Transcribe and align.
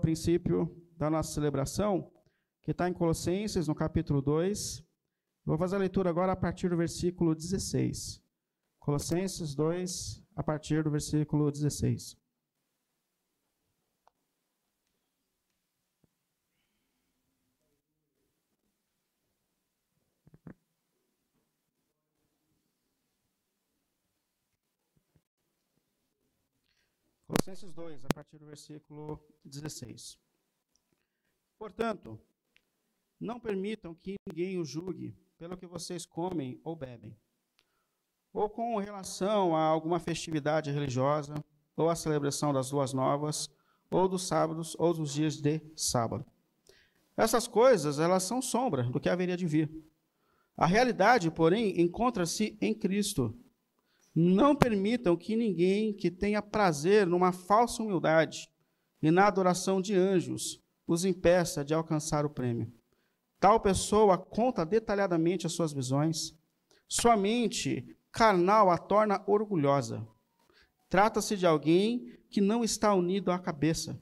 princípio 0.00 0.70
da 0.96 1.10
nossa 1.10 1.32
celebração, 1.32 2.10
que 2.62 2.70
está 2.70 2.88
em 2.88 2.92
Colossenses, 2.92 3.68
no 3.68 3.74
capítulo 3.74 4.20
2. 4.20 4.84
Vou 5.44 5.56
fazer 5.56 5.76
a 5.76 5.78
leitura 5.80 6.10
agora 6.10 6.32
a 6.32 6.36
partir 6.36 6.68
do 6.68 6.76
versículo 6.76 7.34
16. 7.34 8.22
Colossenses 8.78 9.54
2, 9.54 10.22
a 10.34 10.42
partir 10.42 10.82
do 10.84 10.90
versículo 10.90 11.50
16. 11.50 12.16
Colossenses 27.46 27.72
2, 27.72 28.04
a 28.04 28.08
partir 28.12 28.38
do 28.38 28.46
versículo 28.46 29.24
16. 29.44 30.18
Portanto, 31.56 32.18
não 33.20 33.38
permitam 33.38 33.94
que 33.94 34.16
ninguém 34.26 34.58
o 34.58 34.64
julgue 34.64 35.16
pelo 35.38 35.56
que 35.56 35.64
vocês 35.64 36.04
comem 36.04 36.60
ou 36.64 36.74
bebem, 36.74 37.16
ou 38.32 38.50
com 38.50 38.76
relação 38.78 39.54
a 39.54 39.62
alguma 39.62 40.00
festividade 40.00 40.72
religiosa, 40.72 41.34
ou 41.76 41.88
a 41.88 41.94
celebração 41.94 42.52
das 42.52 42.72
luas 42.72 42.92
novas, 42.92 43.48
ou 43.92 44.08
dos 44.08 44.26
sábados, 44.26 44.74
ou 44.76 44.92
dos 44.92 45.12
dias 45.12 45.36
de 45.36 45.60
sábado. 45.76 46.26
Essas 47.16 47.46
coisas, 47.46 48.00
elas 48.00 48.24
são 48.24 48.42
sombra 48.42 48.82
do 48.82 48.98
que 48.98 49.08
haveria 49.08 49.36
de 49.36 49.46
vir. 49.46 49.70
A 50.56 50.66
realidade, 50.66 51.30
porém, 51.30 51.80
encontra-se 51.80 52.58
em 52.60 52.74
Cristo. 52.74 53.38
Não 54.18 54.56
permitam 54.56 55.14
que 55.14 55.36
ninguém 55.36 55.92
que 55.92 56.10
tenha 56.10 56.40
prazer 56.40 57.06
numa 57.06 57.32
falsa 57.32 57.82
humildade 57.82 58.48
e 59.02 59.10
na 59.10 59.26
adoração 59.26 59.78
de 59.78 59.94
anjos 59.94 60.58
os 60.86 61.04
impeça 61.04 61.62
de 61.62 61.74
alcançar 61.74 62.24
o 62.24 62.30
prêmio. 62.30 62.72
Tal 63.38 63.60
pessoa 63.60 64.16
conta 64.16 64.64
detalhadamente 64.64 65.46
as 65.46 65.52
suas 65.52 65.70
visões. 65.70 66.34
Sua 66.88 67.14
mente 67.14 67.94
carnal 68.10 68.70
a 68.70 68.78
torna 68.78 69.22
orgulhosa. 69.26 70.08
Trata-se 70.88 71.36
de 71.36 71.46
alguém 71.46 72.18
que 72.30 72.40
não 72.40 72.64
está 72.64 72.94
unido 72.94 73.30
à 73.30 73.38
cabeça, 73.38 74.00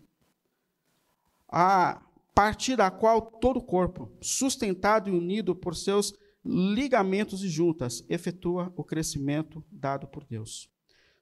a 1.48 2.00
partir 2.32 2.76
da 2.76 2.88
qual 2.88 3.20
todo 3.20 3.56
o 3.56 3.64
corpo, 3.64 4.12
sustentado 4.20 5.10
e 5.10 5.12
unido 5.12 5.56
por 5.56 5.74
seus 5.74 6.14
ligamentos 6.44 7.42
e 7.42 7.48
juntas, 7.48 8.04
efetua 8.08 8.72
o 8.76 8.84
crescimento 8.84 9.64
dado 9.70 10.06
por 10.06 10.24
Deus. 10.24 10.68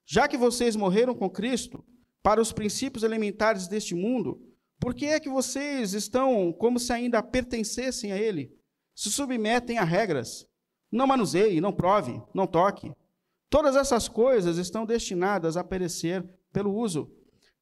Já 0.04 0.26
que 0.26 0.36
vocês 0.36 0.74
morreram 0.74 1.14
com 1.14 1.30
Cristo 1.30 1.84
para 2.22 2.40
os 2.40 2.52
princípios 2.52 3.04
elementares 3.04 3.68
deste 3.68 3.94
mundo, 3.94 4.40
por 4.80 4.94
que 4.94 5.06
é 5.06 5.20
que 5.20 5.28
vocês 5.28 5.94
estão 5.94 6.52
como 6.52 6.78
se 6.78 6.92
ainda 6.92 7.22
pertencessem 7.22 8.10
a 8.12 8.18
Ele? 8.18 8.52
Se 8.94 9.10
submetem 9.10 9.78
a 9.78 9.84
regras. 9.84 10.46
Não 10.90 11.06
manuseie, 11.06 11.60
não 11.60 11.72
prove, 11.72 12.20
não 12.34 12.46
toque. 12.46 12.92
Todas 13.48 13.76
essas 13.76 14.08
coisas 14.08 14.58
estão 14.58 14.84
destinadas 14.84 15.56
a 15.56 15.64
perecer 15.64 16.24
pelo 16.52 16.74
uso, 16.74 17.10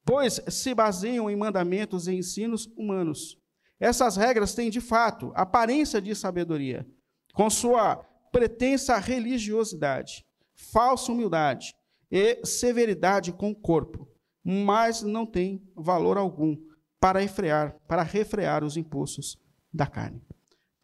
pois 0.05 0.41
se 0.49 0.75
baseiam 0.75 1.31
em 1.31 1.37
mandamentos 1.37 2.09
e 2.09 2.15
ensinos 2.15 2.67
humanos. 2.77 3.39
Essas 3.79 4.17
regras 4.17 4.55
têm, 4.55 4.71
de 4.71 4.81
fato, 4.81 5.33
aparência 5.35 6.01
de 6.01 6.15
sabedoria, 6.15 6.87
com 7.33 7.49
sua 7.49 7.97
pretensa 8.33 8.97
religiosidade, 8.99 10.25
falsa 10.55 11.13
humildade 11.13 11.75
e 12.11 12.45
severidade 12.45 13.33
com 13.33 13.51
o 13.51 13.55
corpo, 13.55 14.09
mas 14.45 15.03
não 15.03 15.27
tem 15.27 15.63
valor 15.77 16.17
algum 16.17 16.57
para 16.99 17.21
refrear, 17.21 17.77
para 17.87 18.03
refrear 18.03 18.63
os 18.63 18.77
impulsos 18.77 19.39
da 19.73 19.87
carne. 19.87 20.23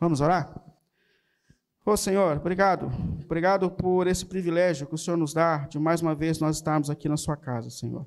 Vamos 0.00 0.20
orar? 0.20 0.62
Ô 1.84 1.92
oh, 1.92 1.96
Senhor, 1.96 2.36
obrigado. 2.36 2.90
Obrigado 3.24 3.70
por 3.70 4.06
esse 4.06 4.26
privilégio 4.26 4.86
que 4.86 4.94
o 4.94 4.98
Senhor 4.98 5.16
nos 5.16 5.32
dá 5.32 5.66
de 5.68 5.78
mais 5.78 6.02
uma 6.02 6.14
vez 6.14 6.40
nós 6.40 6.56
estarmos 6.56 6.90
aqui 6.90 7.08
na 7.08 7.16
sua 7.16 7.36
casa, 7.36 7.70
Senhor. 7.70 8.06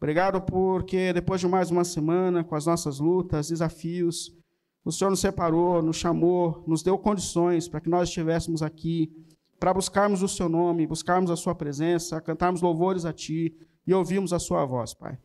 Obrigado 0.00 0.40
porque 0.40 1.12
depois 1.12 1.40
de 1.40 1.48
mais 1.48 1.70
uma 1.70 1.82
semana, 1.84 2.44
com 2.44 2.54
as 2.54 2.66
nossas 2.66 3.00
lutas, 3.00 3.48
desafios, 3.48 4.37
o 4.84 4.92
Senhor 4.92 5.10
nos 5.10 5.20
separou, 5.20 5.82
nos 5.82 5.96
chamou, 5.96 6.64
nos 6.66 6.82
deu 6.82 6.98
condições 6.98 7.68
para 7.68 7.80
que 7.80 7.90
nós 7.90 8.08
estivéssemos 8.08 8.62
aqui, 8.62 9.12
para 9.58 9.74
buscarmos 9.74 10.22
o 10.22 10.28
Seu 10.28 10.48
nome, 10.48 10.86
buscarmos 10.86 11.30
a 11.30 11.36
Sua 11.36 11.54
presença, 11.54 12.20
cantarmos 12.20 12.62
louvores 12.62 13.04
a 13.04 13.12
Ti 13.12 13.54
e 13.86 13.92
ouvirmos 13.92 14.32
a 14.32 14.38
Sua 14.38 14.64
voz, 14.64 14.94
Pai. 14.94 15.18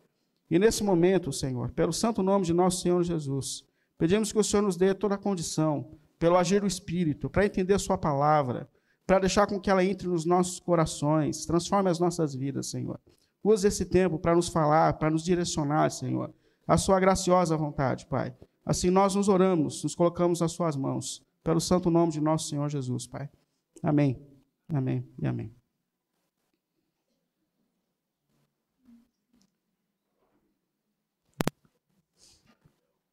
E 0.50 0.58
nesse 0.58 0.84
momento, 0.84 1.32
Senhor, 1.32 1.72
pelo 1.72 1.92
santo 1.92 2.22
nome 2.22 2.44
de 2.44 2.52
nosso 2.52 2.82
Senhor 2.82 3.02
Jesus, 3.02 3.64
pedimos 3.96 4.32
que 4.32 4.38
o 4.38 4.44
Senhor 4.44 4.62
nos 4.62 4.76
dê 4.76 4.92
toda 4.94 5.14
a 5.14 5.18
condição, 5.18 5.90
pelo 6.18 6.36
agir 6.36 6.60
do 6.60 6.66
Espírito, 6.66 7.30
para 7.30 7.46
entender 7.46 7.78
Sua 7.78 7.96
palavra, 7.96 8.68
para 9.06 9.18
deixar 9.18 9.46
com 9.46 9.60
que 9.60 9.70
ela 9.70 9.84
entre 9.84 10.08
nos 10.08 10.24
nossos 10.24 10.58
corações, 10.58 11.46
transforme 11.46 11.90
as 11.90 11.98
nossas 11.98 12.34
vidas, 12.34 12.70
Senhor. 12.70 13.00
Use 13.42 13.66
esse 13.66 13.84
tempo 13.84 14.18
para 14.18 14.34
nos 14.34 14.48
falar, 14.48 14.94
para 14.94 15.10
nos 15.10 15.22
direcionar, 15.22 15.90
Senhor, 15.90 16.32
a 16.66 16.76
Sua 16.76 16.98
graciosa 16.98 17.56
vontade, 17.56 18.06
Pai. 18.06 18.34
Assim 18.64 18.90
nós 18.90 19.14
nos 19.14 19.28
oramos, 19.28 19.82
nos 19.82 19.94
colocamos 19.94 20.40
nas 20.40 20.52
suas 20.52 20.76
mãos, 20.76 21.22
pelo 21.42 21.60
santo 21.60 21.90
nome 21.90 22.12
de 22.12 22.20
nosso 22.20 22.48
Senhor 22.48 22.68
Jesus, 22.68 23.06
Pai. 23.06 23.28
Amém. 23.82 24.18
Amém 24.68 25.06
e 25.18 25.26
amém. 25.26 25.54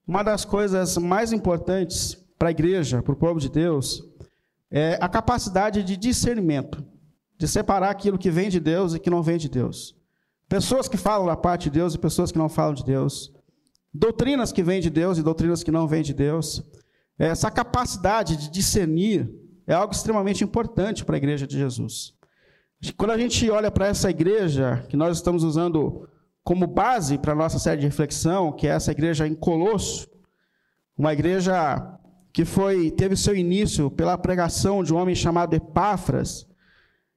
Uma 0.08 0.24
das 0.24 0.44
coisas 0.44 0.98
mais 0.98 1.32
importantes 1.32 2.16
para 2.38 2.50
a 2.50 2.52
igreja, 2.52 3.02
para 3.04 3.14
o 3.14 3.16
povo 3.16 3.40
de 3.40 3.50
Deus, 3.50 4.04
é 4.70 4.98
a 5.02 5.08
capacidade 5.08 5.84
de 5.84 5.96
discernimento, 5.96 6.84
de 7.38 7.48
separar 7.48 7.90
aquilo 7.90 8.18
que 8.18 8.32
vem 8.32 8.50
de 8.50 8.60
Deus 8.60 8.94
e 8.94 9.00
que 9.00 9.10
não 9.10 9.22
vem 9.22 9.38
de 9.38 9.50
Deus. 9.50 9.96
Pessoas 10.50 10.88
que 10.88 10.98
falam 10.98 11.28
da 11.28 11.36
parte 11.38 11.64
de 11.64 11.72
Deus 11.72 11.94
e 11.94 12.00
pessoas 12.00 12.32
que 12.32 12.38
não 12.38 12.50
falam 12.50 12.74
de 12.74 12.84
Deus 12.84 13.32
doutrinas 13.94 14.52
que 14.52 14.63
vêm 14.63 14.81
de 14.81 14.90
Deus 14.90 15.18
e 15.18 15.24
doutrinas 15.24 15.63
que 15.63 15.72
não 15.72 15.88
vêm 15.88 16.02
de 16.02 16.13
Deus. 16.13 16.63
Essa 17.18 17.52
capacidade 17.52 18.35
de 18.38 18.50
discernir 18.50 19.29
é 19.68 19.74
algo 19.74 19.94
extremamente 19.94 20.44
importante 20.44 21.06
para 21.06 21.16
a 21.16 21.18
igreja 21.18 21.46
de 21.46 21.57
Jesus. 21.57 22.13
Quando 22.97 23.12
a 23.12 23.18
gente 23.18 23.50
olha 23.50 23.69
para 23.69 23.88
essa 23.88 24.09
igreja 24.09 24.85
que 24.90 24.97
nós 24.97 25.18
estamos 25.18 25.44
usando 25.44 26.09
como 26.44 26.66
base 26.66 27.18
para 27.18 27.34
a 27.34 27.35
nossa 27.35 27.59
série 27.59 27.81
de 27.81 27.88
reflexão, 27.88 28.52
que 28.52 28.68
é 28.68 28.72
essa 28.72 28.91
igreja 28.91 29.28
em 29.28 29.35
Colosso, 29.35 30.09
uma 30.97 31.13
igreja 31.13 32.00
que 32.34 32.44
foi 32.44 32.90
teve 32.90 33.16
seu 33.16 33.35
início 33.35 33.91
pela 33.91 34.18
pregação 34.18 34.84
de 34.84 34.94
um 34.94 34.97
homem 34.97 35.13
chamado 35.13 35.53
Epáfras 35.53 36.47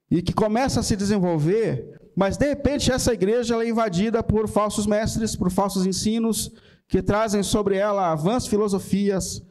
e 0.09 0.21
que 0.21 0.33
começa 0.33 0.79
a 0.79 0.83
se 0.83 0.95
desenvolver, 0.95 1.94
mas 2.15 2.37
de 2.37 2.47
repente 2.47 2.91
essa 2.91 3.13
igreja 3.13 3.61
é 3.63 3.67
invadida 3.67 4.23
por 4.23 4.47
falsos 4.47 4.87
mestres, 4.87 5.35
por 5.35 5.51
falsos 5.51 5.85
ensinos, 5.85 6.51
que 6.87 7.01
trazem 7.01 7.43
sobre 7.43 7.75
ela 7.75 8.15
vãs 8.15 8.47
filosofias, 8.47 9.41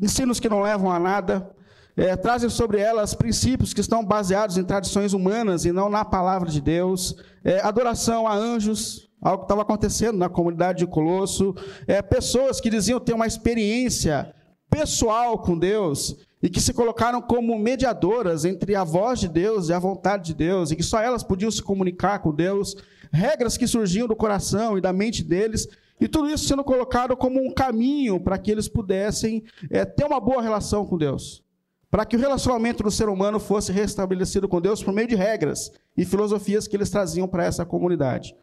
ensinos 0.00 0.38
que 0.38 0.48
não 0.48 0.60
levam 0.60 0.90
a 0.90 0.98
nada, 0.98 1.50
é, 1.96 2.16
trazem 2.16 2.50
sobre 2.50 2.78
elas 2.78 3.14
princípios 3.14 3.72
que 3.72 3.80
estão 3.80 4.04
baseados 4.04 4.56
em 4.56 4.64
tradições 4.64 5.12
humanas 5.12 5.64
e 5.64 5.72
não 5.72 5.88
na 5.88 6.04
palavra 6.04 6.50
de 6.50 6.60
Deus, 6.60 7.16
é, 7.44 7.60
adoração 7.60 8.26
a 8.26 8.34
anjos, 8.34 9.08
algo 9.20 9.38
que 9.38 9.44
estava 9.44 9.62
acontecendo 9.62 10.18
na 10.18 10.28
comunidade 10.28 10.80
de 10.80 10.86
Colosso, 10.86 11.54
é, 11.86 12.02
pessoas 12.02 12.60
que 12.60 12.70
diziam 12.70 12.98
ter 12.98 13.14
uma 13.14 13.26
experiência 13.26 14.34
pessoal 14.72 15.38
com 15.38 15.58
Deus 15.58 16.16
e 16.42 16.48
que 16.48 16.58
se 16.58 16.72
colocaram 16.72 17.20
como 17.20 17.58
mediadoras 17.58 18.46
entre 18.46 18.74
a 18.74 18.82
voz 18.82 19.20
de 19.20 19.28
Deus 19.28 19.68
e 19.68 19.72
a 19.74 19.78
vontade 19.78 20.24
de 20.24 20.34
Deus, 20.34 20.70
e 20.70 20.76
que 20.76 20.82
só 20.82 20.98
elas 20.98 21.22
podiam 21.22 21.50
se 21.50 21.62
comunicar 21.62 22.20
com 22.20 22.34
Deus, 22.34 22.74
regras 23.12 23.58
que 23.58 23.66
surgiam 23.66 24.08
do 24.08 24.16
coração 24.16 24.78
e 24.78 24.80
da 24.80 24.92
mente 24.92 25.22
deles, 25.22 25.68
e 26.00 26.08
tudo 26.08 26.30
isso 26.30 26.48
sendo 26.48 26.64
colocado 26.64 27.16
como 27.16 27.38
um 27.38 27.52
caminho 27.52 28.18
para 28.18 28.38
que 28.38 28.50
eles 28.50 28.66
pudessem 28.66 29.44
é, 29.70 29.84
ter 29.84 30.04
uma 30.04 30.18
boa 30.18 30.42
relação 30.42 30.86
com 30.86 30.96
Deus. 30.96 31.44
Para 31.90 32.06
que 32.06 32.16
o 32.16 32.18
relacionamento 32.18 32.82
do 32.82 32.90
ser 32.90 33.10
humano 33.10 33.38
fosse 33.38 33.70
restabelecido 33.70 34.48
com 34.48 34.60
Deus 34.60 34.82
por 34.82 34.94
meio 34.94 35.06
de 35.06 35.14
regras 35.14 35.70
e 35.94 36.04
filosofias 36.06 36.66
que 36.66 36.74
eles 36.74 36.88
traziam 36.88 37.28
para 37.28 37.44
essa 37.44 37.66
comunidade. 37.66 38.34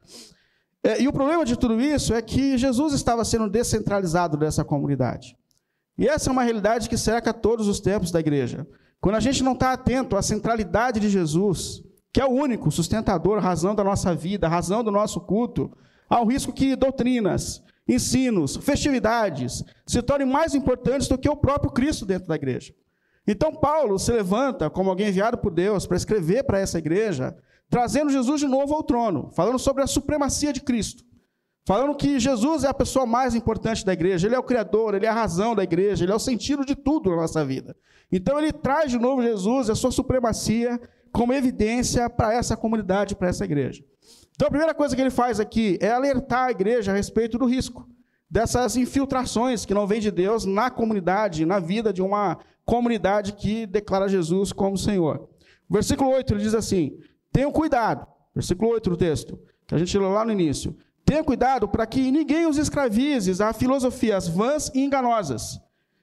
É, 0.83 1.01
e 1.01 1.07
o 1.07 1.11
problema 1.11 1.43
de 1.43 1.57
tudo 1.57 1.81
isso 1.81 2.13
é 2.13 2.21
que 2.21 2.57
Jesus 2.57 2.93
estava 2.93 3.25
sendo 3.25 3.49
descentralizado 3.49 4.37
dessa 4.37 4.63
comunidade. 4.63 5.35
E 5.99 6.07
essa 6.07 6.29
é 6.29 6.31
uma 6.31 6.43
realidade 6.43 6.87
que 6.87 6.97
cerca 6.97 7.33
todos 7.33 7.67
os 7.67 7.81
tempos 7.81 8.09
da 8.09 8.21
igreja. 8.21 8.65
Quando 9.01 9.15
a 9.15 9.19
gente 9.19 9.43
não 9.43 9.51
está 9.51 9.73
atento 9.73 10.15
à 10.15 10.21
centralidade 10.21 10.97
de 10.97 11.09
Jesus, 11.09 11.83
que 12.13 12.21
é 12.21 12.25
o 12.25 12.31
único 12.31 12.71
sustentador, 12.71 13.37
razão 13.39 13.75
da 13.75 13.83
nossa 13.83 14.15
vida, 14.15 14.47
razão 14.47 14.81
do 14.81 14.91
nosso 14.91 15.19
culto, 15.19 15.69
há 16.09 16.21
um 16.21 16.25
risco 16.25 16.53
que 16.53 16.73
doutrinas, 16.73 17.61
ensinos, 17.85 18.55
festividades 18.55 19.61
se 19.85 20.01
tornem 20.01 20.25
mais 20.25 20.55
importantes 20.55 21.09
do 21.09 21.17
que 21.17 21.29
o 21.29 21.35
próprio 21.35 21.69
Cristo 21.69 22.05
dentro 22.05 22.29
da 22.29 22.35
igreja. 22.35 22.73
Então, 23.27 23.53
Paulo 23.53 23.99
se 23.99 24.13
levanta 24.13 24.69
como 24.69 24.89
alguém 24.89 25.09
enviado 25.09 25.37
por 25.37 25.51
Deus 25.51 25.85
para 25.85 25.97
escrever 25.97 26.45
para 26.45 26.59
essa 26.59 26.77
igreja, 26.79 27.35
trazendo 27.69 28.09
Jesus 28.09 28.39
de 28.39 28.47
novo 28.47 28.73
ao 28.73 28.83
trono, 28.83 29.31
falando 29.35 29.59
sobre 29.59 29.83
a 29.83 29.87
supremacia 29.87 30.53
de 30.53 30.61
Cristo, 30.61 31.03
falando 31.69 31.95
que 31.95 32.19
Jesus 32.19 32.63
é 32.63 32.67
a 32.67 32.73
pessoa 32.73 33.05
mais 33.05 33.35
importante 33.35 33.85
da 33.85 33.93
igreja, 33.93 34.25
ele 34.25 34.33
é 34.33 34.39
o 34.39 34.43
criador, 34.43 34.95
ele 34.95 35.05
é 35.05 35.09
a 35.09 35.13
razão 35.13 35.53
da 35.53 35.63
igreja, 35.63 36.03
ele 36.03 36.11
é 36.11 36.15
o 36.15 36.19
sentido 36.19 36.65
de 36.65 36.73
tudo 36.73 37.11
na 37.11 37.17
nossa 37.17 37.45
vida. 37.45 37.77
Então 38.11 38.39
ele 38.39 38.51
traz 38.51 38.89
de 38.89 38.97
novo 38.97 39.21
Jesus, 39.21 39.69
a 39.69 39.75
sua 39.75 39.91
supremacia, 39.91 40.81
como 41.11 41.31
evidência 41.31 42.09
para 42.09 42.33
essa 42.33 42.57
comunidade, 42.57 43.15
para 43.15 43.27
essa 43.27 43.45
igreja. 43.45 43.83
Então 44.31 44.47
a 44.47 44.49
primeira 44.49 44.73
coisa 44.73 44.95
que 44.95 45.01
ele 45.03 45.11
faz 45.11 45.39
aqui 45.39 45.77
é 45.79 45.91
alertar 45.91 46.47
a 46.47 46.51
igreja 46.51 46.91
a 46.91 46.95
respeito 46.95 47.37
do 47.37 47.45
risco 47.45 47.87
dessas 48.27 48.75
infiltrações 48.75 49.63
que 49.63 49.73
não 49.75 49.85
vêm 49.85 50.01
de 50.01 50.09
Deus 50.09 50.45
na 50.45 50.71
comunidade, 50.71 51.45
na 51.45 51.59
vida 51.59 51.93
de 51.93 52.01
uma 52.01 52.39
comunidade 52.65 53.33
que 53.33 53.67
declara 53.67 54.09
Jesus 54.09 54.51
como 54.51 54.75
Senhor. 54.75 55.29
Versículo 55.69 56.09
8 56.13 56.33
ele 56.33 56.41
diz 56.41 56.55
assim: 56.55 56.97
Tenham 57.31 57.51
cuidado. 57.51 58.07
Versículo 58.33 58.71
8 58.71 58.89
do 58.89 58.97
texto, 58.97 59.39
que 59.67 59.75
a 59.75 59.77
gente 59.77 59.95
leu 59.95 60.09
lá 60.09 60.25
no 60.25 60.31
início. 60.31 60.75
Tenha 61.09 61.23
cuidado 61.23 61.67
para 61.67 61.87
que 61.87 62.11
ninguém 62.11 62.45
os 62.45 62.59
escravize 62.59 63.41
a 63.41 63.51
filosofias 63.51 64.27
vãs 64.27 64.69
e 64.75 64.85
enganosas, 64.85 65.59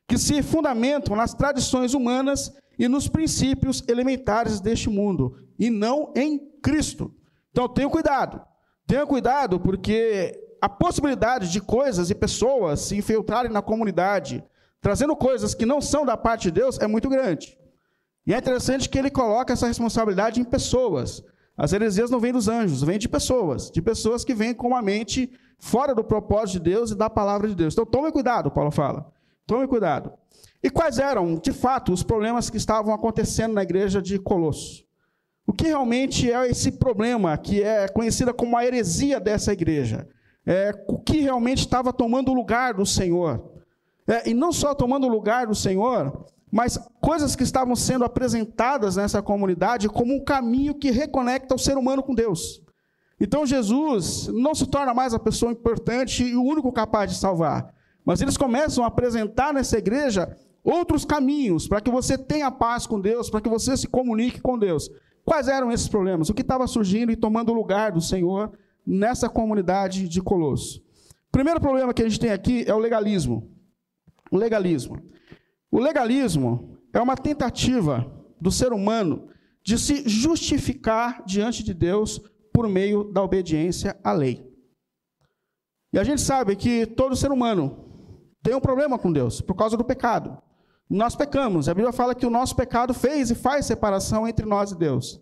que 0.08 0.18
se 0.18 0.42
fundamentam 0.42 1.14
nas 1.14 1.32
tradições 1.32 1.94
humanas 1.94 2.52
e 2.76 2.88
nos 2.88 3.06
princípios 3.06 3.84
elementares 3.86 4.58
deste 4.58 4.90
mundo, 4.90 5.36
e 5.56 5.70
não 5.70 6.12
em 6.16 6.50
Cristo. 6.60 7.14
Então, 7.52 7.68
tenha 7.68 7.88
cuidado. 7.88 8.42
Tenha 8.84 9.06
cuidado, 9.06 9.60
porque 9.60 10.42
a 10.60 10.68
possibilidade 10.68 11.52
de 11.52 11.60
coisas 11.60 12.10
e 12.10 12.14
pessoas 12.16 12.80
se 12.80 12.96
infiltrarem 12.96 13.52
na 13.52 13.62
comunidade, 13.62 14.42
trazendo 14.80 15.14
coisas 15.14 15.54
que 15.54 15.64
não 15.64 15.80
são 15.80 16.04
da 16.04 16.16
parte 16.16 16.50
de 16.50 16.50
Deus, 16.50 16.80
é 16.80 16.88
muito 16.88 17.08
grande. 17.08 17.56
E 18.26 18.34
é 18.34 18.38
interessante 18.38 18.88
que 18.88 18.98
ele 18.98 19.10
coloca 19.10 19.52
essa 19.52 19.68
responsabilidade 19.68 20.40
em 20.40 20.44
pessoas. 20.44 21.22
As 21.56 21.72
heresias 21.72 22.10
não 22.10 22.20
vêm 22.20 22.32
dos 22.32 22.48
anjos, 22.48 22.82
vêm 22.82 22.98
de 22.98 23.08
pessoas, 23.08 23.70
de 23.70 23.80
pessoas 23.80 24.24
que 24.24 24.34
vêm 24.34 24.52
com 24.52 24.76
a 24.76 24.82
mente 24.82 25.30
fora 25.58 25.94
do 25.94 26.04
propósito 26.04 26.62
de 26.62 26.70
Deus 26.70 26.90
e 26.90 26.94
da 26.94 27.08
palavra 27.08 27.48
de 27.48 27.54
Deus. 27.54 27.72
Então 27.72 27.86
tome 27.86 28.12
cuidado, 28.12 28.50
Paulo 28.50 28.70
fala. 28.70 29.10
Tome 29.46 29.66
cuidado. 29.66 30.12
E 30.62 30.68
quais 30.68 30.98
eram, 30.98 31.36
de 31.36 31.52
fato, 31.52 31.92
os 31.92 32.02
problemas 32.02 32.50
que 32.50 32.56
estavam 32.56 32.92
acontecendo 32.92 33.54
na 33.54 33.62
igreja 33.62 34.02
de 34.02 34.18
Colosso? 34.18 34.84
O 35.46 35.52
que 35.52 35.68
realmente 35.68 36.30
é 36.30 36.48
esse 36.48 36.72
problema 36.72 37.36
que 37.38 37.62
é 37.62 37.86
conhecida 37.88 38.34
como 38.34 38.56
a 38.56 38.66
heresia 38.66 39.20
dessa 39.20 39.52
igreja? 39.52 40.08
É, 40.44 40.72
o 40.88 40.98
que 40.98 41.20
realmente 41.20 41.60
estava 41.60 41.92
tomando 41.92 42.32
o 42.32 42.34
lugar 42.34 42.74
do 42.74 42.84
Senhor? 42.84 43.52
É, 44.06 44.28
e 44.28 44.34
não 44.34 44.52
só 44.52 44.74
tomando 44.74 45.06
o 45.06 45.10
lugar 45.10 45.46
do 45.46 45.54
Senhor, 45.54 46.26
mas 46.56 46.78
coisas 47.02 47.36
que 47.36 47.42
estavam 47.42 47.76
sendo 47.76 48.02
apresentadas 48.02 48.96
nessa 48.96 49.20
comunidade 49.20 49.90
como 49.90 50.14
um 50.14 50.24
caminho 50.24 50.74
que 50.74 50.90
reconecta 50.90 51.54
o 51.54 51.58
ser 51.58 51.76
humano 51.76 52.02
com 52.02 52.14
Deus. 52.14 52.62
Então 53.20 53.44
Jesus 53.44 54.28
não 54.28 54.54
se 54.54 54.66
torna 54.66 54.94
mais 54.94 55.12
a 55.12 55.18
pessoa 55.18 55.52
importante 55.52 56.24
e 56.24 56.34
o 56.34 56.42
único 56.42 56.72
capaz 56.72 57.10
de 57.10 57.18
salvar, 57.18 57.74
mas 58.06 58.22
eles 58.22 58.38
começam 58.38 58.84
a 58.84 58.86
apresentar 58.86 59.52
nessa 59.52 59.76
igreja 59.76 60.34
outros 60.64 61.04
caminhos 61.04 61.68
para 61.68 61.82
que 61.82 61.90
você 61.90 62.16
tenha 62.16 62.50
paz 62.50 62.86
com 62.86 62.98
Deus, 62.98 63.28
para 63.28 63.42
que 63.42 63.50
você 63.50 63.76
se 63.76 63.86
comunique 63.86 64.40
com 64.40 64.58
Deus. 64.58 64.90
Quais 65.26 65.48
eram 65.48 65.70
esses 65.70 65.88
problemas? 65.88 66.30
O 66.30 66.34
que 66.34 66.40
estava 66.40 66.66
surgindo 66.66 67.12
e 67.12 67.16
tomando 67.16 67.52
o 67.52 67.54
lugar 67.54 67.92
do 67.92 68.00
Senhor 68.00 68.50
nessa 68.86 69.28
comunidade 69.28 70.08
de 70.08 70.22
Colosso? 70.22 70.78
O 71.28 71.32
primeiro 71.32 71.60
problema 71.60 71.92
que 71.92 72.00
a 72.00 72.08
gente 72.08 72.18
tem 72.18 72.30
aqui 72.30 72.64
é 72.66 72.74
o 72.74 72.78
legalismo. 72.78 73.46
O 74.30 74.38
legalismo. 74.38 75.02
O 75.70 75.80
legalismo 75.80 76.78
é 76.92 77.00
uma 77.00 77.16
tentativa 77.16 78.10
do 78.40 78.50
ser 78.50 78.72
humano 78.72 79.28
de 79.64 79.78
se 79.78 80.08
justificar 80.08 81.24
diante 81.24 81.62
de 81.62 81.74
Deus 81.74 82.20
por 82.52 82.68
meio 82.68 83.12
da 83.12 83.22
obediência 83.22 83.98
à 84.02 84.12
lei. 84.12 84.46
E 85.92 85.98
a 85.98 86.04
gente 86.04 86.20
sabe 86.20 86.56
que 86.56 86.86
todo 86.86 87.16
ser 87.16 87.30
humano 87.30 87.84
tem 88.42 88.54
um 88.54 88.60
problema 88.60 88.98
com 88.98 89.12
Deus 89.12 89.40
por 89.40 89.54
causa 89.54 89.76
do 89.76 89.84
pecado. 89.84 90.40
Nós 90.88 91.16
pecamos. 91.16 91.68
A 91.68 91.74
Bíblia 91.74 91.92
fala 91.92 92.14
que 92.14 92.26
o 92.26 92.30
nosso 92.30 92.54
pecado 92.54 92.94
fez 92.94 93.30
e 93.30 93.34
faz 93.34 93.66
separação 93.66 94.26
entre 94.26 94.46
nós 94.46 94.70
e 94.70 94.78
Deus. 94.78 95.20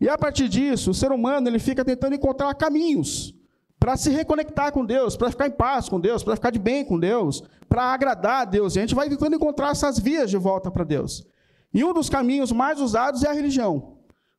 E 0.00 0.08
a 0.08 0.16
partir 0.16 0.48
disso, 0.48 0.90
o 0.90 0.94
ser 0.94 1.12
humano 1.12 1.48
ele 1.48 1.58
fica 1.58 1.84
tentando 1.84 2.14
encontrar 2.14 2.54
caminhos 2.54 3.34
para 3.82 3.96
se 3.96 4.10
reconectar 4.10 4.70
com 4.70 4.84
Deus, 4.84 5.16
para 5.16 5.28
ficar 5.28 5.48
em 5.48 5.50
paz 5.50 5.88
com 5.88 5.98
Deus, 5.98 6.22
para 6.22 6.36
ficar 6.36 6.50
de 6.50 6.58
bem 6.60 6.84
com 6.84 6.96
Deus, 6.96 7.42
para 7.68 7.82
agradar 7.82 8.42
a 8.42 8.44
Deus. 8.44 8.76
E 8.76 8.78
a 8.78 8.82
gente 8.82 8.94
vai 8.94 9.08
tentando 9.08 9.34
encontrar 9.34 9.72
essas 9.72 9.98
vias 9.98 10.30
de 10.30 10.36
volta 10.36 10.70
para 10.70 10.84
Deus. 10.84 11.26
E 11.74 11.82
um 11.82 11.92
dos 11.92 12.08
caminhos 12.08 12.52
mais 12.52 12.80
usados 12.80 13.24
é 13.24 13.28
a 13.28 13.32
religião. 13.32 13.96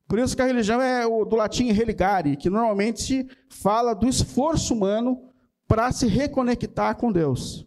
Por 0.08 0.18
isso 0.18 0.34
que 0.34 0.40
a 0.40 0.46
religião 0.46 0.80
é 0.80 1.06
o, 1.06 1.26
do 1.26 1.36
latim 1.36 1.70
religare, 1.72 2.38
que 2.38 2.48
normalmente 2.48 3.28
fala 3.50 3.92
do 3.92 4.08
esforço 4.08 4.72
humano 4.72 5.20
para 5.68 5.92
se 5.92 6.06
reconectar 6.06 6.96
com 6.96 7.12
Deus. 7.12 7.66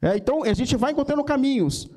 É, 0.00 0.16
então, 0.16 0.44
a 0.44 0.54
gente 0.54 0.76
vai 0.76 0.92
encontrando 0.92 1.22
caminhos. 1.22 1.90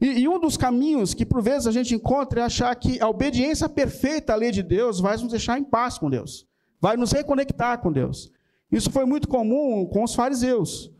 E, 0.00 0.20
e, 0.20 0.28
um 0.28 0.40
dos 0.40 0.56
caminhos 0.56 1.12
que, 1.12 1.26
por 1.26 1.42
vezes, 1.42 1.66
a 1.66 1.72
gente 1.72 1.94
encontra 1.94 2.40
é 2.40 2.44
achar 2.44 2.74
que 2.74 2.98
a 3.02 3.08
obediência 3.10 3.68
perfeita 3.68 4.32
à 4.32 4.36
lei 4.36 4.50
de 4.50 4.62
Deus 4.62 4.98
vai 4.98 5.14
nos 5.18 5.28
deixar 5.28 5.58
em 5.58 5.64
paz 5.64 5.98
com 5.98 6.08
Deus, 6.08 6.46
vai 6.80 6.96
nos 6.96 7.12
reconectar 7.12 7.82
com 7.82 7.92
Deus. 7.92 8.32
Isso 8.70 8.90
foi 8.90 9.04
muito 9.04 9.28
comum 9.28 9.86
com 9.86 10.04
os 10.04 10.14
fariseus. 10.14 10.92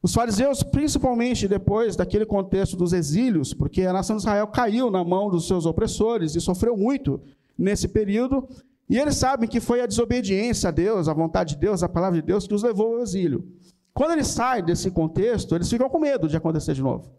Os 0.00 0.14
fariseus, 0.14 0.62
principalmente 0.62 1.48
depois 1.48 1.96
daquele 1.96 2.24
contexto 2.24 2.76
dos 2.76 2.92
exílios, 2.92 3.52
porque 3.52 3.82
a 3.82 3.92
nação 3.92 4.16
de 4.16 4.22
Israel 4.22 4.46
caiu 4.46 4.90
na 4.90 5.02
mão 5.02 5.28
dos 5.28 5.46
seus 5.48 5.66
opressores 5.66 6.36
e 6.36 6.40
sofreu 6.40 6.76
muito 6.76 7.20
nesse 7.58 7.88
período, 7.88 8.48
e 8.88 8.96
eles 8.96 9.16
sabem 9.16 9.48
que 9.48 9.60
foi 9.60 9.80
a 9.80 9.86
desobediência 9.86 10.68
a 10.68 10.70
Deus, 10.70 11.08
a 11.08 11.12
vontade 11.12 11.54
de 11.54 11.60
Deus, 11.60 11.82
a 11.82 11.88
palavra 11.88 12.20
de 12.20 12.26
Deus, 12.26 12.46
que 12.46 12.54
os 12.54 12.62
levou 12.62 12.94
ao 12.94 13.02
exílio. 13.02 13.44
Quando 13.92 14.12
eles 14.12 14.28
saem 14.28 14.64
desse 14.64 14.90
contexto, 14.90 15.54
eles 15.54 15.68
ficam 15.68 15.90
com 15.90 15.98
medo 15.98 16.28
de 16.28 16.36
acontecer 16.36 16.72
de 16.72 16.82
novo. 16.82 17.10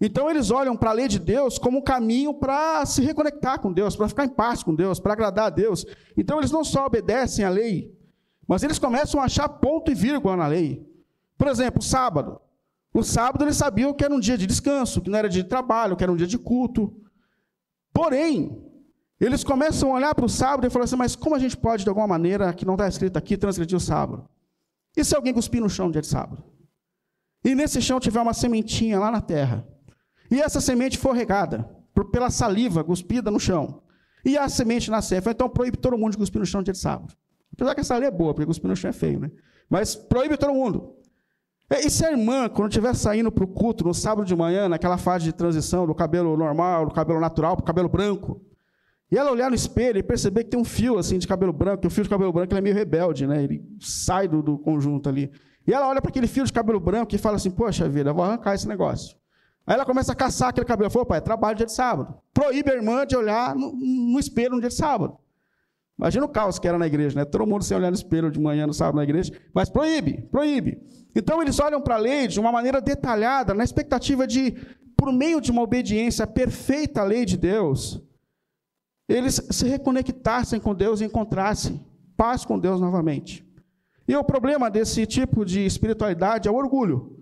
Então 0.00 0.28
eles 0.28 0.50
olham 0.50 0.76
para 0.76 0.90
a 0.90 0.92
lei 0.92 1.06
de 1.06 1.20
Deus 1.20 1.56
como 1.56 1.78
um 1.78 1.82
caminho 1.82 2.34
para 2.34 2.84
se 2.84 3.00
reconectar 3.00 3.60
com 3.60 3.72
Deus, 3.72 3.94
para 3.94 4.08
ficar 4.08 4.24
em 4.24 4.28
paz 4.28 4.62
com 4.62 4.74
Deus, 4.74 4.98
para 4.98 5.12
agradar 5.12 5.46
a 5.46 5.50
Deus. 5.50 5.86
Então 6.16 6.38
eles 6.38 6.50
não 6.50 6.64
só 6.64 6.84
obedecem 6.86 7.44
à 7.44 7.48
lei, 7.48 7.94
mas 8.46 8.62
eles 8.62 8.78
começam 8.78 9.20
a 9.20 9.24
achar 9.24 9.48
ponto 9.48 9.90
e 9.90 9.94
vírgula 9.94 10.36
na 10.36 10.46
lei. 10.46 10.86
Por 11.36 11.48
exemplo, 11.48 11.80
o 11.80 11.84
sábado. 11.84 12.40
O 12.92 13.02
sábado 13.02 13.44
eles 13.44 13.56
sabiam 13.56 13.92
que 13.92 14.04
era 14.04 14.14
um 14.14 14.20
dia 14.20 14.38
de 14.38 14.46
descanso, 14.46 15.00
que 15.00 15.10
não 15.10 15.18
era 15.18 15.28
dia 15.28 15.42
de 15.42 15.48
trabalho, 15.48 15.96
que 15.96 16.04
era 16.04 16.12
um 16.12 16.16
dia 16.16 16.26
de 16.26 16.38
culto. 16.38 16.94
Porém, 17.92 18.62
eles 19.20 19.42
começam 19.42 19.92
a 19.92 19.96
olhar 19.96 20.14
para 20.14 20.24
o 20.24 20.28
sábado 20.28 20.66
e 20.66 20.70
falar 20.70 20.84
assim: 20.84 20.96
mas 20.96 21.16
como 21.16 21.34
a 21.34 21.38
gente 21.38 21.56
pode, 21.56 21.82
de 21.82 21.88
alguma 21.88 22.06
maneira, 22.06 22.52
que 22.52 22.64
não 22.64 22.74
está 22.74 22.86
escrito 22.86 23.16
aqui, 23.16 23.36
transgredir 23.36 23.76
o 23.76 23.80
sábado? 23.80 24.28
E 24.96 25.04
se 25.04 25.14
alguém 25.16 25.34
cuspir 25.34 25.60
no 25.60 25.68
chão 25.68 25.86
no 25.86 25.92
dia 25.92 26.02
de 26.02 26.06
sábado? 26.06 26.44
E 27.44 27.54
nesse 27.54 27.80
chão 27.82 27.98
tiver 27.98 28.20
uma 28.20 28.32
sementinha 28.32 28.98
lá 28.98 29.10
na 29.10 29.20
terra, 29.20 29.66
e 30.30 30.40
essa 30.40 30.60
semente 30.60 30.96
for 30.96 31.12
regada 31.12 31.68
pela 32.10 32.30
saliva 32.30 32.82
cuspida 32.82 33.30
no 33.30 33.40
chão, 33.40 33.82
e 34.24 34.38
a 34.38 34.48
semente 34.48 34.90
nascer, 34.90 35.22
então 35.26 35.48
proíbe 35.48 35.76
todo 35.76 35.98
mundo 35.98 36.12
de 36.12 36.18
cuspir 36.18 36.40
no 36.40 36.46
chão 36.46 36.60
no 36.60 36.64
dia 36.64 36.72
de 36.72 36.78
sábado. 36.78 37.14
Apesar 37.54 37.74
que 37.74 37.80
essa 37.80 37.96
lei 37.96 38.08
é 38.08 38.10
boa, 38.10 38.34
porque 38.34 38.46
cuspir 38.46 38.68
no 38.68 38.76
chão 38.76 38.90
é 38.90 38.92
feio, 38.92 39.18
né? 39.18 39.30
Mas 39.70 39.94
proíbe 39.94 40.36
todo 40.36 40.52
mundo. 40.52 40.94
E 41.70 41.88
se 41.88 42.04
a 42.04 42.10
irmã, 42.10 42.48
quando 42.48 42.68
estiver 42.68 42.94
saindo 42.94 43.32
para 43.32 43.44
o 43.44 43.48
culto 43.48 43.84
no 43.84 43.94
sábado 43.94 44.26
de 44.26 44.36
manhã, 44.36 44.68
naquela 44.68 44.98
fase 44.98 45.24
de 45.24 45.32
transição 45.32 45.86
do 45.86 45.94
cabelo 45.94 46.36
normal, 46.36 46.86
do 46.86 46.92
cabelo 46.92 47.18
natural 47.18 47.56
para 47.56 47.62
o 47.62 47.66
cabelo 47.66 47.88
branco, 47.88 48.40
e 49.10 49.16
ela 49.16 49.30
olhar 49.30 49.48
no 49.48 49.54
espelho 49.54 49.98
e 49.98 50.02
perceber 50.02 50.44
que 50.44 50.50
tem 50.50 50.60
um 50.60 50.64
fio 50.64 50.98
assim 50.98 51.18
de 51.18 51.26
cabelo 51.26 51.52
branco, 51.52 51.82
que 51.82 51.86
o 51.86 51.90
fio 51.90 52.04
de 52.04 52.10
cabelo 52.10 52.32
branco 52.32 52.54
é 52.54 52.60
meio 52.60 52.74
rebelde, 52.74 53.26
né? 53.26 53.42
Ele 53.42 53.62
sai 53.80 54.28
do, 54.28 54.42
do 54.42 54.58
conjunto 54.58 55.08
ali. 55.08 55.30
E 55.66 55.72
ela 55.72 55.88
olha 55.88 56.02
para 56.02 56.10
aquele 56.10 56.26
fio 56.26 56.44
de 56.44 56.52
cabelo 56.52 56.80
branco 56.80 57.14
e 57.14 57.18
fala 57.18 57.36
assim: 57.36 57.50
Poxa 57.50 57.88
vida, 57.88 58.12
vou 58.12 58.24
arrancar 58.24 58.54
esse 58.54 58.68
negócio. 58.68 59.16
Aí 59.66 59.74
ela 59.74 59.84
começa 59.84 60.12
a 60.12 60.14
caçar 60.14 60.50
aquele 60.50 60.66
cabelo. 60.66 60.90
Falou, 60.90 61.06
pai, 61.06 61.18
é 61.18 61.20
trabalho 61.20 61.56
dia 61.56 61.66
de 61.66 61.72
sábado. 61.72 62.14
Proíbe 62.32 62.70
a 62.70 62.74
irmã 62.74 63.06
de 63.06 63.16
olhar 63.16 63.54
no, 63.54 63.72
no 63.72 64.18
espelho 64.18 64.50
no 64.50 64.60
dia 64.60 64.68
de 64.68 64.74
sábado. 64.74 65.16
Imagina 65.98 66.24
o 66.24 66.28
caos 66.28 66.58
que 66.58 66.66
era 66.66 66.76
na 66.76 66.86
igreja, 66.86 67.18
né? 67.18 67.24
Todo 67.24 67.46
mundo 67.46 67.62
sem 67.62 67.76
olhar 67.76 67.90
no 67.90 67.96
espelho 67.96 68.30
de 68.30 68.40
manhã 68.40 68.66
no 68.66 68.74
sábado 68.74 68.96
na 68.96 69.04
igreja, 69.04 69.32
mas 69.54 69.70
proíbe, 69.70 70.22
proíbe. 70.30 70.82
Então 71.14 71.40
eles 71.40 71.60
olham 71.60 71.80
para 71.80 71.94
a 71.94 71.98
lei 71.98 72.26
de 72.26 72.40
uma 72.40 72.50
maneira 72.50 72.80
detalhada, 72.80 73.54
na 73.54 73.62
expectativa 73.62 74.26
de, 74.26 74.54
por 74.96 75.12
meio 75.12 75.40
de 75.40 75.52
uma 75.52 75.62
obediência 75.62 76.26
perfeita 76.26 77.00
à 77.00 77.04
lei 77.04 77.24
de 77.24 77.36
Deus, 77.36 78.02
eles 79.08 79.40
se 79.50 79.68
reconectassem 79.68 80.58
com 80.58 80.74
Deus 80.74 81.00
e 81.00 81.04
encontrassem 81.04 81.84
paz 82.16 82.44
com 82.44 82.58
Deus 82.58 82.80
novamente. 82.80 83.44
E 84.06 84.16
o 84.16 84.24
problema 84.24 84.70
desse 84.70 85.06
tipo 85.06 85.44
de 85.44 85.64
espiritualidade 85.64 86.48
é 86.48 86.50
o 86.50 86.56
orgulho. 86.56 87.14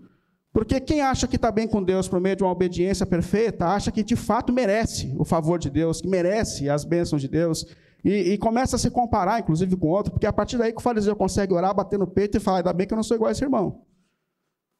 Porque 0.52 0.80
quem 0.80 1.00
acha 1.00 1.26
que 1.26 1.36
está 1.36 1.50
bem 1.50 1.66
com 1.66 1.82
Deus 1.82 2.08
por 2.08 2.20
meio 2.20 2.36
de 2.36 2.42
uma 2.42 2.52
obediência 2.52 3.06
perfeita, 3.06 3.66
acha 3.66 3.90
que 3.90 4.02
de 4.02 4.16
fato 4.16 4.52
merece 4.52 5.14
o 5.18 5.24
favor 5.24 5.58
de 5.58 5.70
Deus, 5.70 6.00
que 6.00 6.08
merece 6.08 6.68
as 6.68 6.84
bênçãos 6.84 7.22
de 7.22 7.28
Deus, 7.28 7.64
e, 8.04 8.32
e, 8.32 8.38
começa 8.38 8.76
a 8.76 8.78
se 8.78 8.90
comparar, 8.90 9.38
inclusive, 9.40 9.76
com 9.76 9.86
outro, 9.86 10.12
porque 10.12 10.26
é 10.26 10.28
a 10.28 10.32
partir 10.32 10.58
daí 10.58 10.72
que 10.72 10.78
o 10.78 10.82
fariseu 10.82 11.14
consegue 11.14 11.54
orar, 11.54 11.74
bater 11.74 11.98
no 11.98 12.06
peito 12.06 12.36
e 12.36 12.40
falar: 12.40 12.58
ainda 12.58 12.72
bem 12.72 12.86
que 12.86 12.92
eu 12.92 12.96
não 12.96 13.02
sou 13.04 13.14
igual 13.14 13.28
a 13.28 13.32
esse 13.32 13.44
irmão. 13.44 13.84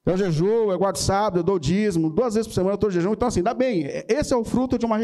Eu 0.05 0.17
jejuo, 0.17 0.73
eu 0.73 0.79
guardo 0.79 0.97
sábado, 0.97 1.39
eu 1.39 1.43
dou 1.45 1.59
dízimo, 1.59 2.11
duas 2.11 2.35
vezes 2.35 2.49
por 2.49 2.55
semana 2.55 2.73
eu 2.73 2.75
estou 2.75 2.91
jejum. 2.91 3.13
Então, 3.13 3.29
assim, 3.29 3.39
ainda 3.39 3.55
bem, 3.55 3.85
esse 4.09 4.35
é 4.35 4.37
o 4.37 4.45
fruto 4.45 4.77
de 4.77 4.85
uma 4.85 4.99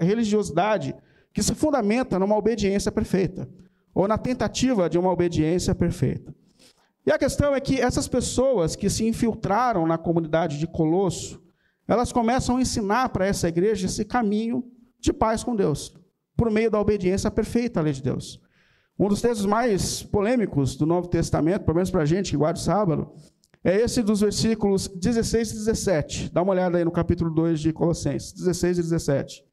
religiosidade 0.00 0.94
que 1.32 1.42
se 1.42 1.54
fundamenta 1.56 2.20
numa 2.20 2.36
obediência 2.36 2.92
perfeita, 2.92 3.48
ou 3.92 4.06
na 4.06 4.16
tentativa 4.16 4.88
de 4.88 4.96
uma 4.96 5.10
obediência 5.10 5.74
perfeita. 5.74 6.32
E 7.04 7.10
a 7.10 7.18
questão 7.18 7.52
é 7.54 7.60
que 7.60 7.80
essas 7.80 8.06
pessoas 8.06 8.76
que 8.76 8.88
se 8.88 9.06
infiltraram 9.06 9.86
na 9.86 9.98
comunidade 9.98 10.58
de 10.58 10.68
Colosso, 10.68 11.42
elas 11.86 12.12
começam 12.12 12.56
a 12.56 12.60
ensinar 12.60 13.08
para 13.08 13.26
essa 13.26 13.48
igreja 13.48 13.86
esse 13.86 14.04
caminho 14.04 14.64
de 15.00 15.12
paz 15.12 15.42
com 15.42 15.56
Deus, 15.56 15.92
por 16.36 16.50
meio 16.50 16.70
da 16.70 16.80
obediência 16.80 17.30
perfeita 17.30 17.80
à 17.80 17.82
lei 17.82 17.92
de 17.92 18.02
Deus. 18.02 18.40
Um 18.98 19.08
dos 19.08 19.20
textos 19.20 19.46
mais 19.46 20.02
polêmicos 20.02 20.76
do 20.76 20.86
Novo 20.86 21.08
Testamento, 21.08 21.64
pelo 21.64 21.76
menos 21.76 21.90
para 21.90 22.02
a 22.02 22.06
gente 22.06 22.30
que 22.30 22.36
guarda 22.36 22.58
o 22.58 22.62
sábado, 22.62 23.12
é 23.62 23.76
esse 23.80 24.02
dos 24.02 24.20
versículos 24.20 24.86
16 24.88 25.50
e 25.50 25.54
17. 25.54 26.32
Dá 26.32 26.42
uma 26.42 26.52
olhada 26.52 26.78
aí 26.78 26.84
no 26.84 26.92
capítulo 26.92 27.30
2 27.30 27.60
de 27.60 27.72
Colossenses, 27.72 28.32
16 28.32 28.78
e 28.78 28.82
17. 28.82 29.44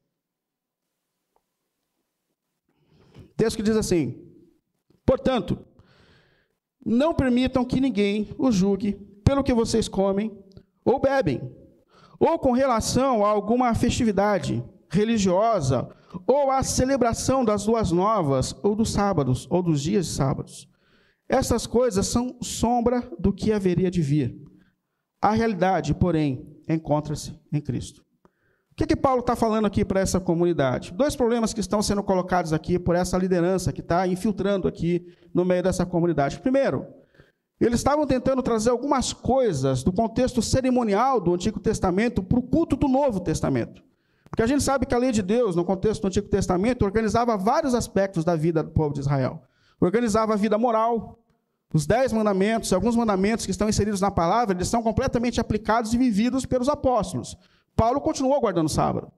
Texto 3.37 3.57
que 3.57 3.63
diz 3.63 3.75
assim: 3.77 4.21
Portanto, 5.05 5.57
não 6.85 7.13
permitam 7.13 7.65
que 7.65 7.79
ninguém 7.79 8.29
os 8.37 8.53
julgue 8.53 8.93
pelo 9.23 9.43
que 9.43 9.53
vocês 9.53 9.87
comem 9.87 10.37
ou 10.83 10.99
bebem, 10.99 11.55
ou 12.19 12.37
com 12.37 12.51
relação 12.51 13.25
a 13.25 13.29
alguma 13.29 13.73
festividade 13.73 14.63
religiosa, 14.89 15.89
ou 16.27 16.51
a 16.51 16.63
celebração 16.63 17.43
das 17.45 17.65
duas 17.65 17.91
novas, 17.91 18.55
ou 18.63 18.75
dos 18.75 18.91
sábados, 18.91 19.47
ou 19.49 19.61
dos 19.61 19.81
dias 19.81 20.05
de 20.05 20.11
sábados. 20.13 20.69
Essas 21.27 21.65
coisas 21.65 22.07
são 22.07 22.37
sombra 22.41 23.09
do 23.17 23.31
que 23.31 23.53
haveria 23.53 23.89
de 23.89 24.01
vir. 24.01 24.37
A 25.21 25.31
realidade, 25.31 25.93
porém, 25.93 26.45
encontra-se 26.67 27.39
em 27.51 27.61
Cristo. 27.61 28.01
O 28.71 28.75
que, 28.75 28.87
que 28.87 28.95
Paulo 28.95 29.19
está 29.19 29.35
falando 29.35 29.65
aqui 29.65 29.85
para 29.85 29.99
essa 29.99 30.19
comunidade? 30.19 30.91
Dois 30.93 31.15
problemas 31.15 31.53
que 31.53 31.59
estão 31.59 31.81
sendo 31.81 32.01
colocados 32.01 32.51
aqui 32.53 32.79
por 32.79 32.95
essa 32.95 33.17
liderança 33.17 33.71
que 33.71 33.81
está 33.81 34.07
infiltrando 34.07 34.67
aqui 34.67 35.05
no 35.33 35.45
meio 35.45 35.61
dessa 35.61 35.85
comunidade. 35.85 36.39
Primeiro, 36.39 36.87
eles 37.59 37.79
estavam 37.79 38.07
tentando 38.07 38.41
trazer 38.41 38.71
algumas 38.71 39.13
coisas 39.13 39.83
do 39.83 39.93
contexto 39.93 40.41
cerimonial 40.41 41.21
do 41.21 41.33
Antigo 41.33 41.59
Testamento 41.59 42.23
para 42.23 42.39
o 42.39 42.43
culto 42.43 42.75
do 42.75 42.87
Novo 42.87 43.19
Testamento. 43.19 43.83
Porque 44.31 44.43
a 44.43 44.47
gente 44.47 44.63
sabe 44.63 44.85
que 44.85 44.95
a 44.95 44.97
lei 44.97 45.11
de 45.11 45.21
Deus, 45.21 45.57
no 45.57 45.65
contexto 45.65 46.01
do 46.01 46.07
Antigo 46.07 46.29
Testamento, 46.29 46.85
organizava 46.85 47.35
vários 47.35 47.75
aspectos 47.75 48.23
da 48.23 48.33
vida 48.33 48.63
do 48.63 48.71
povo 48.71 48.93
de 48.93 49.01
Israel. 49.01 49.43
Organizava 49.79 50.33
a 50.33 50.37
vida 50.37 50.57
moral, 50.57 51.19
os 51.73 51.85
dez 51.85 52.13
mandamentos, 52.13 52.71
alguns 52.71 52.95
mandamentos 52.95 53.45
que 53.45 53.51
estão 53.51 53.67
inseridos 53.67 53.99
na 53.99 54.09
palavra, 54.09 54.55
eles 54.55 54.69
são 54.69 54.81
completamente 54.81 55.41
aplicados 55.41 55.93
e 55.93 55.97
vividos 55.97 56.45
pelos 56.45 56.69
apóstolos. 56.69 57.37
Paulo 57.75 57.99
continuou 57.99 58.39
guardando 58.39 58.67
o 58.67 58.69
sábado. 58.69 59.11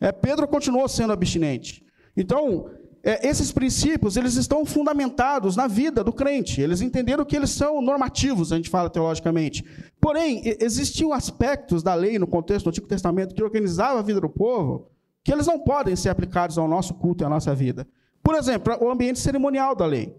É, 0.00 0.10
Pedro 0.10 0.48
continuou 0.48 0.88
sendo 0.88 1.12
abstinente. 1.12 1.86
Então, 2.16 2.68
é, 3.06 3.24
esses 3.24 3.52
princípios, 3.52 4.16
eles 4.16 4.34
estão 4.34 4.66
fundamentados 4.66 5.54
na 5.54 5.68
vida 5.68 6.02
do 6.02 6.12
crente. 6.12 6.60
Eles 6.60 6.80
entenderam 6.80 7.24
que 7.24 7.36
eles 7.36 7.50
são 7.50 7.80
normativos, 7.80 8.52
a 8.52 8.56
gente 8.56 8.68
fala 8.68 8.90
teologicamente. 8.90 9.64
Porém, 10.00 10.42
existiam 10.60 11.12
aspectos 11.12 11.84
da 11.84 11.94
lei 11.94 12.18
no 12.18 12.26
contexto 12.26 12.64
do 12.64 12.70
Antigo 12.70 12.88
Testamento 12.88 13.32
que 13.32 13.44
organizava 13.44 14.00
a 14.00 14.02
vida 14.02 14.20
do 14.20 14.28
povo 14.28 14.90
que 15.22 15.32
eles 15.32 15.46
não 15.46 15.58
podem 15.58 15.94
ser 15.94 16.08
aplicados 16.08 16.58
ao 16.58 16.66
nosso 16.66 16.94
culto 16.94 17.22
e 17.22 17.26
à 17.26 17.28
nossa 17.28 17.54
vida. 17.54 17.86
Por 18.24 18.34
exemplo, 18.34 18.76
o 18.80 18.90
ambiente 18.90 19.20
cerimonial 19.20 19.76
da 19.76 19.86
lei. 19.86 20.16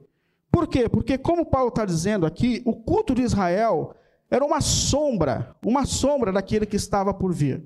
Por 0.50 0.66
quê? 0.66 0.88
Porque, 0.88 1.18
como 1.18 1.46
Paulo 1.46 1.68
está 1.68 1.84
dizendo 1.84 2.26
aqui, 2.26 2.62
o 2.66 2.74
culto 2.74 3.14
de 3.14 3.22
Israel 3.22 3.94
era 4.32 4.46
uma 4.46 4.62
sombra, 4.62 5.56
uma 5.66 5.86
sombra 5.86 6.32
daquele 6.32 6.66
que 6.66 6.78
estava 6.78 7.14
por 7.14 7.34
vir. 7.34 7.64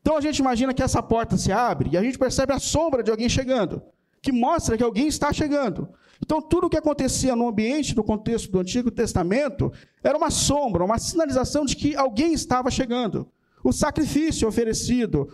Então 0.00 0.16
a 0.16 0.20
gente 0.20 0.38
imagina 0.38 0.74
que 0.74 0.82
essa 0.82 1.02
porta 1.02 1.36
se 1.36 1.50
abre 1.50 1.90
e 1.92 1.96
a 1.96 2.02
gente 2.02 2.18
percebe 2.18 2.52
a 2.52 2.58
sombra 2.58 3.02
de 3.02 3.10
alguém 3.10 3.28
chegando, 3.28 3.80
que 4.24 4.32
mostra 4.32 4.78
que 4.78 4.82
alguém 4.82 5.06
está 5.06 5.30
chegando. 5.34 5.86
Então 6.24 6.40
tudo 6.40 6.66
o 6.66 6.70
que 6.70 6.78
acontecia 6.78 7.36
no 7.36 7.46
ambiente, 7.46 7.94
no 7.94 8.02
contexto 8.02 8.50
do 8.50 8.58
Antigo 8.58 8.90
Testamento, 8.90 9.70
era 10.02 10.16
uma 10.16 10.30
sombra, 10.30 10.82
uma 10.82 10.98
sinalização 10.98 11.66
de 11.66 11.76
que 11.76 11.94
alguém 11.94 12.32
estava 12.32 12.70
chegando. 12.70 13.28
O 13.62 13.70
sacrifício 13.70 14.48
oferecido, 14.48 15.28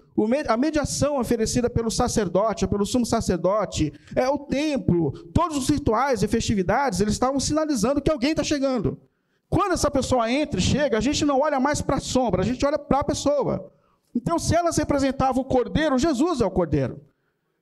a 0.48 0.56
mediação 0.56 1.20
oferecida 1.20 1.70
pelo 1.70 1.88
sacerdote, 1.88 2.66
pelo 2.66 2.84
sumo 2.84 3.06
sacerdote, 3.06 3.92
é 4.16 4.28
o 4.28 4.38
templo, 4.38 5.12
todos 5.32 5.56
os 5.56 5.68
rituais 5.68 6.24
e 6.24 6.28
festividades, 6.28 7.00
eles 7.00 7.14
estavam 7.14 7.38
sinalizando 7.38 8.00
que 8.00 8.10
alguém 8.10 8.32
está 8.32 8.42
chegando. 8.42 8.98
Quando 9.48 9.72
essa 9.72 9.90
pessoa 9.90 10.30
entra 10.30 10.58
e 10.58 10.62
chega, 10.62 10.98
a 10.98 11.00
gente 11.00 11.24
não 11.24 11.40
olha 11.40 11.60
mais 11.60 11.80
para 11.80 11.96
a 11.96 12.00
sombra, 12.00 12.42
a 12.42 12.44
gente 12.44 12.64
olha 12.66 12.78
para 12.78 13.00
a 13.00 13.04
pessoa. 13.04 13.72
Então, 14.12 14.36
se 14.36 14.54
elas 14.54 14.76
representavam 14.76 15.42
o 15.42 15.44
cordeiro, 15.44 15.96
Jesus 15.98 16.40
é 16.40 16.46
o 16.46 16.50
cordeiro. 16.50 17.00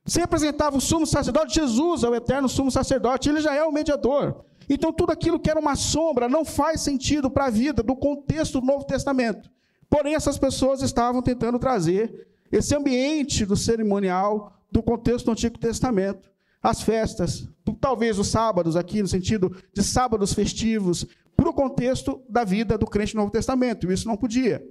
Se 0.08 0.20
representava 0.20 0.76
o 0.76 0.80
sumo 0.80 1.06
sacerdote, 1.06 1.54
Jesus 1.54 2.02
é 2.02 2.08
o 2.08 2.14
eterno 2.14 2.48
sumo 2.48 2.70
sacerdote, 2.70 3.28
ele 3.28 3.42
já 3.42 3.54
é 3.54 3.62
o 3.62 3.70
mediador. 3.70 4.42
Então, 4.66 4.90
tudo 4.90 5.12
aquilo 5.12 5.38
que 5.38 5.50
era 5.50 5.60
uma 5.60 5.76
sombra 5.76 6.28
não 6.28 6.44
faz 6.44 6.80
sentido 6.80 7.30
para 7.30 7.46
a 7.46 7.50
vida 7.50 7.82
do 7.82 7.94
contexto 7.94 8.58
do 8.60 8.66
Novo 8.66 8.84
Testamento. 8.84 9.50
Porém, 9.88 10.14
essas 10.14 10.38
pessoas 10.38 10.80
estavam 10.82 11.20
tentando 11.20 11.58
trazer 11.58 12.26
esse 12.50 12.74
ambiente 12.74 13.44
do 13.44 13.56
cerimonial 13.56 14.52
do 14.72 14.82
contexto 14.82 15.26
do 15.26 15.32
Antigo 15.32 15.58
Testamento. 15.58 16.30
As 16.62 16.82
festas, 16.82 17.46
talvez 17.80 18.18
os 18.18 18.28
sábados, 18.28 18.76
aqui 18.76 19.02
no 19.02 19.08
sentido 19.08 19.54
de 19.72 19.82
sábados 19.82 20.32
festivos, 20.32 21.06
para 21.36 21.50
o 21.50 21.54
contexto 21.54 22.22
da 22.28 22.44
vida 22.44 22.76
do 22.76 22.86
crente 22.86 23.14
no 23.14 23.20
Novo 23.20 23.32
Testamento. 23.32 23.90
Isso 23.92 24.08
não 24.08 24.16
podia. 24.16 24.62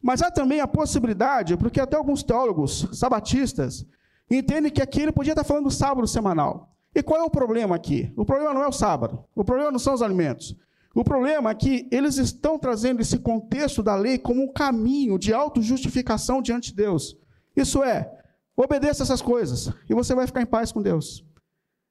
Mas 0.00 0.22
há 0.22 0.30
também 0.30 0.60
a 0.60 0.66
possibilidade, 0.66 1.56
porque 1.56 1.80
até 1.80 1.96
alguns 1.96 2.22
teólogos 2.22 2.88
sabatistas 2.92 3.84
entendem 4.30 4.72
que 4.72 4.82
aqui 4.82 5.00
ele 5.00 5.12
podia 5.12 5.32
estar 5.32 5.44
falando 5.44 5.64
do 5.64 5.70
sábado 5.70 6.06
semanal. 6.06 6.72
E 6.94 7.02
qual 7.02 7.20
é 7.20 7.24
o 7.24 7.30
problema 7.30 7.76
aqui? 7.76 8.12
O 8.16 8.24
problema 8.24 8.54
não 8.54 8.62
é 8.62 8.66
o 8.66 8.72
sábado, 8.72 9.24
o 9.34 9.44
problema 9.44 9.70
não 9.70 9.78
são 9.78 9.94
os 9.94 10.02
alimentos. 10.02 10.56
O 10.94 11.04
problema 11.04 11.50
é 11.50 11.54
que 11.54 11.86
eles 11.90 12.16
estão 12.16 12.58
trazendo 12.58 13.02
esse 13.02 13.18
contexto 13.18 13.82
da 13.82 13.94
lei 13.94 14.16
como 14.18 14.42
um 14.42 14.50
caminho 14.50 15.18
de 15.18 15.34
autojustificação 15.34 16.40
diante 16.40 16.70
de 16.70 16.76
Deus. 16.76 17.14
Isso 17.54 17.84
é, 17.84 18.10
obedeça 18.56 19.02
essas 19.02 19.20
coisas 19.20 19.70
e 19.90 19.94
você 19.94 20.14
vai 20.14 20.26
ficar 20.26 20.40
em 20.40 20.46
paz 20.46 20.72
com 20.72 20.80
Deus. 20.80 21.22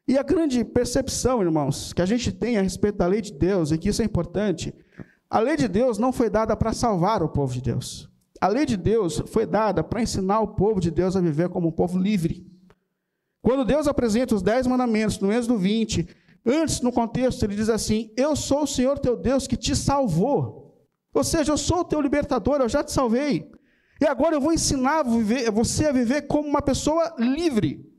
E 0.08 0.18
a 0.18 0.24
grande 0.24 0.63
percepção, 0.63 1.42
irmãos, 1.42 1.92
que 1.94 2.01
a 2.01 2.06
gente 2.06 2.32
tem 2.32 2.58
a 2.58 2.62
respeito 2.62 2.98
da 2.98 3.08
lei 3.08 3.22
de 3.22 3.34
Deus, 3.34 3.72
e 3.72 3.77
que 3.77 3.89
isso 3.89 4.04
é 4.04 4.06
importante, 4.06 4.74
a 5.30 5.39
lei 5.39 5.58
de 5.58 5.68
Deus 5.68 5.98
não 5.98 6.13
foi 6.13 6.30
dada 6.30 6.56
para 6.56 6.74
salvar 6.74 7.24
o 7.24 7.30
povo 7.30 7.54
de 7.54 7.62
Deus. 7.62 8.10
A 8.46 8.48
lei 8.48 8.64
de 8.64 8.78
Deus 8.78 9.24
foi 9.25 9.44
dada 9.44 9.84
para 9.84 10.04
ensinar 10.04 10.40
o 10.40 10.50
povo 10.50 10.80
de 10.80 10.92
Deus 10.92 11.16
a 11.16 11.20
viver 11.20 11.50
como 11.50 11.70
um 11.70 11.72
povo 11.72 11.98
livre. 11.98 12.46
Quando 13.42 13.66
Deus 13.66 13.88
apresenta 13.88 14.36
os 14.36 14.44
dez 14.44 14.68
mandamentos 14.68 15.18
no 15.18 15.34
Êxodo 15.34 15.58
20, 15.58 16.08
antes 16.46 16.80
no 16.80 16.92
contexto 16.92 17.42
ele 17.42 17.56
diz 17.56 17.70
assim: 17.70 18.14
Eu 18.16 18.36
sou 18.36 18.62
o 18.62 18.68
Senhor 18.68 19.00
teu 19.00 19.18
Deus 19.18 19.48
que 19.48 19.58
te 19.58 19.75
salvou. 19.75 20.78
Ou 21.12 21.24
seja, 21.24 21.54
eu 21.54 21.58
sou 21.58 21.80
o 21.80 21.84
teu 21.84 22.00
libertador, 22.00 22.58
eu 22.62 22.70
já 22.70 22.84
te 22.84 22.92
salvei. 22.92 23.52
E 24.00 24.06
agora 24.06 24.36
eu 24.36 24.42
vou 24.42 24.54
ensinar 24.54 25.02
você 25.52 25.88
a 25.88 25.92
viver 25.92 26.28
como 26.28 26.48
uma 26.48 26.62
pessoa 26.62 27.16
livre. 27.18 27.92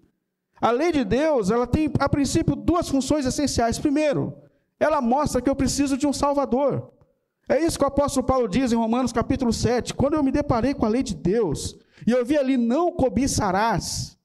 A 0.60 0.70
lei 0.70 0.92
de 0.92 1.02
Deus, 1.02 1.50
ela 1.50 1.66
tem 1.66 1.90
a 1.98 2.08
princípio 2.08 2.54
duas 2.54 2.88
funções 2.88 3.26
essenciais. 3.26 3.80
Primeiro, 3.80 4.32
ela 4.78 5.00
mostra 5.00 5.42
que 5.42 5.50
eu 5.50 5.56
preciso 5.56 5.98
de 5.98 6.06
um 6.06 6.12
salvador. 6.12 6.92
É 7.48 7.60
isso 7.60 7.78
que 7.78 7.84
o 7.84 7.88
apóstolo 7.88 8.26
Paulo 8.26 8.48
diz 8.48 8.72
em 8.72 8.76
Romanos 8.76 9.12
capítulo 9.12 9.52
7. 9.52 9.94
Quando 9.94 10.14
eu 10.14 10.22
me 10.22 10.32
deparei 10.32 10.74
com 10.74 10.84
a 10.84 10.88
lei 10.88 11.02
de 11.02 11.14
Deus, 11.14 11.76
e 12.04 12.10
eu 12.10 12.24
vi 12.24 12.36
ali, 12.36 12.56
não 12.56 12.92
cobiçarás, 12.92 14.18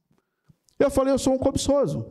eu 0.80 0.90
falei, 0.90 1.14
eu 1.14 1.20
sou 1.20 1.34
um 1.34 1.38
cobiçoso. 1.38 2.06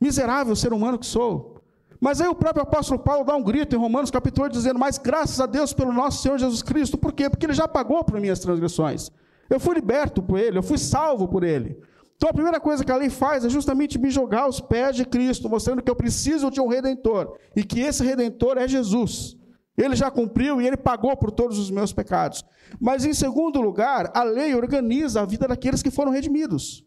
Miserável 0.00 0.54
ser 0.54 0.72
humano 0.72 0.98
que 0.98 1.06
sou. 1.06 1.62
Mas 1.98 2.20
aí 2.20 2.28
o 2.28 2.34
próprio 2.34 2.62
apóstolo 2.62 3.00
Paulo 3.00 3.24
dá 3.24 3.34
um 3.34 3.42
grito 3.42 3.74
em 3.74 3.78
Romanos 3.78 4.10
capítulo 4.10 4.44
8, 4.44 4.52
dizendo, 4.52 4.78
mas 4.78 4.98
graças 4.98 5.40
a 5.40 5.46
Deus 5.46 5.72
pelo 5.72 5.92
nosso 5.92 6.22
Senhor 6.22 6.38
Jesus 6.38 6.62
Cristo. 6.62 6.98
Por 6.98 7.12
quê? 7.12 7.28
Porque 7.28 7.46
ele 7.46 7.52
já 7.54 7.66
pagou 7.66 8.04
por 8.04 8.20
minhas 8.20 8.40
transgressões. 8.40 9.10
Eu 9.48 9.58
fui 9.58 9.74
liberto 9.74 10.22
por 10.22 10.38
ele, 10.38 10.58
eu 10.58 10.62
fui 10.62 10.78
salvo 10.78 11.28
por 11.28 11.42
ele. 11.42 11.78
Então 12.16 12.28
a 12.28 12.34
primeira 12.34 12.60
coisa 12.60 12.84
que 12.84 12.92
a 12.92 12.96
lei 12.96 13.08
faz 13.08 13.44
é 13.44 13.48
justamente 13.48 13.98
me 13.98 14.10
jogar 14.10 14.42
aos 14.42 14.60
pés 14.60 14.96
de 14.96 15.06
Cristo, 15.06 15.48
mostrando 15.48 15.82
que 15.82 15.90
eu 15.90 15.96
preciso 15.96 16.50
de 16.50 16.60
um 16.60 16.68
redentor. 16.68 17.36
E 17.56 17.64
que 17.64 17.80
esse 17.80 18.04
redentor 18.04 18.58
é 18.58 18.68
Jesus. 18.68 19.39
Ele 19.80 19.96
já 19.96 20.10
cumpriu 20.10 20.60
e 20.60 20.66
ele 20.66 20.76
pagou 20.76 21.16
por 21.16 21.30
todos 21.30 21.58
os 21.58 21.70
meus 21.70 21.92
pecados. 21.92 22.44
Mas, 22.78 23.04
em 23.04 23.14
segundo 23.14 23.60
lugar, 23.62 24.10
a 24.14 24.22
lei 24.22 24.54
organiza 24.54 25.22
a 25.22 25.24
vida 25.24 25.48
daqueles 25.48 25.82
que 25.82 25.90
foram 25.90 26.12
redimidos. 26.12 26.84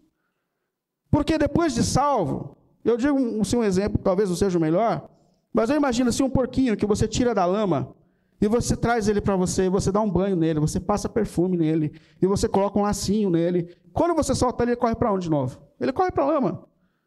Porque 1.10 1.38
depois 1.38 1.74
de 1.74 1.84
salvo, 1.84 2.56
eu 2.86 2.96
digo 2.96 3.18
assim, 3.42 3.58
um 3.58 3.64
exemplo, 3.64 4.00
talvez 4.04 4.30
não 4.30 4.36
seja 4.36 4.58
o 4.58 4.62
melhor, 4.62 5.10
mas 5.52 5.70
eu 5.70 5.76
imagino 5.76 6.10
assim 6.10 6.24
um 6.24 6.30
porquinho 6.30 6.78
que 6.78 6.86
você 6.86 7.08
tira 7.08 7.34
da 7.34 7.46
lama 7.46 7.96
e 8.40 8.48
você 8.48 8.76
traz 8.76 9.08
ele 9.08 9.22
para 9.22 9.36
você, 9.36 9.70
você 9.70 9.92
dá 9.92 10.02
um 10.02 10.10
banho 10.10 10.36
nele, 10.36 10.60
você 10.60 10.80
passa 10.80 11.08
perfume 11.08 11.56
nele, 11.56 11.94
e 12.22 12.28
você 12.28 12.48
coloca 12.48 12.78
um 12.78 12.82
lacinho 12.82 13.30
nele. 13.30 13.74
Quando 13.94 14.14
você 14.14 14.36
solta 14.36 14.64
ele, 14.64 14.72
ele 14.72 14.80
corre 14.80 14.96
para 14.96 15.14
onde 15.14 15.26
de 15.26 15.30
novo? 15.30 15.62
Ele 15.80 15.94
corre 15.94 16.12
para 16.12 16.24
a 16.24 16.28
lama, 16.28 16.66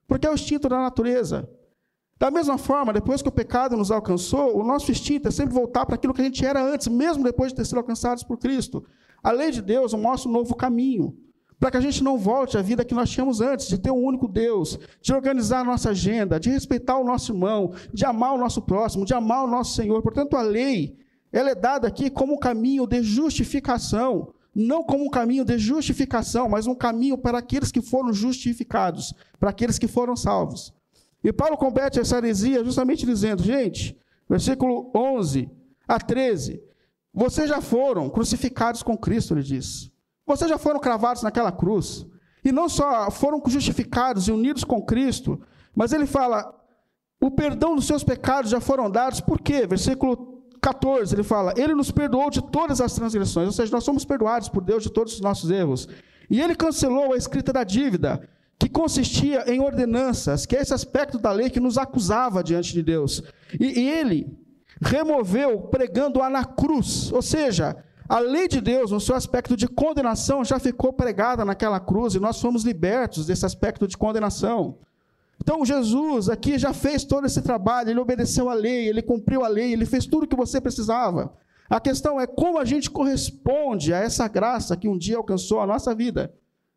porque 0.08 0.26
é 0.26 0.30
o 0.30 0.34
instinto 0.34 0.68
da 0.68 0.78
natureza. 0.78 1.48
Da 2.18 2.30
mesma 2.30 2.56
forma, 2.56 2.92
depois 2.94 3.20
que 3.20 3.28
o 3.28 3.32
pecado 3.32 3.76
nos 3.76 3.90
alcançou, 3.90 4.58
o 4.58 4.64
nosso 4.64 4.90
instinto 4.90 5.28
é 5.28 5.30
sempre 5.30 5.52
voltar 5.54 5.85
para 5.85 5.96
aquilo 5.96 6.14
que 6.14 6.23
a 6.23 6.25
gente 6.25 6.44
era 6.44 6.62
antes, 6.62 6.88
mesmo 6.88 7.23
depois 7.23 7.52
de 7.52 7.56
ter 7.56 7.66
sido 7.66 7.76
alcançados 7.78 8.23
por 8.23 8.38
Cristo. 8.38 8.85
A 9.23 9.30
lei 9.30 9.50
de 9.50 9.61
Deus 9.61 9.92
mostra 9.92 10.28
um 10.28 10.32
novo 10.32 10.54
caminho. 10.54 11.14
para 11.58 11.70
que 11.70 11.76
a 11.76 11.80
gente 11.80 12.04
não 12.04 12.18
volte 12.18 12.58
à 12.58 12.62
vida 12.62 12.85
que 12.85 12.94
nós 12.94 13.08
tínhamos 13.11 13.40
antes, 13.40 13.68
de 13.68 13.78
ter 13.78 13.90
um 13.90 14.04
único 14.04 14.28
Deus, 14.28 14.78
de 15.00 15.12
organizar 15.14 15.61
a 15.61 15.64
nossa 15.64 15.90
agenda, 15.90 16.38
de 16.38 16.50
respeitar 16.50 16.99
o 16.99 17.04
nosso 17.04 17.32
irmão, 17.32 17.73
de 17.92 18.04
amar 18.04 18.35
o 18.35 18.38
nosso 18.38 18.61
próximo, 18.61 19.06
de 19.06 19.14
amar 19.14 19.44
o 19.44 19.46
nosso 19.46 19.75
Senhor. 19.75 20.02
Portanto, 20.02 20.37
a 20.37 20.42
lei, 20.42 20.96
ela 21.32 21.50
é 21.50 21.54
dada 21.54 21.88
aqui 21.88 22.11
como 22.11 22.35
um 22.35 22.38
caminho 22.38 22.87
de 22.87 23.02
justificação, 23.02 24.32
não 24.54 24.82
como 24.82 25.04
um 25.04 25.11
caminho 25.11 25.44
de 25.44 25.58
justificação, 25.58 26.49
mas 26.49 26.66
um 26.66 26.75
caminho 26.75 27.16
para 27.16 27.38
aqueles 27.38 27.73
que 27.73 27.80
foram 27.80 28.12
justificados, 28.12 29.14
para 29.40 29.50
aqueles 29.50 29.78
que 29.78 29.88
foram 29.88 30.14
salvos. 30.14 30.75
E 31.26 31.33
Paulo 31.33 31.56
combate 31.56 31.99
essa 31.99 32.18
heresia 32.18 32.64
justamente 32.64 33.04
dizendo, 33.04 33.42
gente, 33.42 33.99
versículo 34.30 34.92
11 34.95 35.50
a 35.88 35.99
13, 35.99 36.62
vocês 37.12 37.49
já 37.49 37.61
foram 37.61 38.09
crucificados 38.09 38.80
com 38.80 38.97
Cristo, 38.97 39.35
ele 39.35 39.42
diz. 39.42 39.90
Vocês 40.25 40.49
já 40.49 40.56
foram 40.56 40.78
cravados 40.78 41.25
naquela 41.25 41.50
cruz. 41.50 42.06
E 42.45 42.52
não 42.52 42.68
só 42.68 43.11
foram 43.11 43.42
justificados 43.45 44.28
e 44.28 44.30
unidos 44.30 44.62
com 44.62 44.80
Cristo, 44.80 45.40
mas 45.75 45.92
ele 45.92 46.06
fala: 46.06 46.54
o 47.21 47.28
perdão 47.28 47.75
dos 47.75 47.88
seus 47.88 48.04
pecados 48.04 48.49
já 48.49 48.61
foram 48.61 48.88
dados, 48.88 49.21
por 49.21 49.40
quê? 49.40 49.66
Versículo 49.66 50.45
14, 50.62 51.12
ele 51.12 51.25
fala: 51.25 51.54
Ele 51.56 51.75
nos 51.75 51.90
perdoou 51.90 52.30
de 52.30 52.40
todas 52.40 52.80
as 52.80 52.95
transgressões, 52.95 53.49
ou 53.49 53.52
seja, 53.52 53.73
nós 53.73 53.83
somos 53.83 54.04
perdoados 54.04 54.49
por 54.49 54.62
Deus 54.62 54.85
de 54.85 54.92
todos 54.92 55.14
os 55.14 55.21
nossos 55.21 55.50
erros. 55.50 55.88
E 56.30 56.40
ele 56.40 56.54
cancelou 56.54 57.14
a 57.14 57.16
escrita 57.16 57.52
da 57.52 57.64
dívida, 57.64 58.28
que 58.58 58.68
consistia 58.68 59.44
em 59.52 59.60
ordenanças, 59.60 60.46
que 60.46 60.56
é 60.56 60.62
esse 60.62 60.72
aspecto 60.72 61.18
da 61.18 61.30
lei 61.30 61.50
que 61.50 61.60
nos 61.60 61.76
acusava 61.76 62.42
diante 62.42 62.72
de 62.72 62.82
Deus. 62.82 63.22
E, 63.58 63.80
e 63.80 63.90
ele 63.90 64.26
removeu 64.80 65.60
pregando-a 65.62 66.28
na 66.28 66.44
cruz, 66.44 67.12
ou 67.12 67.22
seja, 67.22 67.76
a 68.08 68.20
lei 68.20 68.46
de 68.46 68.60
Deus, 68.60 68.92
no 68.92 69.00
seu 69.00 69.16
aspecto 69.16 69.56
de 69.56 69.66
condenação, 69.66 70.44
já 70.44 70.58
ficou 70.58 70.92
pregada 70.92 71.44
naquela 71.44 71.80
cruz 71.80 72.14
e 72.14 72.20
nós 72.20 72.40
fomos 72.40 72.62
libertos 72.62 73.26
desse 73.26 73.44
aspecto 73.44 73.86
de 73.86 73.96
condenação. 73.96 74.78
Então, 75.42 75.64
Jesus 75.64 76.28
aqui 76.28 76.56
já 76.56 76.72
fez 76.72 77.04
todo 77.04 77.26
esse 77.26 77.42
trabalho, 77.42 77.90
ele 77.90 78.00
obedeceu 78.00 78.48
a 78.48 78.54
lei, 78.54 78.88
ele 78.88 79.02
cumpriu 79.02 79.44
a 79.44 79.48
lei, 79.48 79.72
ele 79.72 79.84
fez 79.84 80.06
tudo 80.06 80.22
o 80.22 80.26
que 80.26 80.36
você 80.36 80.60
precisava. 80.60 81.34
A 81.68 81.80
questão 81.80 82.20
é 82.20 82.26
como 82.26 82.58
a 82.58 82.64
gente 82.64 82.90
corresponde 82.90 83.92
a 83.92 83.98
essa 83.98 84.28
graça 84.28 84.76
que 84.76 84.88
um 84.88 84.96
dia 84.96 85.16
alcançou 85.16 85.60
a 85.60 85.66
nossa 85.66 85.94
vida. 85.94 86.32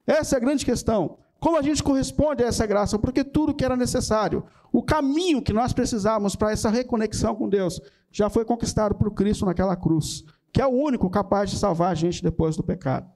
Essa 0.05 0.36
é 0.36 0.38
a 0.38 0.41
grande 0.41 0.65
questão. 0.65 1.19
Como 1.39 1.58
a 1.58 1.62
gente 1.62 1.81
corresponde 1.81 2.43
a 2.43 2.48
essa 2.48 2.65
graça? 2.65 3.00
Porque 3.00 3.24
tudo 3.24 3.53
que 3.53 3.63
era 3.63 3.77
necessário, 3.77 4.43
o 4.72 4.84
caminho 4.84 5.41
que 5.41 5.53
nós 5.53 5.74
precisávamos 5.74 6.36
para 6.36 6.51
essa 6.51 6.69
reconexão 6.69 7.36
com 7.36 7.48
Deus, 7.48 7.79
já 8.12 8.29
foi 8.29 8.43
conquistado 8.43 8.96
por 8.96 9.12
Cristo 9.12 9.46
naquela 9.46 9.75
cruz 9.75 10.25
que 10.51 10.62
é 10.62 10.65
o 10.65 10.69
único 10.69 11.10
capaz 11.10 11.50
de 11.50 11.58
salvar 11.58 11.91
a 11.91 11.96
gente 11.96 12.24
depois 12.24 12.55
do 12.55 12.63
pecado. 12.63 13.10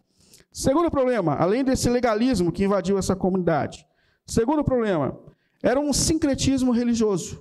Segundo 0.51 0.89
problema, 0.91 1.35
além 1.35 1.63
desse 1.63 1.89
legalismo 1.89 2.51
que 2.51 2.63
invadiu 2.63 2.97
essa 2.97 3.15
comunidade, 3.15 3.85
segundo 4.25 4.63
problema, 4.63 5.17
era 5.61 5.79
um 5.79 5.91
sincretismo 5.91 6.71
religioso. 6.71 7.37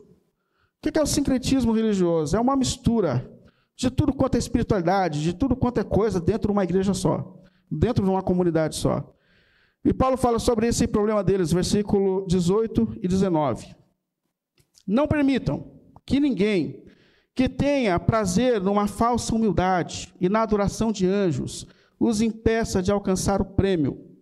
O 0.78 0.90
que 0.90 0.98
é 0.98 1.02
o 1.02 1.06
sincretismo 1.06 1.72
religioso? 1.72 2.36
É 2.36 2.40
uma 2.40 2.56
mistura 2.56 3.30
de 3.76 3.90
tudo 3.90 4.12
quanto 4.12 4.36
é 4.36 4.38
espiritualidade, 4.38 5.22
de 5.22 5.32
tudo 5.32 5.54
quanto 5.54 5.78
é 5.78 5.84
coisa 5.84 6.20
dentro 6.20 6.48
de 6.48 6.52
uma 6.52 6.64
igreja 6.64 6.94
só, 6.94 7.38
dentro 7.70 8.02
de 8.02 8.10
uma 8.10 8.22
comunidade 8.22 8.76
só. 8.76 9.14
E 9.84 9.92
Paulo 9.92 10.16
fala 10.16 10.38
sobre 10.38 10.66
esse 10.66 10.86
problema 10.86 11.24
deles, 11.24 11.52
versículo 11.52 12.24
18 12.26 12.98
e 13.02 13.08
19. 13.08 13.74
Não 14.86 15.08
permitam 15.08 15.72
que 16.06 16.20
ninguém 16.20 16.84
que 17.34 17.48
tenha 17.48 17.98
prazer 17.98 18.60
numa 18.60 18.86
falsa 18.86 19.34
humildade 19.34 20.14
e 20.20 20.28
na 20.28 20.42
adoração 20.42 20.92
de 20.92 21.06
anjos, 21.06 21.66
os 21.98 22.20
impeça 22.20 22.82
de 22.82 22.90
alcançar 22.90 23.40
o 23.40 23.44
prêmio. 23.44 24.12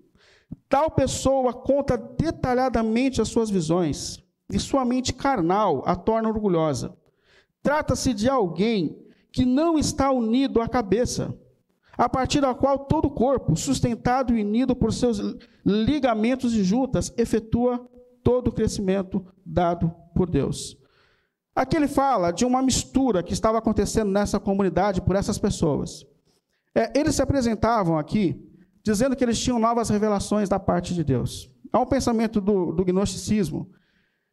Tal 0.68 0.90
pessoa 0.90 1.52
conta 1.52 1.96
detalhadamente 1.96 3.20
as 3.20 3.28
suas 3.28 3.50
visões, 3.50 4.22
e 4.52 4.58
sua 4.58 4.84
mente 4.84 5.12
carnal 5.12 5.82
a 5.86 5.96
torna 5.96 6.28
orgulhosa. 6.28 6.96
Trata-se 7.62 8.12
de 8.12 8.28
alguém 8.28 8.98
que 9.32 9.44
não 9.44 9.78
está 9.78 10.10
unido 10.10 10.60
à 10.60 10.68
cabeça, 10.68 11.36
a 12.00 12.08
partir 12.08 12.40
da 12.40 12.54
qual 12.54 12.78
todo 12.78 13.08
o 13.08 13.10
corpo, 13.10 13.54
sustentado 13.54 14.34
e 14.34 14.42
unido 14.42 14.74
por 14.74 14.90
seus 14.90 15.20
ligamentos 15.66 16.54
e 16.54 16.64
juntas, 16.64 17.12
efetua 17.18 17.86
todo 18.24 18.48
o 18.48 18.52
crescimento 18.52 19.22
dado 19.44 19.94
por 20.14 20.30
Deus. 20.30 20.78
Aqui 21.54 21.76
ele 21.76 21.86
fala 21.86 22.30
de 22.30 22.46
uma 22.46 22.62
mistura 22.62 23.22
que 23.22 23.34
estava 23.34 23.58
acontecendo 23.58 24.10
nessa 24.10 24.40
comunidade 24.40 25.02
por 25.02 25.14
essas 25.14 25.36
pessoas. 25.36 26.06
É, 26.74 26.98
eles 26.98 27.16
se 27.16 27.20
apresentavam 27.20 27.98
aqui 27.98 28.34
dizendo 28.82 29.14
que 29.14 29.22
eles 29.22 29.38
tinham 29.38 29.58
novas 29.58 29.90
revelações 29.90 30.48
da 30.48 30.58
parte 30.58 30.94
de 30.94 31.04
Deus. 31.04 31.50
Há 31.70 31.80
um 31.80 31.86
pensamento 31.86 32.40
do, 32.40 32.72
do 32.72 32.82
gnosticismo, 32.82 33.68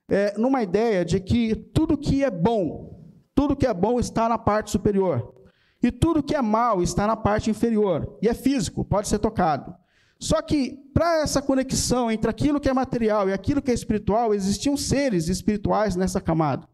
é, 0.09 0.37
numa 0.37 0.63
ideia 0.63 1.03
de 1.03 1.19
que 1.19 1.53
tudo 1.53 1.97
que 1.97 2.23
é 2.23 2.31
bom, 2.31 2.97
tudo 3.35 3.57
que 3.57 3.67
é 3.67 3.73
bom 3.73 3.99
está 3.99 4.29
na 4.29 4.37
parte 4.37 4.71
superior. 4.71 5.35
E 5.81 5.91
tudo 5.91 6.23
que 6.23 6.35
é 6.35 6.41
mal 6.41 6.81
está 6.81 7.05
na 7.05 7.15
parte 7.15 7.49
inferior. 7.49 8.17
E 8.21 8.27
é 8.27 8.33
físico, 8.33 8.83
pode 8.83 9.07
ser 9.07 9.19
tocado. 9.19 9.75
Só 10.19 10.41
que, 10.41 10.77
para 10.93 11.21
essa 11.21 11.41
conexão 11.41 12.09
entre 12.09 12.29
aquilo 12.29 12.59
que 12.59 12.67
é 12.67 12.73
material 12.73 13.29
e 13.29 13.33
aquilo 13.33 13.61
que 13.61 13.69
é 13.69 13.73
espiritual, 13.73 14.33
existiam 14.33 14.75
seres 14.75 15.27
espirituais 15.27 15.95
nessa 15.95 16.19
camada. 16.19 16.67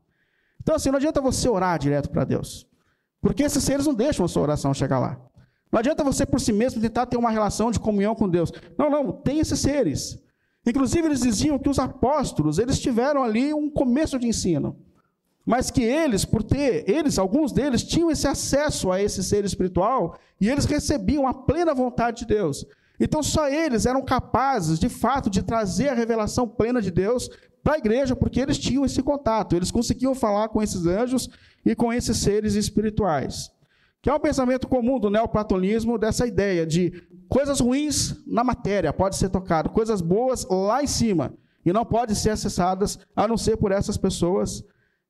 Então, 0.61 0.75
assim, 0.75 0.89
não 0.89 0.97
adianta 0.97 1.19
você 1.19 1.49
orar 1.49 1.77
direto 1.77 2.09
para 2.09 2.23
Deus. 2.23 2.65
Porque 3.21 3.43
esses 3.43 3.63
seres 3.63 3.85
não 3.85 3.93
deixam 3.93 4.25
a 4.25 4.29
sua 4.29 4.43
oração 4.43 4.73
chegar 4.73 4.99
lá. 4.99 5.19
Não 5.69 5.79
adianta 5.79 6.03
você, 6.03 6.25
por 6.25 6.39
si 6.39 6.53
mesmo, 6.53 6.79
tentar 6.81 7.05
ter 7.05 7.17
uma 7.17 7.31
relação 7.31 7.71
de 7.71 7.79
comunhão 7.79 8.15
com 8.15 8.29
Deus. 8.29 8.51
Não, 8.77 8.89
não, 8.89 9.11
tem 9.11 9.39
esses 9.39 9.59
seres. 9.59 10.19
Inclusive, 10.65 11.07
eles 11.07 11.21
diziam 11.21 11.59
que 11.59 11.67
os 11.67 11.79
apóstolos, 11.79 12.59
eles 12.59 12.79
tiveram 12.79 13.23
ali 13.23 13.53
um 13.53 13.69
começo 13.69 14.17
de 14.17 14.27
ensino. 14.27 14.77
Mas 15.45 15.69
que 15.69 15.83
eles, 15.83 16.23
por 16.23 16.41
ter, 16.41 16.89
eles, 16.89 17.17
alguns 17.17 17.51
deles, 17.51 17.83
tinham 17.83 18.09
esse 18.09 18.27
acesso 18.27 18.91
a 18.91 19.01
esse 19.01 19.23
ser 19.23 19.43
espiritual 19.43 20.17
e 20.39 20.49
eles 20.49 20.65
recebiam 20.65 21.27
a 21.27 21.33
plena 21.33 21.73
vontade 21.73 22.19
de 22.19 22.27
Deus. 22.27 22.65
Então, 22.99 23.21
só 23.21 23.49
eles 23.49 23.85
eram 23.85 24.01
capazes, 24.01 24.79
de 24.79 24.87
fato, 24.87 25.29
de 25.29 25.43
trazer 25.43 25.89
a 25.89 25.93
revelação 25.93 26.47
plena 26.47 26.81
de 26.81 26.91
Deus 26.91 27.29
para 27.63 27.75
a 27.75 27.77
igreja, 27.77 28.15
porque 28.15 28.39
eles 28.39 28.57
tinham 28.57 28.85
esse 28.85 29.01
contato, 29.01 29.55
eles 29.55 29.71
conseguiam 29.71 30.13
falar 30.13 30.49
com 30.49 30.61
esses 30.61 30.85
anjos 30.85 31.29
e 31.65 31.75
com 31.75 31.91
esses 31.91 32.17
seres 32.17 32.55
espirituais. 32.55 33.51
Que 34.01 34.09
é 34.09 34.13
um 34.13 34.19
pensamento 34.19 34.67
comum 34.67 34.99
do 34.99 35.09
neoplatonismo, 35.09 35.97
dessa 35.97 36.27
ideia 36.27 36.65
de 36.65 37.03
coisas 37.29 37.59
ruins 37.59 38.15
na 38.27 38.43
matéria, 38.43 38.93
pode 38.93 39.15
ser 39.15 39.29
tocado, 39.29 39.69
coisas 39.69 40.01
boas 40.01 40.45
lá 40.49 40.83
em 40.83 40.87
cima, 40.87 41.33
e 41.65 41.71
não 41.71 41.85
podem 41.85 42.15
ser 42.15 42.31
acessadas 42.31 42.99
a 43.15 43.27
não 43.27 43.37
ser 43.37 43.57
por 43.57 43.71
essas 43.71 43.97
pessoas 43.97 44.63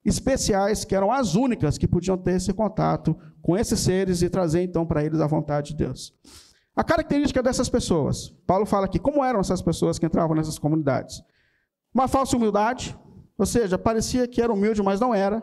especiais, 0.03 0.83
que 0.83 0.95
eram 0.95 1.11
as 1.11 1.35
únicas 1.35 1.77
que 1.77 1.87
podiam 1.87 2.17
ter 2.17 2.35
esse 2.35 2.53
contato 2.53 3.15
com 3.41 3.57
esses 3.57 3.79
seres 3.79 4.21
e 4.21 4.29
trazer 4.29 4.61
então 4.61 4.85
para 4.85 5.03
eles 5.03 5.21
a 5.21 5.27
vontade 5.27 5.71
de 5.71 5.77
Deus. 5.77 6.13
A 6.75 6.83
característica 6.83 7.41
dessas 7.41 7.69
pessoas, 7.69 8.29
Paulo 8.45 8.65
fala 8.65 8.85
aqui, 8.85 8.99
como 8.99 9.23
eram 9.23 9.39
essas 9.39 9.61
pessoas 9.61 9.99
que 9.99 10.05
entravam 10.05 10.35
nessas 10.35 10.57
comunidades? 10.57 11.21
Uma 11.93 12.07
falsa 12.07 12.35
humildade, 12.35 12.97
ou 13.37 13.45
seja, 13.45 13.77
parecia 13.77 14.27
que 14.27 14.41
era 14.41 14.51
humilde, 14.51 14.81
mas 14.81 14.99
não 14.99 15.13
era. 15.13 15.41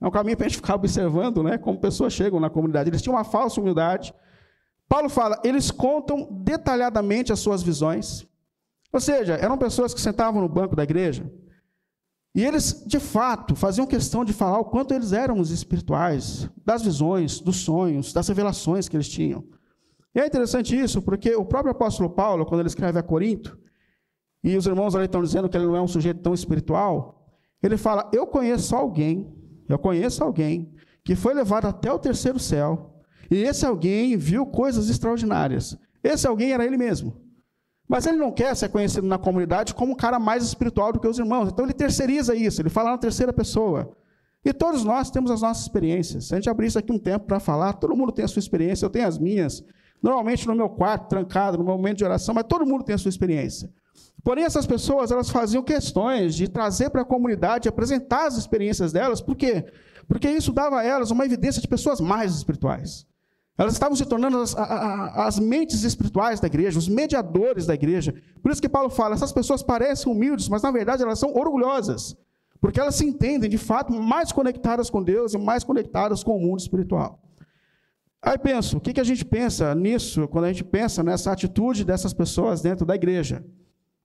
É 0.00 0.06
um 0.06 0.10
caminho 0.10 0.36
para 0.36 0.46
a 0.46 0.48
gente 0.48 0.58
ficar 0.58 0.74
observando 0.74 1.42
né, 1.42 1.56
como 1.56 1.80
pessoas 1.80 2.12
chegam 2.12 2.38
na 2.38 2.50
comunidade. 2.50 2.90
Eles 2.90 3.00
tinham 3.00 3.16
uma 3.16 3.24
falsa 3.24 3.60
humildade. 3.60 4.14
Paulo 4.88 5.08
fala, 5.08 5.40
eles 5.42 5.70
contam 5.70 6.28
detalhadamente 6.30 7.32
as 7.32 7.40
suas 7.40 7.62
visões. 7.62 8.26
Ou 8.92 9.00
seja, 9.00 9.34
eram 9.34 9.56
pessoas 9.56 9.94
que 9.94 10.00
sentavam 10.00 10.42
no 10.42 10.48
banco 10.48 10.76
da 10.76 10.82
igreja 10.82 11.24
e 12.36 12.44
eles, 12.44 12.84
de 12.86 13.00
fato, 13.00 13.56
faziam 13.56 13.86
questão 13.86 14.22
de 14.22 14.34
falar 14.34 14.58
o 14.58 14.66
quanto 14.66 14.92
eles 14.92 15.14
eram 15.14 15.40
os 15.40 15.50
espirituais, 15.50 16.50
das 16.66 16.82
visões, 16.82 17.40
dos 17.40 17.56
sonhos, 17.56 18.12
das 18.12 18.28
revelações 18.28 18.90
que 18.90 18.94
eles 18.94 19.08
tinham. 19.08 19.42
E 20.14 20.20
é 20.20 20.26
interessante 20.26 20.78
isso, 20.78 21.00
porque 21.00 21.34
o 21.34 21.46
próprio 21.46 21.72
apóstolo 21.72 22.10
Paulo, 22.10 22.44
quando 22.44 22.60
ele 22.60 22.68
escreve 22.68 22.98
a 22.98 23.02
Corinto, 23.02 23.58
e 24.44 24.54
os 24.54 24.66
irmãos 24.66 24.94
ali 24.94 25.06
estão 25.06 25.22
dizendo 25.22 25.48
que 25.48 25.56
ele 25.56 25.64
não 25.64 25.76
é 25.76 25.80
um 25.80 25.88
sujeito 25.88 26.20
tão 26.20 26.34
espiritual, 26.34 27.26
ele 27.62 27.78
fala: 27.78 28.10
Eu 28.12 28.26
conheço 28.26 28.76
alguém, 28.76 29.34
eu 29.66 29.78
conheço 29.78 30.22
alguém 30.22 30.70
que 31.02 31.16
foi 31.16 31.32
levado 31.32 31.64
até 31.64 31.90
o 31.90 31.98
terceiro 31.98 32.38
céu, 32.38 33.00
e 33.30 33.36
esse 33.36 33.64
alguém 33.64 34.14
viu 34.14 34.44
coisas 34.44 34.90
extraordinárias. 34.90 35.74
Esse 36.04 36.26
alguém 36.26 36.52
era 36.52 36.66
ele 36.66 36.76
mesmo. 36.76 37.25
Mas 37.88 38.06
ele 38.06 38.16
não 38.16 38.32
quer 38.32 38.54
ser 38.56 38.68
conhecido 38.68 39.06
na 39.06 39.18
comunidade 39.18 39.74
como 39.74 39.92
um 39.92 39.96
cara 39.96 40.18
mais 40.18 40.42
espiritual 40.42 40.92
do 40.92 41.00
que 41.00 41.06
os 41.06 41.18
irmãos. 41.18 41.48
Então 41.48 41.64
ele 41.64 41.72
terceiriza 41.72 42.34
isso, 42.34 42.60
ele 42.60 42.68
fala 42.68 42.90
na 42.90 42.98
terceira 42.98 43.32
pessoa. 43.32 43.96
E 44.44 44.52
todos 44.52 44.84
nós 44.84 45.10
temos 45.10 45.30
as 45.30 45.42
nossas 45.42 45.64
experiências. 45.64 46.26
Se 46.26 46.34
a 46.34 46.36
gente 46.36 46.48
abrir 46.48 46.66
isso 46.68 46.78
aqui 46.78 46.92
um 46.92 46.98
tempo 46.98 47.26
para 47.26 47.40
falar, 47.40 47.74
todo 47.74 47.96
mundo 47.96 48.12
tem 48.12 48.24
a 48.24 48.28
sua 48.28 48.40
experiência, 48.40 48.84
eu 48.84 48.90
tenho 48.90 49.06
as 49.06 49.18
minhas. 49.18 49.64
Normalmente 50.02 50.46
no 50.46 50.54
meu 50.54 50.68
quarto, 50.68 51.08
trancado, 51.08 51.58
no 51.58 51.64
meu 51.64 51.76
momento 51.76 51.98
de 51.98 52.04
oração, 52.04 52.34
mas 52.34 52.44
todo 52.48 52.66
mundo 52.66 52.84
tem 52.84 52.94
a 52.94 52.98
sua 52.98 53.08
experiência. 53.08 53.70
Porém, 54.22 54.44
essas 54.44 54.66
pessoas 54.66 55.10
elas 55.10 55.30
faziam 55.30 55.62
questões 55.62 56.34
de 56.34 56.48
trazer 56.48 56.90
para 56.90 57.02
a 57.02 57.04
comunidade, 57.04 57.68
apresentar 57.68 58.26
as 58.26 58.36
experiências 58.36 58.92
delas, 58.92 59.20
por 59.20 59.36
quê? 59.36 59.64
Porque 60.08 60.28
isso 60.28 60.52
dava 60.52 60.80
a 60.80 60.84
elas 60.84 61.10
uma 61.10 61.24
evidência 61.24 61.60
de 61.60 61.68
pessoas 61.68 62.00
mais 62.00 62.34
espirituais. 62.34 63.06
Elas 63.58 63.72
estavam 63.72 63.96
se 63.96 64.04
tornando 64.04 64.38
as, 64.38 64.54
as, 64.54 65.38
mentes 65.38 65.82
espirituais 65.82 66.40
da 66.40 66.46
igreja, 66.46 66.78
os 66.78 66.88
mediadores 66.88 67.64
da 67.64 67.74
igreja. 67.74 68.14
Por 68.42 68.52
isso 68.52 68.60
que 68.60 68.68
Paulo 68.68 68.90
fala: 68.90 69.14
essas 69.14 69.32
pessoas 69.32 69.62
parecem 69.62 70.12
humildes, 70.12 70.48
mas 70.48 70.62
na 70.62 70.70
verdade 70.70 71.02
elas 71.02 71.18
são 71.18 71.34
orgulhosas. 71.34 72.16
Porque 72.60 72.80
elas 72.80 72.94
se 72.94 73.06
entendem, 73.06 73.48
de 73.48 73.58
fato, 73.58 73.92
mais 73.92 74.32
conectadas 74.32 74.90
com 74.90 75.02
Deus 75.02 75.34
e 75.34 75.38
mais 75.38 75.64
conectadas 75.64 76.22
com 76.22 76.36
o 76.36 76.40
mundo 76.40 76.60
espiritual. 76.60 77.20
Aí 78.22 78.38
penso, 78.38 78.78
o 78.78 78.80
que, 78.80 78.92
que 78.92 79.00
a 79.00 79.04
gente 79.04 79.24
pensa 79.24 79.74
nisso, 79.74 80.26
quando 80.28 80.46
a 80.46 80.48
gente 80.48 80.64
pensa 80.64 81.02
nessa 81.02 81.30
atitude 81.30 81.84
dessas 81.84 82.12
pessoas 82.12 82.60
dentro 82.60 82.84
da 82.84 82.94
igreja? 82.94 83.44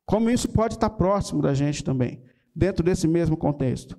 Como 0.05 0.29
isso 0.29 0.49
pode 0.49 0.75
estar 0.75 0.89
próximo 0.91 1.41
da 1.41 1.53
gente 1.53 1.83
também, 1.83 2.21
dentro 2.55 2.83
desse 2.83 3.07
mesmo 3.07 3.35
contexto? 3.35 3.97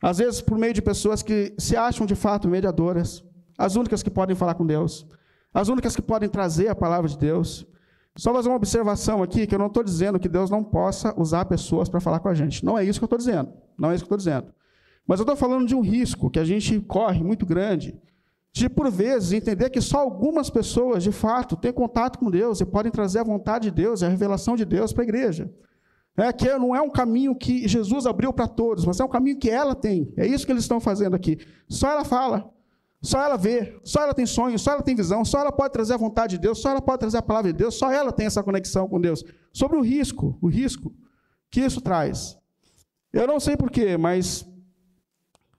Às 0.00 0.18
vezes, 0.18 0.40
por 0.40 0.58
meio 0.58 0.74
de 0.74 0.82
pessoas 0.82 1.22
que 1.22 1.54
se 1.58 1.76
acham 1.76 2.06
de 2.06 2.14
fato 2.14 2.46
mediadoras, 2.46 3.24
as 3.56 3.76
únicas 3.76 4.02
que 4.02 4.10
podem 4.10 4.36
falar 4.36 4.54
com 4.54 4.66
Deus, 4.66 5.06
as 5.52 5.68
únicas 5.68 5.96
que 5.96 6.02
podem 6.02 6.28
trazer 6.28 6.68
a 6.68 6.74
palavra 6.74 7.08
de 7.08 7.16
Deus. 7.16 7.66
Só 8.18 8.32
fazer 8.32 8.48
uma 8.48 8.56
observação 8.56 9.22
aqui, 9.22 9.46
que 9.46 9.54
eu 9.54 9.58
não 9.58 9.66
estou 9.66 9.82
dizendo 9.82 10.18
que 10.18 10.28
Deus 10.28 10.48
não 10.50 10.64
possa 10.64 11.14
usar 11.20 11.44
pessoas 11.44 11.88
para 11.88 12.00
falar 12.00 12.18
com 12.18 12.28
a 12.28 12.34
gente. 12.34 12.64
Não 12.64 12.78
é 12.78 12.84
isso 12.84 12.98
que 12.98 13.04
eu 13.04 13.06
estou 13.06 13.18
dizendo. 13.18 13.52
Não 13.78 13.90
é 13.90 13.94
isso 13.94 14.04
que 14.04 14.12
eu 14.12 14.16
estou 14.16 14.32
dizendo. 14.32 14.54
Mas 15.06 15.20
eu 15.20 15.24
estou 15.24 15.36
falando 15.36 15.66
de 15.66 15.74
um 15.74 15.82
risco 15.82 16.30
que 16.30 16.38
a 16.38 16.44
gente 16.44 16.80
corre 16.80 17.22
muito 17.22 17.44
grande, 17.44 17.94
de, 18.52 18.70
por 18.70 18.90
vezes, 18.90 19.32
entender 19.32 19.68
que 19.68 19.82
só 19.82 19.98
algumas 19.98 20.48
pessoas, 20.48 21.02
de 21.02 21.12
fato, 21.12 21.56
têm 21.56 21.72
contato 21.72 22.18
com 22.18 22.30
Deus 22.30 22.58
e 22.60 22.64
podem 22.64 22.90
trazer 22.90 23.18
a 23.18 23.24
vontade 23.24 23.70
de 23.70 23.82
Deus 23.82 24.02
a 24.02 24.08
revelação 24.08 24.56
de 24.56 24.64
Deus 24.64 24.94
para 24.94 25.02
a 25.02 25.04
igreja. 25.04 25.52
É 26.16 26.32
que 26.32 26.48
não 26.56 26.74
é 26.74 26.80
um 26.80 26.88
caminho 26.88 27.34
que 27.34 27.68
Jesus 27.68 28.06
abriu 28.06 28.32
para 28.32 28.48
todos, 28.48 28.86
mas 28.86 28.98
é 28.98 29.04
um 29.04 29.08
caminho 29.08 29.38
que 29.38 29.50
ela 29.50 29.74
tem. 29.74 30.10
É 30.16 30.26
isso 30.26 30.46
que 30.46 30.52
eles 30.52 30.64
estão 30.64 30.80
fazendo 30.80 31.14
aqui. 31.14 31.38
Só 31.68 31.90
ela 31.90 32.04
fala. 32.04 32.50
Só 33.02 33.22
ela 33.22 33.36
vê, 33.36 33.78
só 33.84 34.02
ela 34.02 34.14
tem 34.14 34.26
sonho, 34.26 34.58
só 34.58 34.72
ela 34.72 34.82
tem 34.82 34.96
visão, 34.96 35.24
só 35.24 35.40
ela 35.40 35.52
pode 35.52 35.72
trazer 35.72 35.94
a 35.94 35.98
vontade 35.98 36.36
de 36.36 36.42
Deus, 36.42 36.58
só 36.60 36.70
ela 36.70 36.80
pode 36.80 37.00
trazer 37.00 37.18
a 37.18 37.22
palavra 37.22 37.52
de 37.52 37.58
Deus, 37.58 37.74
só 37.74 37.90
ela 37.90 38.10
tem 38.10 38.26
essa 38.26 38.42
conexão 38.42 38.88
com 38.88 39.00
Deus. 39.00 39.24
Sobre 39.52 39.76
o 39.76 39.82
risco, 39.82 40.38
o 40.40 40.48
risco 40.48 40.92
que 41.50 41.60
isso 41.60 41.80
traz. 41.80 42.36
Eu 43.12 43.26
não 43.26 43.38
sei 43.38 43.56
porquê, 43.56 43.96
mas 43.96 44.46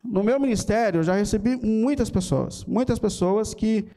no 0.04 0.24
meu 0.24 0.40
ministério 0.40 1.00
eu 1.00 1.04
já 1.04 1.16
recebi 1.16 1.56
muitas 1.56 2.10
pessoas, 2.10 2.66
muitas 2.66 3.00
pessoas 3.00 3.54
que 3.54 3.88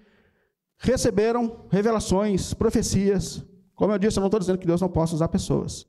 receberam 0.78 1.66
revelações, 1.70 2.54
profecias. 2.54 3.44
Como 3.74 3.92
eu 3.92 3.98
disse, 3.98 4.18
eu 4.18 4.20
não 4.20 4.28
estou 4.28 4.40
dizendo 4.40 4.58
que 4.58 4.66
Deus 4.66 4.80
não 4.80 4.88
possa 4.88 5.14
usar 5.14 5.28
pessoas. 5.28 5.86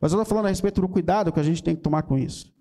Mas 0.00 0.12
eu 0.12 0.20
estou 0.20 0.26
falando 0.26 0.46
a 0.46 0.50
respeito 0.50 0.80
do 0.80 0.88
cuidado 0.88 1.32
que 1.32 1.40
a 1.40 1.42
gente 1.42 1.62
tem 1.62 1.74
que 1.74 1.82
tomar 1.82 2.02
com 2.02 2.18
isso. 2.18 2.52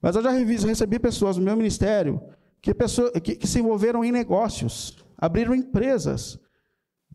Mas 0.00 0.14
eu 0.14 0.22
já 0.22 0.30
recebi 0.30 0.98
pessoas 0.98 1.36
no 1.36 1.42
meu 1.42 1.56
ministério 1.56 2.20
que, 2.60 2.74
pessoas, 2.74 3.12
que, 3.22 3.36
que 3.36 3.46
se 3.46 3.60
envolveram 3.60 4.04
em 4.04 4.12
negócios, 4.12 4.96
abriram 5.16 5.54
empresas 5.54 6.38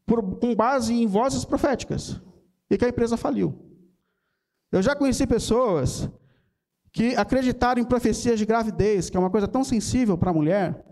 por, 0.06 0.40
com 0.40 0.56
base 0.56 0.94
em 0.94 1.08
vozes 1.08 1.46
proféticas 1.46 2.22
e 2.70 2.78
que 2.78 2.86
a 2.86 2.90
empresa 2.90 3.18
faliu. 3.18 3.54
Eu 4.72 4.82
já 4.82 4.96
conheci 4.96 5.28
pessoas 5.28 6.10
que 6.92 7.16
acreditaram 7.16 7.82
em 7.82 7.86
profecias 7.86 8.40
de 8.40 8.46
gravidez, 8.46 9.10
que 9.10 9.18
é 9.18 9.20
uma 9.20 9.30
coisa 9.30 9.48
tão 9.48 9.64
sensível 9.64 10.18
para 10.18 10.32
a 10.32 10.34
mulher. 10.34 10.86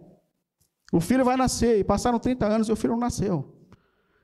O 0.92 1.00
filho 1.00 1.24
vai 1.26 1.38
nascer 1.38 1.80
e 1.80 1.84
passaram 1.84 2.20
30 2.20 2.46
anos 2.46 2.70
e 2.70 2.72
o 2.72 2.76
filho 2.76 2.94
não 2.94 3.00
nasceu. 3.00 3.56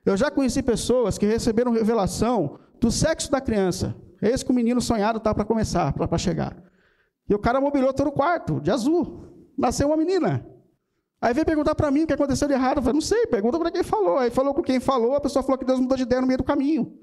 Eu 0.06 0.16
já 0.16 0.30
conheci 0.30 0.62
pessoas 0.62 1.18
que 1.18 1.26
receberam 1.26 1.72
revelação 1.72 2.60
do 2.80 2.92
sexo 2.92 3.32
da 3.32 3.42
criança. 3.42 3.96
Esse 4.22 4.46
que 4.46 4.52
o 4.52 4.56
menino 4.56 4.82
sonhado 4.82 5.18
está 5.18 5.34
para 5.34 5.46
começar, 5.46 5.94
para 5.94 6.18
chegar. 6.18 6.56
E 7.28 7.34
o 7.34 7.40
cara 7.40 7.60
mobilou 7.60 7.94
todo 7.94 8.08
o 8.08 8.12
quarto, 8.12 8.62
de 8.62 8.72
azul 8.72 9.35
nasceu 9.58 9.88
uma 9.88 9.98
menina. 9.98 10.46
Aí 11.22 11.34
veio 11.34 11.46
perguntar 11.46 11.74
para 11.76 11.90
mim 11.90 12.04
o 12.04 12.08
que 12.08 12.14
aconteceu 12.14 12.48
de 12.48 12.54
errado. 12.54 12.78
Eu 12.78 12.84
falei, 12.84 12.94
não 12.94 13.02
sei, 13.02 13.26
pergunta 13.28 13.58
para 13.58 13.72
quem 13.72 13.84
falou. 13.84 14.18
Aí 14.18 14.30
falou 14.30 14.54
com 14.54 14.62
quem 14.62 14.80
falou, 14.80 15.16
a 15.16 15.22
pessoa 15.22 15.42
falou 15.44 15.58
que 15.58 15.66
Deus 15.66 15.80
mudou 15.80 15.98
de 15.98 16.04
ideia 16.04 16.22
no 16.22 16.28
meio 16.28 16.38
do 16.38 16.44
caminho. 16.44 16.98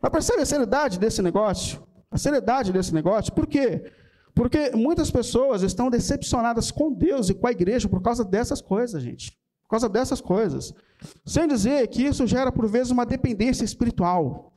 Mas 0.00 0.12
percebe 0.12 0.42
a 0.42 0.46
seriedade 0.46 0.98
desse 0.98 1.22
negócio? 1.22 1.84
A 2.10 2.18
seriedade 2.18 2.72
desse 2.72 2.94
negócio? 2.94 3.32
Por 3.32 3.46
quê? 3.46 3.90
Porque 4.34 4.70
muitas 4.76 5.10
pessoas 5.10 5.62
estão 5.62 5.90
decepcionadas 5.90 6.70
com 6.70 6.92
Deus 6.92 7.30
e 7.30 7.34
com 7.34 7.46
a 7.46 7.50
igreja 7.50 7.88
por 7.88 8.02
causa 8.02 8.24
dessas 8.24 8.60
coisas, 8.60 9.02
gente. 9.02 9.32
Por 9.62 9.70
causa 9.70 9.88
dessas 9.88 10.20
coisas. 10.20 10.72
Sem 11.24 11.48
dizer 11.48 11.88
que 11.88 12.02
isso 12.02 12.26
gera, 12.26 12.52
por 12.52 12.68
vezes, 12.68 12.92
uma 12.92 13.06
dependência 13.06 13.64
espiritual. 13.64 14.52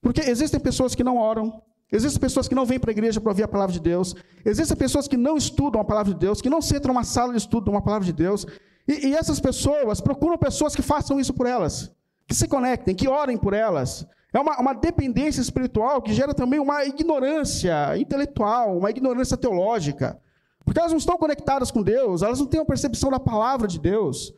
Porque 0.00 0.20
existem 0.20 0.58
pessoas 0.58 0.94
que 0.94 1.04
não 1.04 1.18
oram, 1.18 1.60
Existem 1.92 2.20
pessoas 2.20 2.46
que 2.46 2.54
não 2.54 2.64
vêm 2.64 2.78
para 2.78 2.90
a 2.90 2.92
igreja 2.92 3.20
para 3.20 3.30
ouvir 3.30 3.42
a 3.42 3.48
palavra 3.48 3.72
de 3.72 3.80
Deus. 3.80 4.14
Existem 4.44 4.76
pessoas 4.76 5.08
que 5.08 5.16
não 5.16 5.36
estudam 5.36 5.80
a 5.80 5.84
palavra 5.84 6.12
de 6.12 6.18
Deus, 6.18 6.40
que 6.40 6.48
não 6.48 6.62
sentam 6.62 6.92
numa 6.92 7.04
sala 7.04 7.32
de 7.32 7.38
estudo 7.38 7.64
de 7.64 7.70
uma 7.70 7.82
palavra 7.82 8.06
de 8.06 8.12
Deus. 8.12 8.46
E, 8.86 9.08
e, 9.08 9.14
essas 9.14 9.40
pessoas 9.40 10.00
procuram 10.00 10.38
pessoas 10.38 10.74
que 10.74 10.82
façam 10.82 11.18
isso 11.18 11.34
por 11.34 11.46
elas, 11.46 11.92
que 12.26 12.34
se 12.34 12.46
conectem, 12.46 12.94
que 12.94 13.08
orem 13.08 13.36
por 13.36 13.52
elas. 13.52 14.06
É 14.32 14.38
uma, 14.38 14.58
uma 14.60 14.72
dependência 14.72 15.40
espiritual 15.40 16.00
que 16.00 16.12
gera 16.12 16.32
também 16.32 16.60
uma 16.60 16.84
ignorância 16.84 17.98
intelectual, 17.98 18.78
uma 18.78 18.90
ignorância 18.90 19.36
teológica. 19.36 20.20
Porque 20.64 20.78
elas 20.78 20.92
não 20.92 20.98
estão 20.98 21.18
conectadas 21.18 21.70
com 21.70 21.82
Deus, 21.82 22.22
elas 22.22 22.38
não 22.38 22.46
têm 22.46 22.60
uma 22.60 22.66
percepção 22.66 23.10
da 23.10 23.18
palavra 23.18 23.66
de 23.66 23.78
Deus. 23.80 24.32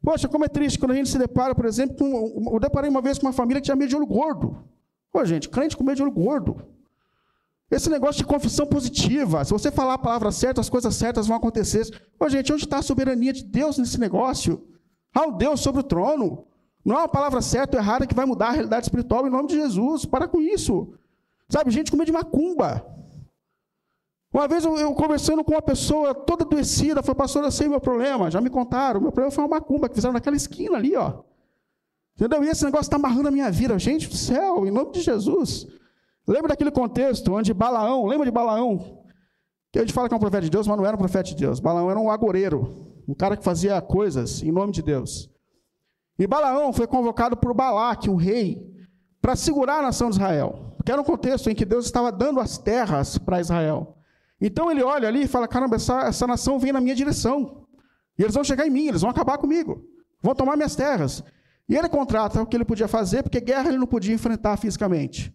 Poxa, 0.00 0.28
como 0.28 0.44
é 0.44 0.48
triste 0.48 0.78
quando 0.78 0.92
a 0.92 0.94
gente 0.94 1.08
se 1.08 1.18
depara, 1.18 1.54
por 1.54 1.64
exemplo, 1.64 1.96
com. 1.96 2.54
Eu 2.54 2.60
deparei 2.60 2.88
uma 2.88 3.00
vez 3.00 3.18
com 3.18 3.26
uma 3.26 3.32
família 3.32 3.60
que 3.60 3.64
tinha 3.64 3.76
medo 3.76 3.88
de 3.88 3.96
olho 3.96 4.06
gordo. 4.06 4.64
Pô, 5.12 5.24
gente, 5.24 5.48
crente 5.48 5.76
com 5.76 5.84
medo 5.84 5.96
de 5.96 6.02
olho 6.02 6.12
gordo. 6.12 6.71
Esse 7.72 7.88
negócio 7.88 8.18
de 8.18 8.26
confissão 8.26 8.66
positiva, 8.66 9.42
se 9.46 9.50
você 9.50 9.72
falar 9.72 9.94
a 9.94 9.98
palavra 9.98 10.30
certa, 10.30 10.60
as 10.60 10.68
coisas 10.68 10.94
certas 10.94 11.26
vão 11.26 11.38
acontecer. 11.38 11.88
Ô, 12.20 12.28
gente, 12.28 12.52
onde 12.52 12.64
está 12.64 12.76
a 12.76 12.82
soberania 12.82 13.32
de 13.32 13.42
Deus 13.42 13.78
nesse 13.78 13.98
negócio? 13.98 14.68
Há 15.14 15.22
um 15.22 15.38
Deus 15.38 15.60
sobre 15.60 15.80
o 15.80 15.82
trono. 15.82 16.44
Não 16.84 16.96
é 16.96 16.98
uma 16.98 17.08
palavra 17.08 17.40
certa 17.40 17.78
ou 17.78 17.82
errada 17.82 18.06
que 18.06 18.14
vai 18.14 18.26
mudar 18.26 18.48
a 18.48 18.50
realidade 18.50 18.84
espiritual 18.84 19.26
em 19.26 19.30
nome 19.30 19.48
de 19.48 19.54
Jesus. 19.54 20.04
Para 20.04 20.28
com 20.28 20.38
isso. 20.38 20.92
Sabe, 21.48 21.70
gente 21.70 21.90
com 21.90 21.96
medo 21.96 22.08
de 22.08 22.12
macumba. 22.12 22.86
Uma 24.30 24.46
vez 24.46 24.66
eu, 24.66 24.76
eu, 24.76 24.92
conversando 24.92 25.42
com 25.42 25.52
uma 25.52 25.62
pessoa 25.62 26.14
toda 26.14 26.44
adoecida, 26.44 27.02
falei, 27.02 27.16
pastor, 27.16 27.42
eu 27.42 27.50
sei 27.50 27.68
meu 27.68 27.80
problema, 27.80 28.30
já 28.30 28.40
me 28.42 28.50
contaram. 28.50 29.00
Meu 29.00 29.12
problema 29.12 29.30
foi 29.30 29.44
uma 29.44 29.56
macumba 29.56 29.88
que 29.88 29.94
fizeram 29.94 30.12
naquela 30.12 30.36
esquina 30.36 30.76
ali, 30.76 30.94
ó. 30.94 31.22
Entendeu? 32.16 32.44
E 32.44 32.48
esse 32.48 32.66
negócio 32.66 32.84
está 32.84 32.96
amarrando 32.96 33.28
a 33.28 33.30
minha 33.30 33.50
vida. 33.50 33.78
Gente 33.78 34.10
do 34.10 34.16
céu, 34.16 34.66
em 34.66 34.70
nome 34.70 34.92
de 34.92 35.00
Jesus. 35.00 35.66
Lembra 36.26 36.48
daquele 36.48 36.70
contexto 36.70 37.32
onde 37.34 37.52
Balaão, 37.52 38.06
lembra 38.06 38.26
de 38.26 38.30
Balaão? 38.30 39.02
Que 39.72 39.78
a 39.78 39.82
gente 39.82 39.92
fala 39.92 40.08
que 40.08 40.14
é 40.14 40.16
um 40.16 40.20
profeta 40.20 40.42
de 40.42 40.50
Deus, 40.50 40.66
mas 40.66 40.76
não 40.76 40.86
era 40.86 40.94
um 40.94 40.98
profeta 40.98 41.24
de 41.24 41.36
Deus. 41.36 41.58
Balaão 41.58 41.90
era 41.90 41.98
um 41.98 42.10
agoreiro, 42.10 42.94
um 43.08 43.14
cara 43.14 43.36
que 43.36 43.44
fazia 43.44 43.80
coisas 43.80 44.42
em 44.42 44.52
nome 44.52 44.72
de 44.72 44.82
Deus. 44.82 45.30
E 46.18 46.26
Balaão 46.26 46.72
foi 46.72 46.86
convocado 46.86 47.36
por 47.36 47.54
Balaque, 47.54 48.10
um 48.10 48.16
rei, 48.16 48.70
para 49.20 49.34
segurar 49.34 49.78
a 49.78 49.82
nação 49.82 50.10
de 50.10 50.16
Israel. 50.16 50.74
Porque 50.76 50.92
era 50.92 51.00
um 51.00 51.04
contexto 51.04 51.48
em 51.48 51.54
que 51.54 51.64
Deus 51.64 51.86
estava 51.86 52.12
dando 52.12 52.38
as 52.38 52.58
terras 52.58 53.16
para 53.18 53.40
Israel. 53.40 53.96
Então 54.40 54.70
ele 54.70 54.82
olha 54.82 55.08
ali 55.08 55.22
e 55.22 55.28
fala: 55.28 55.48
caramba, 55.48 55.76
essa, 55.76 56.02
essa 56.02 56.26
nação 56.26 56.58
vem 56.58 56.72
na 56.72 56.80
minha 56.80 56.94
direção. 56.94 57.66
E 58.18 58.22
eles 58.22 58.34
vão 58.34 58.44
chegar 58.44 58.66
em 58.66 58.70
mim, 58.70 58.88
eles 58.88 59.00
vão 59.00 59.10
acabar 59.10 59.38
comigo. 59.38 59.82
Vão 60.20 60.34
tomar 60.34 60.56
minhas 60.56 60.76
terras. 60.76 61.24
E 61.68 61.76
ele 61.76 61.88
contrata 61.88 62.42
o 62.42 62.46
que 62.46 62.56
ele 62.56 62.64
podia 62.64 62.88
fazer, 62.88 63.22
porque 63.22 63.40
guerra 63.40 63.68
ele 63.68 63.78
não 63.78 63.86
podia 63.86 64.14
enfrentar 64.14 64.56
fisicamente. 64.56 65.34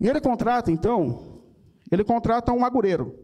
E 0.00 0.08
ele 0.08 0.20
contrata, 0.20 0.70
então, 0.70 1.42
ele 1.90 2.04
contrata 2.04 2.52
um 2.52 2.64
agureiro, 2.64 3.14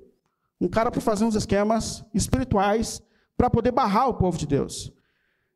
um 0.61 0.69
cara 0.69 0.91
para 0.91 1.01
fazer 1.01 1.25
uns 1.25 1.35
esquemas 1.35 2.05
espirituais 2.15 3.03
para 3.37 3.49
poder 3.49 3.73
barrar 3.73 4.09
o 4.09 4.15
povo 4.15 4.37
de 4.37 4.47
Deus. 4.47 4.93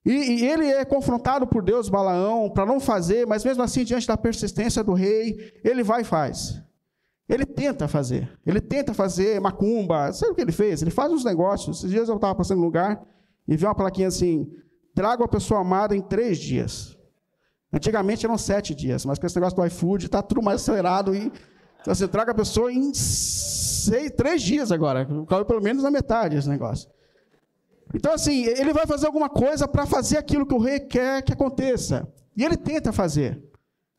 E, 0.05 0.13
e 0.13 0.49
ele 0.49 0.67
é 0.67 0.85
confrontado 0.85 1.47
por 1.47 1.63
Deus, 1.63 1.89
Balaão, 1.89 2.51
para 2.51 2.67
não 2.67 2.81
fazer, 2.81 3.27
mas 3.27 3.45
mesmo 3.45 3.63
assim, 3.63 3.85
diante 3.85 4.07
da 4.07 4.17
persistência 4.17 4.83
do 4.83 4.95
rei, 4.95 5.53
ele 5.65 5.83
vai 5.83 6.01
e 6.03 6.05
faz. 6.05 6.61
Ele 7.29 7.47
tenta 7.47 7.87
fazer. 7.87 8.31
Ele 8.45 8.61
tenta 8.61 8.93
fazer 8.93 9.41
macumba. 9.41 10.13
Sabe 10.13 10.33
o 10.33 10.35
que 10.35 10.43
ele 10.43 10.53
fez? 10.53 10.83
Ele 10.83 10.91
faz 10.91 11.11
uns 11.13 11.25
negócios. 11.25 11.79
Esses 11.79 11.91
dias 11.91 12.09
eu 12.09 12.17
estava 12.17 12.35
passando 12.35 12.59
no 12.59 12.65
lugar 12.65 13.03
e 13.47 13.57
vi 13.57 13.65
uma 13.65 13.75
plaquinha 13.75 14.09
assim: 14.09 14.51
traga 14.95 15.25
a 15.25 15.29
pessoa 15.29 15.61
amada 15.61 15.97
em 15.97 16.03
três 16.03 16.39
dias. 16.39 16.97
Antigamente 17.73 18.27
eram 18.27 18.37
sete 18.37 18.75
dias, 18.75 19.07
mas 19.07 19.19
com 19.19 19.27
esse 19.27 19.37
negócio 19.37 19.57
do 19.57 19.65
iFood 19.65 20.07
está 20.07 20.21
tudo 20.21 20.43
mais 20.43 20.61
acelerado. 20.61 21.15
E, 21.15 21.33
então, 21.81 21.95
você 21.95 22.07
traga 22.07 22.33
a 22.33 22.35
pessoa 22.35 22.71
em 22.71 22.93
seis, 22.93 24.11
três 24.11 24.43
dias 24.43 24.71
agora. 24.71 25.09
Caiu 25.27 25.45
pelo 25.47 25.63
menos 25.63 25.83
na 25.83 25.91
metade 25.91 26.37
esse 26.37 26.49
negócio. 26.49 26.91
Então, 27.95 28.13
assim, 28.13 28.45
ele 28.45 28.73
vai 28.73 28.87
fazer 28.87 29.07
alguma 29.07 29.29
coisa 29.29 29.67
para 29.67 29.87
fazer 29.87 30.19
aquilo 30.19 30.47
que 30.47 30.55
o 30.55 30.59
rei 30.59 30.81
quer 30.81 31.23
que 31.23 31.33
aconteça. 31.33 32.07
E 32.37 32.45
ele 32.45 32.57
tenta 32.57 32.93
fazer. 32.93 33.43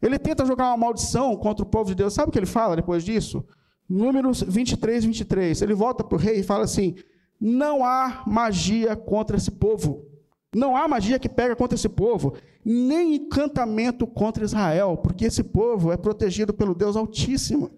Ele 0.01 0.19
tenta 0.19 0.45
jogar 0.45 0.67
uma 0.67 0.77
maldição 0.77 1.35
contra 1.35 1.63
o 1.63 1.67
povo 1.67 1.89
de 1.89 1.95
Deus. 1.95 2.13
Sabe 2.13 2.29
o 2.29 2.31
que 2.31 2.37
ele 2.37 2.45
fala 2.45 2.75
depois 2.75 3.03
disso? 3.03 3.43
Números 3.89 4.41
23, 4.41 5.05
23. 5.05 5.61
Ele 5.61 5.73
volta 5.73 6.03
para 6.03 6.15
o 6.15 6.19
rei 6.19 6.39
e 6.39 6.43
fala 6.43 6.63
assim: 6.63 6.95
Não 7.39 7.85
há 7.85 8.23
magia 8.27 8.95
contra 8.95 9.37
esse 9.37 9.51
povo. 9.51 10.05
Não 10.53 10.75
há 10.75 10.87
magia 10.87 11.17
que 11.17 11.29
pega 11.29 11.55
contra 11.55 11.75
esse 11.75 11.89
povo, 11.89 12.35
nem 12.63 13.15
encantamento 13.15 14.05
contra 14.05 14.45
Israel, 14.45 14.97
porque 15.01 15.25
esse 15.25 15.43
povo 15.43 15.91
é 15.91 15.97
protegido 15.97 16.53
pelo 16.53 16.75
Deus 16.75 16.95
Altíssimo. 16.95 17.71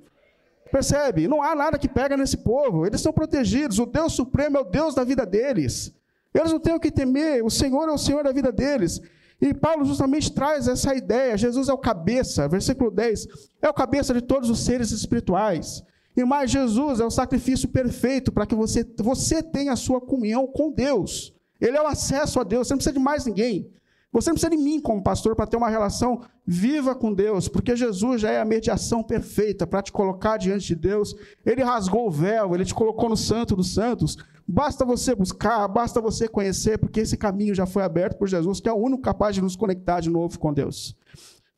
Percebe? 0.72 1.28
Não 1.28 1.42
há 1.42 1.56
nada 1.56 1.78
que 1.78 1.88
pega 1.88 2.18
nesse 2.18 2.38
povo, 2.38 2.86
eles 2.86 3.00
são 3.00 3.14
protegidos, 3.14 3.80
o 3.80 3.86
Deus 3.86 4.14
Supremo 4.14 4.58
é 4.58 4.62
o 4.62 4.66
Deus 4.66 4.94
da 4.94 5.04
vida 5.04 5.26
deles. 5.26 5.94
Eles 6.34 6.52
não 6.52 6.60
têm 6.60 6.74
o 6.74 6.80
que 6.80 6.92
temer, 6.92 7.46
o 7.46 7.50
Senhor 7.50 7.88
é 7.88 7.92
o 7.92 7.98
Senhor 7.98 8.24
da 8.24 8.34
vida 8.34 8.52
deles. 8.52 9.02
E 9.42 9.54
Paulo 9.54 9.86
justamente 9.86 10.34
traz 10.34 10.68
essa 10.68 10.96
ideia. 10.96 11.38
Jesus 11.38 11.70
é 11.70 11.74
o 11.74 11.78
cabeça, 11.78 12.48
versículo 12.48 12.92
10, 12.92 13.28
é 13.62 13.70
o 13.70 13.74
cabeça 13.74 14.14
de 14.14 14.22
todos 14.22 14.50
os 14.50 14.60
seres 14.60 14.92
espirituais. 14.92 15.84
E 16.16 16.24
mais, 16.24 16.50
Jesus 16.50 17.00
é 17.00 17.06
o 17.06 17.12
sacrifício 17.12 17.68
perfeito 17.68 18.32
para 18.32 18.46
que 18.46 18.56
você, 18.56 18.86
você 18.98 19.44
tenha 19.44 19.74
a 19.74 19.78
sua 19.78 20.00
comunhão 20.00 20.48
com 20.48 20.72
Deus. 20.72 21.35
Ele 21.65 21.78
é 21.78 21.82
o 21.82 21.88
acesso 21.88 22.39
a 22.39 22.43
Deus, 22.43 22.67
você 22.67 22.73
não 22.73 22.78
precisa 22.78 22.93
de 22.93 22.99
mais 22.99 23.25
ninguém. 23.25 23.71
Você 24.12 24.30
não 24.30 24.36
precisa 24.36 24.49
de 24.49 24.58
mim 24.58 24.80
como 24.80 25.04
pastor 25.04 25.36
para 25.36 25.45
ter 25.45 25.58
uma 25.58 25.69
relação 25.69 26.21
viva 26.47 26.95
com 26.95 27.13
Deus, 27.13 27.49
porque 27.49 27.75
Jesus 27.75 28.21
já 28.21 28.32
é 28.32 28.39
a 28.39 28.45
mediação 28.45 29.04
perfeita 29.04 29.67
para 29.67 29.82
te 29.82 29.91
colocar 29.91 30.38
diante 30.38 30.67
de 30.67 30.75
Deus. 30.75 31.13
Ele 31.45 31.63
rasgou 31.63 32.08
o 32.08 32.12
véu, 32.12 32.56
ele 32.56 32.63
te 32.63 32.73
colocou 32.73 33.10
no 33.10 33.17
Santo 33.17 33.58
dos 33.58 33.73
Santos. 33.73 34.15
Basta 34.47 34.86
você 34.86 35.13
buscar, 35.13 35.67
basta 35.67 35.99
você 35.99 36.30
conhecer, 36.30 36.78
porque 36.78 37.01
esse 37.01 37.17
caminho 37.17 37.54
já 37.54 37.65
foi 37.65 37.84
aberto 37.84 38.17
por 38.17 38.28
Jesus, 38.28 38.62
que 38.62 38.69
é 38.69 38.71
o 38.71 38.78
único 38.78 39.01
capaz 39.01 39.36
de 39.36 39.41
nos 39.41 39.58
conectar 39.58 39.99
de 39.99 40.10
novo 40.10 40.39
com 40.39 40.54
Deus. 40.54 40.95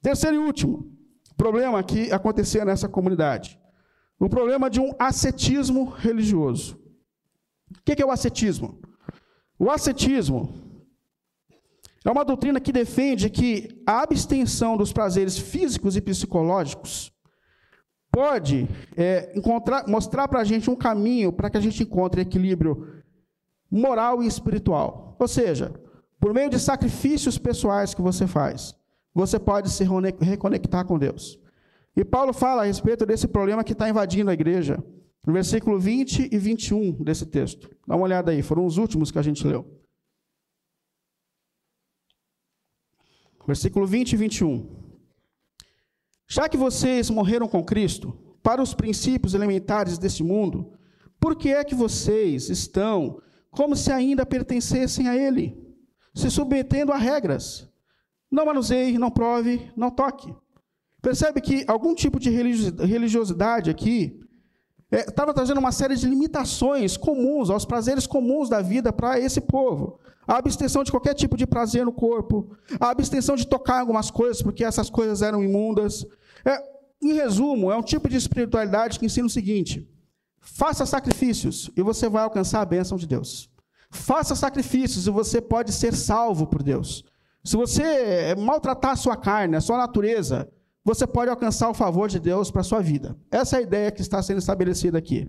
Terceiro 0.01 0.37
e 0.37 0.39
último 0.39 0.89
problema 1.35 1.83
que 1.83 2.11
acontecia 2.11 2.65
nessa 2.65 2.89
comunidade: 2.89 3.59
o 4.17 4.27
problema 4.27 4.67
de 4.67 4.79
um 4.79 4.93
ascetismo 4.97 5.85
religioso. 5.85 6.79
O 7.69 7.83
que 7.83 8.01
é 8.01 8.05
o 8.05 8.09
ascetismo? 8.09 8.79
O 9.59 9.71
ascetismo 9.71 10.53
é 12.05 12.11
uma 12.11 12.23
doutrina 12.23 12.59
que 12.59 12.71
defende 12.71 13.29
que 13.29 13.81
a 13.85 14.01
abstenção 14.03 14.77
dos 14.77 14.93
prazeres 14.93 15.37
físicos 15.37 15.95
e 15.95 16.01
psicológicos 16.01 17.11
pode 18.11 18.67
é, 18.95 19.31
encontrar, 19.35 19.87
mostrar 19.87 20.27
para 20.27 20.39
a 20.39 20.43
gente 20.43 20.69
um 20.69 20.75
caminho 20.75 21.31
para 21.33 21.49
que 21.49 21.57
a 21.57 21.61
gente 21.61 21.83
encontre 21.83 22.21
equilíbrio 22.21 23.03
moral 23.69 24.23
e 24.23 24.27
espiritual. 24.27 25.15
Ou 25.19 25.27
seja, 25.27 25.73
por 26.19 26.33
meio 26.33 26.49
de 26.49 26.59
sacrifícios 26.59 27.37
pessoais 27.37 27.93
que 27.93 28.01
você 28.01 28.25
faz, 28.25 28.75
você 29.13 29.39
pode 29.39 29.69
se 29.69 29.83
reconectar 30.21 30.85
com 30.85 30.97
Deus. 30.97 31.39
E 31.95 32.05
Paulo 32.05 32.31
fala 32.31 32.61
a 32.61 32.65
respeito 32.65 33.05
desse 33.05 33.27
problema 33.27 33.63
que 33.63 33.73
está 33.73 33.89
invadindo 33.89 34.29
a 34.29 34.33
igreja, 34.33 34.83
no 35.27 35.33
versículo 35.33 35.77
20 35.77 36.29
e 36.31 36.37
21 36.37 37.03
desse 37.03 37.25
texto. 37.25 37.69
Dá 37.85 37.97
uma 37.97 38.05
olhada 38.05 38.31
aí, 38.31 38.41
foram 38.41 38.65
os 38.65 38.77
últimos 38.77 39.11
que 39.11 39.19
a 39.19 39.21
gente 39.21 39.45
leu. 39.45 39.77
versículo 43.45 43.87
20 43.87 44.11
e 44.11 44.15
21. 44.17 44.69
Já 46.27 46.49
que 46.49 46.57
vocês 46.57 47.09
morreram 47.09 47.47
com 47.47 47.63
Cristo 47.63 48.37
para 48.43 48.61
os 48.61 48.73
princípios 48.73 49.33
elementares 49.33 49.97
deste 49.97 50.21
mundo, 50.21 50.73
por 51.17 51.33
que 51.37 51.49
é 51.53 51.63
que 51.63 51.73
vocês 51.73 52.49
estão 52.49 53.21
como 53.49 53.73
se 53.73 53.89
ainda 53.89 54.25
pertencessem 54.25 55.07
a 55.07 55.15
Ele, 55.15 55.57
se 56.13 56.29
submetendo 56.29 56.91
a 56.91 56.97
regras? 56.97 57.69
Não 58.29 58.45
manuseie, 58.45 58.97
não 58.97 59.09
prove, 59.09 59.71
não 59.77 59.89
toque. 59.89 60.35
Percebe 61.01 61.39
que 61.39 61.63
algum 61.69 61.95
tipo 61.95 62.19
de 62.19 62.29
religiosidade 62.29 63.69
aqui 63.69 64.26
estava 64.91 65.31
é, 65.31 65.33
trazendo 65.33 65.59
uma 65.59 65.71
série 65.71 65.95
de 65.95 66.07
limitações 66.07 66.95
comuns 66.95 67.49
aos 67.49 67.65
prazeres 67.65 68.07
comuns 68.07 68.49
da 68.49 68.61
vida 68.61 68.93
para 68.93 69.19
esse 69.19 69.41
povo 69.41 69.99
a 70.27 70.37
abstenção 70.37 70.83
de 70.83 70.91
qualquer 70.91 71.13
tipo 71.13 71.37
de 71.37 71.47
prazer 71.47 71.85
no 71.85 71.93
corpo, 71.93 72.51
a 72.79 72.89
abstenção 72.89 73.35
de 73.35 73.47
tocar 73.47 73.79
algumas 73.79 74.11
coisas, 74.11 74.41
porque 74.41 74.63
essas 74.63 74.89
coisas 74.89 75.21
eram 75.21 75.41
imundas. 75.41 76.05
É, 76.43 76.61
em 77.01 77.13
resumo, 77.13 77.71
é 77.71 77.77
um 77.77 77.81
tipo 77.81 78.09
de 78.09 78.17
espiritualidade 78.17 78.99
que 78.99 79.05
ensina 79.05 79.25
o 79.25 79.29
seguinte: 79.29 79.89
faça 80.41 80.85
sacrifícios 80.85 81.71
e 81.77 81.81
você 81.81 82.09
vai 82.09 82.23
alcançar 82.23 82.61
a 82.61 82.65
bênção 82.65 82.97
de 82.97 83.07
Deus. 83.07 83.49
Faça 83.89 84.35
sacrifícios 84.35 85.07
e 85.07 85.09
você 85.09 85.39
pode 85.39 85.71
ser 85.71 85.95
salvo 85.95 86.45
por 86.45 86.61
Deus. 86.61 87.05
Se 87.41 87.55
você 87.55 88.35
maltratar 88.37 88.91
a 88.91 88.97
sua 88.97 89.15
carne, 89.15 89.55
a 89.55 89.61
sua 89.61 89.77
natureza, 89.77 90.51
você 90.87 91.05
pode 91.05 91.29
alcançar 91.29 91.69
o 91.69 91.73
favor 91.73 92.07
de 92.07 92.17
Deus 92.17 92.49
para 92.49 92.61
a 92.61 92.63
sua 92.63 92.79
vida. 92.79 93.13
Essa 93.29 93.57
é 93.57 93.59
a 93.59 93.61
ideia 93.61 93.91
que 93.91 93.99
está 93.99 94.23
sendo 94.23 94.37
estabelecida 94.37 94.97
aqui. 94.97 95.27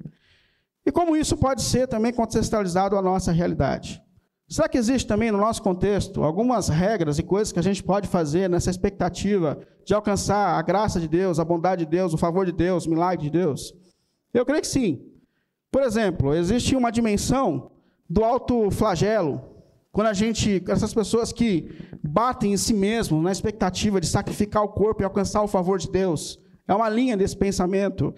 E 0.86 0.92
como 0.92 1.16
isso 1.16 1.36
pode 1.36 1.62
ser 1.62 1.88
também 1.88 2.12
contextualizado 2.12 2.96
à 2.96 3.02
nossa 3.02 3.32
realidade? 3.32 4.00
Será 4.48 4.68
que 4.68 4.78
existe 4.78 5.08
também 5.08 5.32
no 5.32 5.38
nosso 5.38 5.60
contexto 5.60 6.22
algumas 6.22 6.68
regras 6.68 7.18
e 7.18 7.24
coisas 7.24 7.52
que 7.52 7.58
a 7.58 7.62
gente 7.62 7.82
pode 7.82 8.06
fazer 8.06 8.48
nessa 8.48 8.70
expectativa 8.70 9.58
de 9.84 9.92
alcançar 9.92 10.56
a 10.56 10.62
graça 10.62 11.00
de 11.00 11.08
Deus, 11.08 11.40
a 11.40 11.44
bondade 11.44 11.84
de 11.84 11.90
Deus, 11.90 12.14
o 12.14 12.18
favor 12.18 12.46
de 12.46 12.52
Deus, 12.52 12.86
o 12.86 12.90
milagre 12.90 13.24
de 13.24 13.30
Deus? 13.30 13.74
Eu 14.32 14.46
creio 14.46 14.60
que 14.60 14.68
sim. 14.68 15.10
Por 15.72 15.82
exemplo, 15.82 16.34
existe 16.34 16.76
uma 16.76 16.92
dimensão 16.92 17.72
do 18.08 18.22
alto 18.22 18.70
flagelo, 18.70 19.42
quando 19.98 20.06
a 20.06 20.12
gente, 20.12 20.62
essas 20.68 20.94
pessoas 20.94 21.32
que 21.32 21.68
batem 22.00 22.52
em 22.52 22.56
si 22.56 22.72
mesmo 22.72 23.20
na 23.20 23.32
expectativa 23.32 24.00
de 24.00 24.06
sacrificar 24.06 24.62
o 24.62 24.68
corpo 24.68 25.02
e 25.02 25.04
alcançar 25.04 25.42
o 25.42 25.48
favor 25.48 25.76
de 25.76 25.90
Deus, 25.90 26.38
é 26.68 26.72
uma 26.72 26.88
linha 26.88 27.16
desse 27.16 27.36
pensamento. 27.36 28.14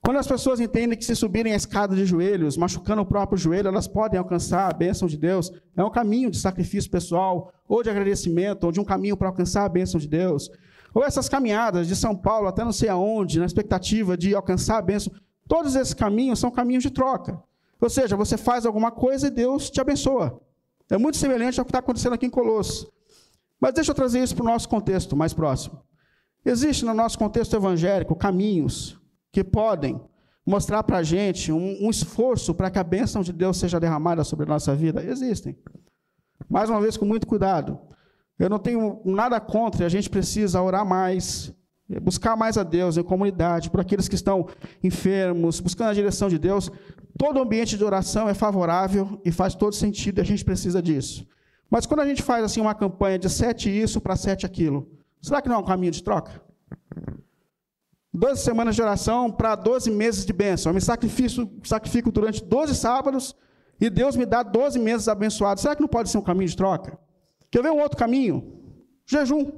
Quando 0.00 0.16
as 0.16 0.26
pessoas 0.26 0.60
entendem 0.60 0.96
que 0.96 1.04
se 1.04 1.14
subirem 1.14 1.52
a 1.52 1.56
escada 1.56 1.94
de 1.94 2.06
joelhos, 2.06 2.56
machucando 2.56 3.02
o 3.02 3.04
próprio 3.04 3.36
joelho, 3.36 3.68
elas 3.68 3.86
podem 3.86 4.18
alcançar 4.18 4.70
a 4.70 4.72
bênção 4.72 5.06
de 5.06 5.18
Deus, 5.18 5.52
é 5.76 5.84
um 5.84 5.90
caminho 5.90 6.30
de 6.30 6.38
sacrifício 6.38 6.90
pessoal, 6.90 7.52
ou 7.68 7.82
de 7.82 7.90
agradecimento, 7.90 8.64
ou 8.64 8.72
de 8.72 8.80
um 8.80 8.84
caminho 8.84 9.14
para 9.14 9.28
alcançar 9.28 9.66
a 9.66 9.68
bênção 9.68 10.00
de 10.00 10.08
Deus. 10.08 10.50
Ou 10.94 11.04
essas 11.04 11.28
caminhadas 11.28 11.86
de 11.86 11.96
São 11.96 12.16
Paulo 12.16 12.48
até 12.48 12.64
não 12.64 12.72
sei 12.72 12.88
aonde, 12.88 13.38
na 13.38 13.44
expectativa 13.44 14.16
de 14.16 14.34
alcançar 14.34 14.78
a 14.78 14.82
bênção, 14.82 15.12
todos 15.46 15.76
esses 15.76 15.92
caminhos 15.92 16.38
são 16.38 16.50
caminhos 16.50 16.82
de 16.82 16.88
troca. 16.88 17.38
Ou 17.78 17.90
seja, 17.90 18.16
você 18.16 18.38
faz 18.38 18.64
alguma 18.64 18.90
coisa 18.90 19.26
e 19.26 19.30
Deus 19.30 19.68
te 19.68 19.82
abençoa. 19.82 20.40
É 20.90 20.98
muito 20.98 21.16
semelhante 21.16 21.58
ao 21.58 21.64
que 21.64 21.70
está 21.70 21.78
acontecendo 21.78 22.14
aqui 22.14 22.26
em 22.26 22.30
Colosso. 22.30 22.92
Mas 23.60 23.74
deixa 23.74 23.90
eu 23.90 23.94
trazer 23.94 24.22
isso 24.22 24.34
para 24.34 24.44
o 24.44 24.48
nosso 24.48 24.68
contexto 24.68 25.16
mais 25.16 25.32
próximo. 25.32 25.80
Existe 26.44 26.84
no 26.84 26.94
nosso 26.94 27.18
contexto 27.18 27.54
evangélico 27.54 28.16
caminhos 28.16 28.98
que 29.30 29.44
podem 29.44 30.00
mostrar 30.44 30.82
para 30.82 30.98
a 30.98 31.02
gente 31.02 31.52
um, 31.52 31.86
um 31.86 31.90
esforço 31.90 32.54
para 32.54 32.70
que 32.70 32.78
a 32.78 32.84
bênção 32.84 33.22
de 33.22 33.32
Deus 33.32 33.58
seja 33.58 33.78
derramada 33.78 34.24
sobre 34.24 34.46
a 34.46 34.48
nossa 34.48 34.74
vida? 34.74 35.04
Existem. 35.04 35.56
Mais 36.48 36.68
uma 36.68 36.80
vez, 36.80 36.96
com 36.96 37.04
muito 37.04 37.26
cuidado. 37.26 37.78
Eu 38.38 38.48
não 38.48 38.58
tenho 38.58 39.00
nada 39.04 39.38
contra, 39.38 39.84
a 39.84 39.88
gente 39.88 40.08
precisa 40.08 40.62
orar 40.62 40.84
mais, 40.84 41.52
buscar 41.98 42.36
mais 42.36 42.56
a 42.56 42.62
Deus 42.62 42.96
em 42.96 43.02
comunidade, 43.02 43.70
por 43.70 43.80
aqueles 43.80 44.08
que 44.08 44.14
estão 44.14 44.46
enfermos, 44.82 45.58
buscando 45.60 45.90
a 45.90 45.94
direção 45.94 46.28
de 46.28 46.38
Deus. 46.38 46.70
Todo 47.18 47.40
ambiente 47.40 47.76
de 47.76 47.84
oração 47.84 48.28
é 48.28 48.34
favorável 48.34 49.20
e 49.24 49.32
faz 49.32 49.54
todo 49.54 49.74
sentido, 49.74 50.18
e 50.18 50.20
a 50.20 50.24
gente 50.24 50.44
precisa 50.44 50.80
disso. 50.80 51.26
Mas 51.70 51.86
quando 51.86 52.00
a 52.00 52.06
gente 52.06 52.22
faz 52.22 52.44
assim 52.44 52.60
uma 52.60 52.74
campanha 52.74 53.18
de 53.18 53.28
sete 53.28 53.70
isso 53.70 54.00
para 54.00 54.16
sete 54.16 54.44
aquilo, 54.44 54.88
será 55.20 55.40
que 55.40 55.48
não 55.48 55.56
é 55.56 55.58
um 55.58 55.64
caminho 55.64 55.92
de 55.92 56.02
troca? 56.02 56.42
12 58.12 58.42
semanas 58.42 58.74
de 58.74 58.82
oração 58.82 59.30
para 59.30 59.54
12 59.54 59.90
meses 59.90 60.26
de 60.26 60.32
bênção. 60.32 60.70
Eu 60.70 60.74
me 60.74 60.80
sacrifico, 60.80 61.48
sacrifico 61.64 62.10
durante 62.10 62.44
12 62.44 62.74
sábados 62.74 63.36
e 63.80 63.88
Deus 63.88 64.16
me 64.16 64.26
dá 64.26 64.42
12 64.42 64.78
meses 64.78 65.06
abençoados. 65.06 65.62
Será 65.62 65.76
que 65.76 65.80
não 65.80 65.88
pode 65.88 66.10
ser 66.10 66.18
um 66.18 66.22
caminho 66.22 66.48
de 66.48 66.56
troca? 66.56 66.98
Quer 67.50 67.62
ver 67.62 67.70
um 67.70 67.80
outro 67.80 67.96
caminho? 67.96 68.52
Jejum. 69.06 69.50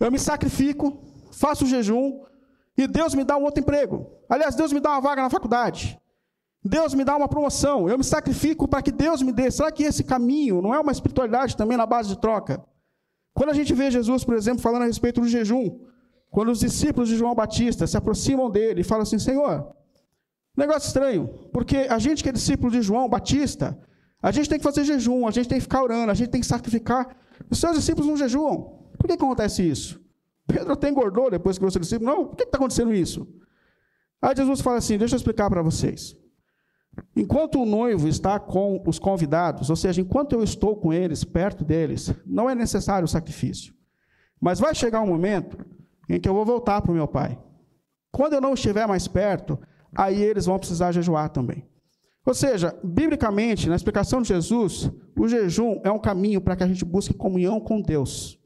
Eu 0.00 0.10
me 0.10 0.18
sacrifico, 0.18 1.04
faço 1.34 1.66
jejum 1.66 2.22
e 2.76 2.86
Deus 2.86 3.14
me 3.14 3.24
dá 3.24 3.36
um 3.36 3.44
outro 3.44 3.60
emprego. 3.60 4.06
Aliás, 4.28 4.54
Deus 4.54 4.72
me 4.72 4.80
dá 4.80 4.90
uma 4.90 5.00
vaga 5.00 5.22
na 5.22 5.30
faculdade. 5.30 5.98
Deus 6.64 6.94
me 6.94 7.04
dá 7.04 7.16
uma 7.16 7.28
promoção. 7.28 7.88
Eu 7.88 7.98
me 7.98 8.04
sacrifico 8.04 8.66
para 8.66 8.82
que 8.82 8.90
Deus 8.90 9.22
me 9.22 9.32
dê. 9.32 9.50
Será 9.50 9.70
que 9.70 9.82
esse 9.82 10.02
caminho 10.02 10.62
não 10.62 10.74
é 10.74 10.80
uma 10.80 10.92
espiritualidade 10.92 11.56
também 11.56 11.76
na 11.76 11.86
base 11.86 12.08
de 12.08 12.18
troca? 12.18 12.64
Quando 13.34 13.50
a 13.50 13.54
gente 13.54 13.74
vê 13.74 13.90
Jesus, 13.90 14.24
por 14.24 14.34
exemplo, 14.34 14.62
falando 14.62 14.82
a 14.82 14.86
respeito 14.86 15.20
do 15.20 15.28
jejum, 15.28 15.78
quando 16.30 16.50
os 16.50 16.60
discípulos 16.60 17.08
de 17.08 17.16
João 17.16 17.34
Batista 17.34 17.86
se 17.86 17.96
aproximam 17.96 18.50
dele 18.50 18.80
e 18.80 18.84
falam 18.84 19.02
assim: 19.02 19.18
Senhor, 19.18 19.74
negócio 20.56 20.86
estranho, 20.86 21.28
porque 21.52 21.78
a 21.90 21.98
gente 21.98 22.22
que 22.22 22.28
é 22.28 22.32
discípulo 22.32 22.72
de 22.72 22.80
João 22.80 23.08
Batista, 23.08 23.78
a 24.22 24.30
gente 24.30 24.48
tem 24.48 24.58
que 24.58 24.64
fazer 24.64 24.84
jejum, 24.84 25.26
a 25.26 25.30
gente 25.30 25.48
tem 25.48 25.58
que 25.58 25.64
ficar 25.64 25.82
orando, 25.82 26.10
a 26.10 26.14
gente 26.14 26.30
tem 26.30 26.40
que 26.40 26.46
sacrificar. 26.46 27.16
Os 27.50 27.58
seus 27.58 27.76
discípulos 27.76 28.08
não 28.08 28.16
jejuam. 28.16 28.80
Por 28.98 29.06
que 29.06 29.12
acontece 29.12 29.68
isso? 29.68 30.03
Pedro 30.46 30.72
até 30.72 30.90
engordou 30.90 31.30
depois 31.30 31.58
que 31.58 31.70
seu 31.70 31.80
discípulo. 31.80 32.10
Não, 32.10 32.26
por 32.26 32.36
que 32.36 32.44
está 32.44 32.58
acontecendo 32.58 32.92
isso? 32.92 33.26
Aí 34.20 34.34
Jesus 34.36 34.60
fala 34.60 34.78
assim: 34.78 34.98
Deixa 34.98 35.14
eu 35.14 35.18
explicar 35.18 35.48
para 35.48 35.62
vocês. 35.62 36.16
Enquanto 37.16 37.60
o 37.60 37.66
noivo 37.66 38.06
está 38.06 38.38
com 38.38 38.82
os 38.86 38.98
convidados, 38.98 39.70
ou 39.70 39.76
seja, 39.76 40.00
enquanto 40.00 40.32
eu 40.32 40.42
estou 40.42 40.76
com 40.76 40.92
eles, 40.92 41.24
perto 41.24 41.64
deles, 41.64 42.12
não 42.24 42.48
é 42.48 42.54
necessário 42.54 43.04
o 43.04 43.08
sacrifício. 43.08 43.74
Mas 44.40 44.60
vai 44.60 44.74
chegar 44.74 45.00
um 45.00 45.06
momento 45.06 45.58
em 46.08 46.20
que 46.20 46.28
eu 46.28 46.34
vou 46.34 46.44
voltar 46.44 46.82
para 46.82 46.92
o 46.92 46.94
meu 46.94 47.08
pai. 47.08 47.38
Quando 48.12 48.34
eu 48.34 48.40
não 48.40 48.54
estiver 48.54 48.86
mais 48.86 49.08
perto, 49.08 49.58
aí 49.94 50.22
eles 50.22 50.46
vão 50.46 50.58
precisar 50.58 50.92
jejuar 50.92 51.30
também. 51.30 51.66
Ou 52.26 52.32
seja, 52.32 52.74
biblicamente, 52.82 53.68
na 53.68 53.76
explicação 53.76 54.22
de 54.22 54.28
Jesus, 54.28 54.90
o 55.18 55.28
jejum 55.28 55.80
é 55.84 55.90
um 55.90 55.98
caminho 55.98 56.40
para 56.40 56.56
que 56.56 56.62
a 56.62 56.66
gente 56.66 56.84
busque 56.84 57.12
comunhão 57.12 57.60
com 57.60 57.82
Deus, 57.82 58.38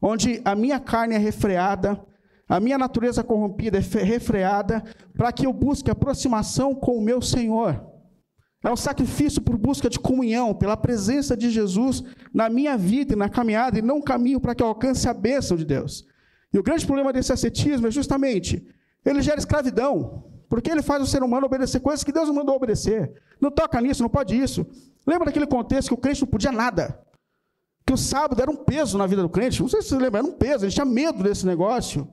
onde 0.00 0.40
a 0.44 0.54
minha 0.54 0.80
carne 0.80 1.14
é 1.14 1.18
refreada, 1.18 2.00
a 2.48 2.58
minha 2.58 2.76
natureza 2.76 3.22
corrompida 3.22 3.78
é 3.78 4.02
refreada, 4.02 4.82
para 5.14 5.30
que 5.32 5.46
eu 5.46 5.52
busque 5.52 5.90
aproximação 5.90 6.74
com 6.74 6.96
o 6.96 7.00
meu 7.02 7.22
Senhor. 7.22 7.80
É 8.62 8.70
um 8.70 8.76
sacrifício 8.76 9.40
por 9.40 9.56
busca 9.56 9.88
de 9.88 9.98
comunhão, 9.98 10.54
pela 10.54 10.76
presença 10.76 11.36
de 11.36 11.48
Jesus 11.48 12.02
na 12.34 12.50
minha 12.50 12.76
vida 12.76 13.14
e 13.14 13.16
na 13.16 13.28
caminhada, 13.28 13.78
e 13.78 13.82
não 13.82 13.98
um 13.98 14.02
caminho 14.02 14.40
para 14.40 14.54
que 14.54 14.62
eu 14.62 14.66
alcance 14.66 15.08
a 15.08 15.14
bênção 15.14 15.56
de 15.56 15.64
Deus. 15.64 16.04
E 16.52 16.58
o 16.58 16.62
grande 16.62 16.84
problema 16.84 17.12
desse 17.12 17.32
ascetismo 17.32 17.86
é 17.86 17.90
justamente, 17.90 18.66
ele 19.04 19.22
gera 19.22 19.38
escravidão, 19.38 20.24
porque 20.48 20.70
ele 20.70 20.82
faz 20.82 21.00
o 21.02 21.06
ser 21.06 21.22
humano 21.22 21.46
obedecer 21.46 21.80
coisas 21.80 22.02
que 22.02 22.12
Deus 22.12 22.26
não 22.26 22.34
mandou 22.34 22.56
obedecer. 22.56 23.12
Não 23.40 23.50
toca 23.50 23.80
nisso, 23.80 24.02
não 24.02 24.10
pode 24.10 24.36
isso. 24.36 24.66
Lembra 25.06 25.26
daquele 25.26 25.46
contexto 25.46 25.88
que 25.88 25.94
o 25.94 25.96
crente 25.96 26.20
não 26.20 26.28
podia 26.28 26.50
nada? 26.50 27.00
Que 27.90 27.94
o 27.94 27.98
sábado 27.98 28.40
era 28.40 28.48
um 28.48 28.54
peso 28.54 28.96
na 28.96 29.04
vida 29.04 29.20
do 29.20 29.28
crente? 29.28 29.60
Não 29.60 29.68
sei 29.68 29.82
se 29.82 29.88
você 29.88 29.96
lembra, 29.96 30.20
era 30.20 30.28
um 30.28 30.30
peso, 30.30 30.64
ele 30.64 30.70
tinha 30.70 30.84
medo 30.84 31.24
desse 31.24 31.44
negócio. 31.44 32.06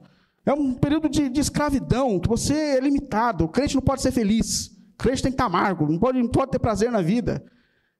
É 0.43 0.51
um 0.51 0.73
período 0.73 1.07
de, 1.07 1.29
de 1.29 1.39
escravidão, 1.39 2.19
que 2.19 2.27
você 2.27 2.55
é 2.55 2.79
limitado, 2.79 3.45
o 3.45 3.47
crente 3.47 3.75
não 3.75 3.81
pode 3.83 4.01
ser 4.01 4.11
feliz. 4.11 4.75
O 4.95 4.97
crente 4.97 5.21
tem 5.21 5.31
que 5.31 5.35
estar 5.35 5.45
amargo, 5.45 5.87
não 5.87 5.99
pode, 5.99 6.19
não 6.19 6.29
pode 6.29 6.49
ter 6.49 6.57
prazer 6.57 6.91
na 6.91 6.99
vida. 6.99 7.45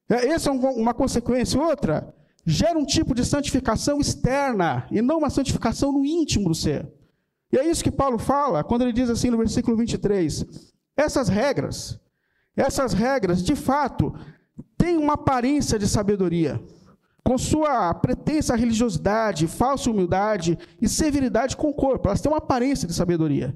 É, 0.10 0.26
essa 0.30 0.50
é 0.50 0.52
uma 0.52 0.92
consequência. 0.92 1.62
Outra, 1.62 2.12
gera 2.44 2.80
um 2.80 2.84
tipo 2.84 3.14
de 3.14 3.24
santificação 3.24 4.00
externa 4.00 4.88
e 4.90 5.00
não 5.00 5.20
uma 5.20 5.30
santificação 5.30 5.92
no 5.92 6.04
íntimo 6.04 6.50
do 6.50 6.56
ser. 6.56 6.92
E 7.52 7.60
é 7.60 7.70
isso 7.70 7.84
que 7.84 7.92
Paulo 7.92 8.18
fala 8.18 8.64
quando 8.64 8.82
ele 8.82 8.92
diz 8.92 9.08
assim 9.08 9.30
no 9.30 9.38
versículo 9.38 9.78
23: 9.78 10.44
essas 10.98 11.30
regras, 11.30 12.00
essas 12.56 12.94
regras, 12.94 13.44
de 13.44 13.56
fato, 13.56 14.16
têm 14.76 14.98
uma 14.98 15.14
aparência 15.14 15.78
de 15.78 15.88
sabedoria, 15.88 16.60
com 17.28 17.38
sua 17.38 17.94
pretensa 17.94 18.56
religiosidade, 18.56 19.48
falsa 19.48 19.92
humildade 19.92 20.58
e 20.82 20.88
severidade 20.88 21.58
com 21.58 21.68
o 21.68 21.74
corpo, 21.74 22.08
elas 22.08 22.22
têm 22.22 22.32
uma 22.32 22.38
aparência 22.38 22.88
de 22.88 22.94
sabedoria. 22.94 23.54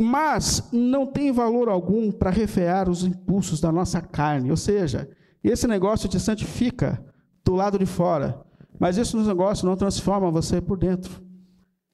Mas 0.00 0.68
não 0.70 1.08
tem 1.08 1.32
valor 1.32 1.68
algum 1.68 2.12
para 2.12 2.30
refrear 2.30 2.88
os 2.88 3.02
impulsos 3.02 3.60
da 3.60 3.72
nossa 3.72 4.00
carne, 4.00 4.52
ou 4.52 4.56
seja, 4.56 5.10
esse 5.42 5.66
negócio 5.66 6.08
te 6.08 6.20
santifica 6.20 7.04
do 7.44 7.56
lado 7.56 7.76
de 7.76 7.86
fora, 7.86 8.40
mas 8.78 8.96
esse 8.96 9.16
negócio 9.16 9.66
não 9.66 9.76
transforma 9.76 10.30
você 10.30 10.60
por 10.60 10.78
dentro. 10.78 11.20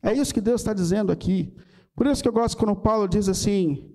É 0.02 0.12
isso 0.12 0.34
que 0.34 0.42
Deus 0.42 0.60
está 0.60 0.74
dizendo 0.74 1.10
aqui. 1.10 1.54
Por 1.96 2.06
isso 2.06 2.22
que 2.22 2.28
eu 2.28 2.34
gosto 2.34 2.58
quando 2.58 2.76
Paulo 2.76 3.08
diz 3.08 3.30
assim: 3.30 3.90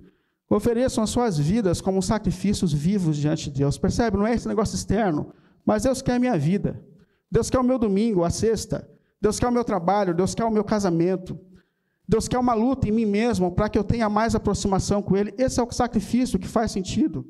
ofereçam 0.56 1.04
as 1.04 1.10
suas 1.10 1.38
vidas 1.38 1.80
como 1.80 2.02
sacrifícios 2.02 2.74
vivos 2.74 3.18
diante 3.18 3.50
de 3.50 3.60
Deus. 3.60 3.78
Percebe? 3.78 4.18
Não 4.18 4.28
é 4.28 4.34
esse 4.34 4.48
negócio 4.48 4.76
externo, 4.76 5.34
mas 5.66 5.84
Deus 5.84 6.02
quer 6.02 6.16
a 6.16 6.20
minha 6.20 6.38
vida. 6.38 6.84
Deus 7.32 7.50
quer 7.50 7.60
o 7.60 7.64
meu 7.64 7.80
domingo, 7.80 8.24
a 8.24 8.30
sexta. 8.30 8.88
Deus 9.22 9.40
quer 9.40 9.48
o 9.48 9.52
meu 9.52 9.64
trabalho, 9.64 10.14
Deus 10.14 10.36
quer 10.36 10.44
o 10.44 10.52
meu 10.52 10.64
casamento. 10.64 11.40
Deus 12.08 12.28
quer 12.28 12.38
uma 12.38 12.54
luta 12.54 12.90
em 12.90 12.92
mim 12.92 13.06
mesmo 13.06 13.52
para 13.52 13.70
que 13.70 13.78
eu 13.78 13.84
tenha 13.84 14.10
mais 14.10 14.36
aproximação 14.36 15.02
com 15.02 15.16
Ele. 15.16 15.34
Esse 15.38 15.60
é 15.60 15.64
o 15.64 15.72
sacrifício 15.72 16.38
que 16.38 16.48
faz 16.48 16.72
sentido. 16.72 17.26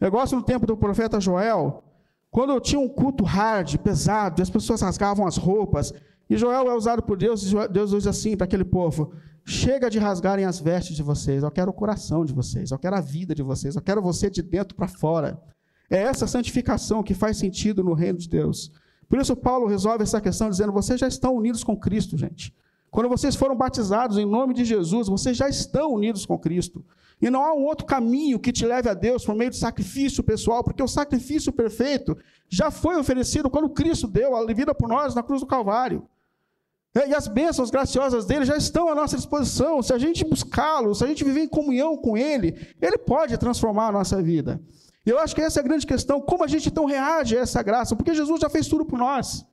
Eu 0.00 0.10
gosto 0.10 0.34
no 0.34 0.42
tempo 0.42 0.66
do 0.66 0.76
profeta 0.76 1.20
Joel, 1.20 1.84
quando 2.30 2.58
tinha 2.58 2.80
um 2.80 2.88
culto 2.88 3.24
hard, 3.24 3.76
pesado, 3.78 4.40
as 4.40 4.48
pessoas 4.48 4.80
rasgavam 4.80 5.26
as 5.26 5.36
roupas, 5.36 5.92
e 6.30 6.36
Joel 6.38 6.70
é 6.70 6.74
usado 6.74 7.02
por 7.02 7.18
Deus, 7.18 7.52
e 7.52 7.68
Deus 7.68 7.90
diz 7.90 8.06
assim 8.06 8.34
para 8.34 8.46
aquele 8.46 8.64
povo: 8.64 9.12
chega 9.44 9.90
de 9.90 9.98
rasgarem 9.98 10.44
as 10.44 10.60
vestes 10.60 10.96
de 10.96 11.02
vocês, 11.02 11.42
eu 11.42 11.50
quero 11.50 11.70
o 11.70 11.74
coração 11.74 12.24
de 12.24 12.32
vocês, 12.32 12.70
eu 12.70 12.78
quero 12.78 12.96
a 12.96 13.00
vida 13.00 13.34
de 13.34 13.42
vocês, 13.42 13.76
eu 13.76 13.82
quero 13.82 14.00
você 14.00 14.30
de 14.30 14.42
dentro 14.42 14.74
para 14.74 14.88
fora. 14.88 15.40
É 15.90 15.98
essa 15.98 16.26
santificação 16.26 17.02
que 17.02 17.14
faz 17.14 17.36
sentido 17.36 17.84
no 17.84 17.92
reino 17.92 18.18
de 18.18 18.28
Deus. 18.28 18.72
Por 19.08 19.20
isso, 19.20 19.36
Paulo 19.36 19.66
resolve 19.66 20.02
essa 20.02 20.20
questão 20.20 20.48
dizendo: 20.48 20.72
vocês 20.72 20.98
já 20.98 21.06
estão 21.06 21.34
unidos 21.34 21.62
com 21.62 21.76
Cristo, 21.76 22.16
gente. 22.16 22.54
Quando 22.90 23.08
vocês 23.08 23.34
foram 23.34 23.56
batizados 23.56 24.18
em 24.18 24.24
nome 24.24 24.54
de 24.54 24.64
Jesus, 24.64 25.08
vocês 25.08 25.36
já 25.36 25.48
estão 25.48 25.92
unidos 25.92 26.26
com 26.26 26.38
Cristo. 26.38 26.84
E 27.20 27.30
não 27.30 27.44
há 27.44 27.54
um 27.54 27.64
outro 27.64 27.86
caminho 27.86 28.38
que 28.38 28.52
te 28.52 28.66
leve 28.66 28.88
a 28.88 28.94
Deus 28.94 29.24
por 29.24 29.34
meio 29.34 29.50
de 29.50 29.56
sacrifício 29.56 30.22
pessoal, 30.22 30.62
porque 30.62 30.82
o 30.82 30.88
sacrifício 30.88 31.52
perfeito 31.52 32.16
já 32.48 32.70
foi 32.70 32.96
oferecido 32.96 33.48
quando 33.48 33.70
Cristo 33.70 34.06
deu 34.06 34.36
a 34.36 34.44
vida 34.52 34.74
por 34.74 34.88
nós 34.88 35.14
na 35.14 35.22
cruz 35.22 35.40
do 35.40 35.46
Calvário. 35.46 36.06
E 36.94 37.14
as 37.14 37.26
bênçãos 37.26 37.70
graciosas 37.70 38.26
dele 38.26 38.44
já 38.44 38.56
estão 38.56 38.88
à 38.88 38.94
nossa 38.94 39.16
disposição. 39.16 39.82
Se 39.82 39.94
a 39.94 39.98
gente 39.98 40.24
buscá-lo, 40.24 40.94
se 40.94 41.02
a 41.02 41.06
gente 41.06 41.24
viver 41.24 41.44
em 41.44 41.48
comunhão 41.48 41.96
com 41.96 42.16
ele, 42.16 42.68
ele 42.80 42.98
pode 42.98 43.36
transformar 43.38 43.88
a 43.88 43.92
nossa 43.92 44.20
vida. 44.20 44.60
E 45.04 45.10
eu 45.10 45.18
acho 45.18 45.34
que 45.34 45.40
essa 45.40 45.60
é 45.60 45.62
a 45.62 45.64
grande 45.64 45.86
questão: 45.86 46.20
como 46.20 46.44
a 46.44 46.46
gente 46.46 46.68
então 46.68 46.84
reage 46.84 47.36
a 47.36 47.40
essa 47.40 47.62
graça? 47.62 47.96
Porque 47.96 48.14
Jesus 48.14 48.40
já 48.40 48.50
fez 48.50 48.68
tudo 48.68 48.84
por 48.84 48.98
nós. 48.98 49.44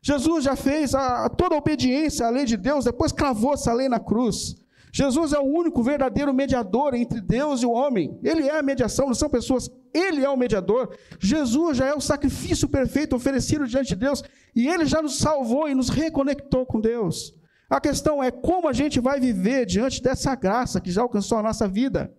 Jesus 0.00 0.44
já 0.44 0.54
fez 0.54 0.94
a, 0.94 1.28
toda 1.30 1.54
a 1.54 1.58
obediência 1.58 2.26
à 2.26 2.30
lei 2.30 2.44
de 2.44 2.56
Deus, 2.56 2.84
depois 2.84 3.10
cravou 3.10 3.54
essa 3.54 3.72
lei 3.72 3.88
na 3.88 3.98
cruz. 3.98 4.54
Jesus 4.96 5.32
é 5.32 5.38
o 5.40 5.42
único 5.42 5.82
verdadeiro 5.82 6.32
mediador 6.32 6.94
entre 6.94 7.20
Deus 7.20 7.62
e 7.62 7.66
o 7.66 7.72
homem. 7.72 8.16
Ele 8.22 8.46
é 8.46 8.56
a 8.56 8.62
mediação, 8.62 9.08
não 9.08 9.14
são 9.14 9.28
pessoas, 9.28 9.68
ele 9.92 10.24
é 10.24 10.30
o 10.30 10.36
mediador. 10.36 10.96
Jesus 11.18 11.78
já 11.78 11.86
é 11.86 11.94
o 11.94 12.00
sacrifício 12.00 12.68
perfeito 12.68 13.16
oferecido 13.16 13.66
diante 13.66 13.88
de 13.88 13.96
Deus 13.96 14.22
e 14.54 14.68
ele 14.68 14.86
já 14.86 15.02
nos 15.02 15.18
salvou 15.18 15.68
e 15.68 15.74
nos 15.74 15.88
reconectou 15.88 16.64
com 16.64 16.80
Deus. 16.80 17.34
A 17.68 17.80
questão 17.80 18.22
é 18.22 18.30
como 18.30 18.68
a 18.68 18.72
gente 18.72 19.00
vai 19.00 19.18
viver 19.18 19.66
diante 19.66 20.00
dessa 20.00 20.32
graça 20.36 20.80
que 20.80 20.92
já 20.92 21.02
alcançou 21.02 21.38
a 21.38 21.42
nossa 21.42 21.66
vida. 21.66 22.14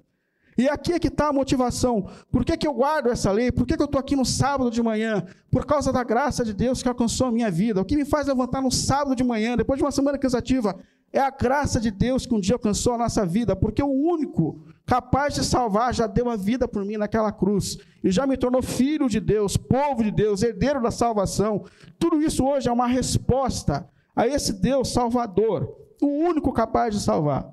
E 0.58 0.68
aqui 0.68 0.92
é 0.92 1.00
que 1.00 1.08
está 1.08 1.30
a 1.30 1.34
motivação. 1.34 2.10
Por 2.30 2.44
que, 2.44 2.58
que 2.58 2.68
eu 2.68 2.74
guardo 2.74 3.10
essa 3.10 3.32
lei? 3.32 3.54
Por 3.54 3.66
que, 3.66 3.78
que 3.78 3.82
eu 3.82 3.86
estou 3.86 4.00
aqui 4.00 4.18
no 4.18 4.26
sábado 4.26 4.70
de 4.70 4.84
manhã? 4.84 5.26
Por 5.50 5.66
causa 5.66 5.94
da 5.94 6.04
graça 6.04 6.44
de 6.44 6.54
Deus 6.54 6.84
que 6.84 6.90
alcançou 6.90 7.28
a 7.28 7.32
minha 7.32 7.50
vida. 7.50 7.80
O 7.80 7.86
que 7.86 7.96
me 7.96 8.04
faz 8.04 8.28
levantar 8.28 8.62
no 8.62 8.72
sábado 8.72 9.16
de 9.16 9.24
manhã, 9.24 9.56
depois 9.56 9.78
de 9.78 9.84
uma 9.84 9.92
semana 9.92 10.18
cansativa, 10.18 10.78
é 11.12 11.20
a 11.20 11.30
graça 11.30 11.80
de 11.80 11.92
Deus 11.92 12.26
que 12.26 12.34
um 12.34 12.40
dia 12.40 12.56
alcançou 12.56 12.94
a 12.94 12.98
nossa 12.98 13.26
vida, 13.26 13.56
porque 13.56 13.82
o 13.82 13.88
único 13.90 14.66
capaz 14.86 15.34
de 15.34 15.46
salvar 15.46 15.94
já 15.94 16.08
deu 16.08 16.30
a 16.30 16.36
vida 16.36 16.68
por 16.68 16.84
mim 16.84 16.98
naquela 16.98 17.32
cruz 17.32 17.78
e 18.04 18.12
já 18.12 18.28
me 18.28 18.36
tornou 18.38 18.62
filho 18.62 19.08
de 19.08 19.20
Deus, 19.20 19.56
povo 19.56 20.04
de 20.04 20.12
Deus, 20.12 20.44
herdeiro 20.44 20.82
da 20.82 20.92
salvação. 20.92 21.64
Tudo 21.98 22.22
isso 22.22 22.46
hoje 22.46 22.68
é 22.68 22.72
uma 22.72 22.86
resposta 22.86 23.90
a 24.16 24.28
esse 24.28 24.54
Deus 24.54 24.92
salvador, 24.92 25.74
o 26.02 26.08
único 26.08 26.52
capaz 26.52 26.94
de 26.94 27.02
salvar. 27.02 27.50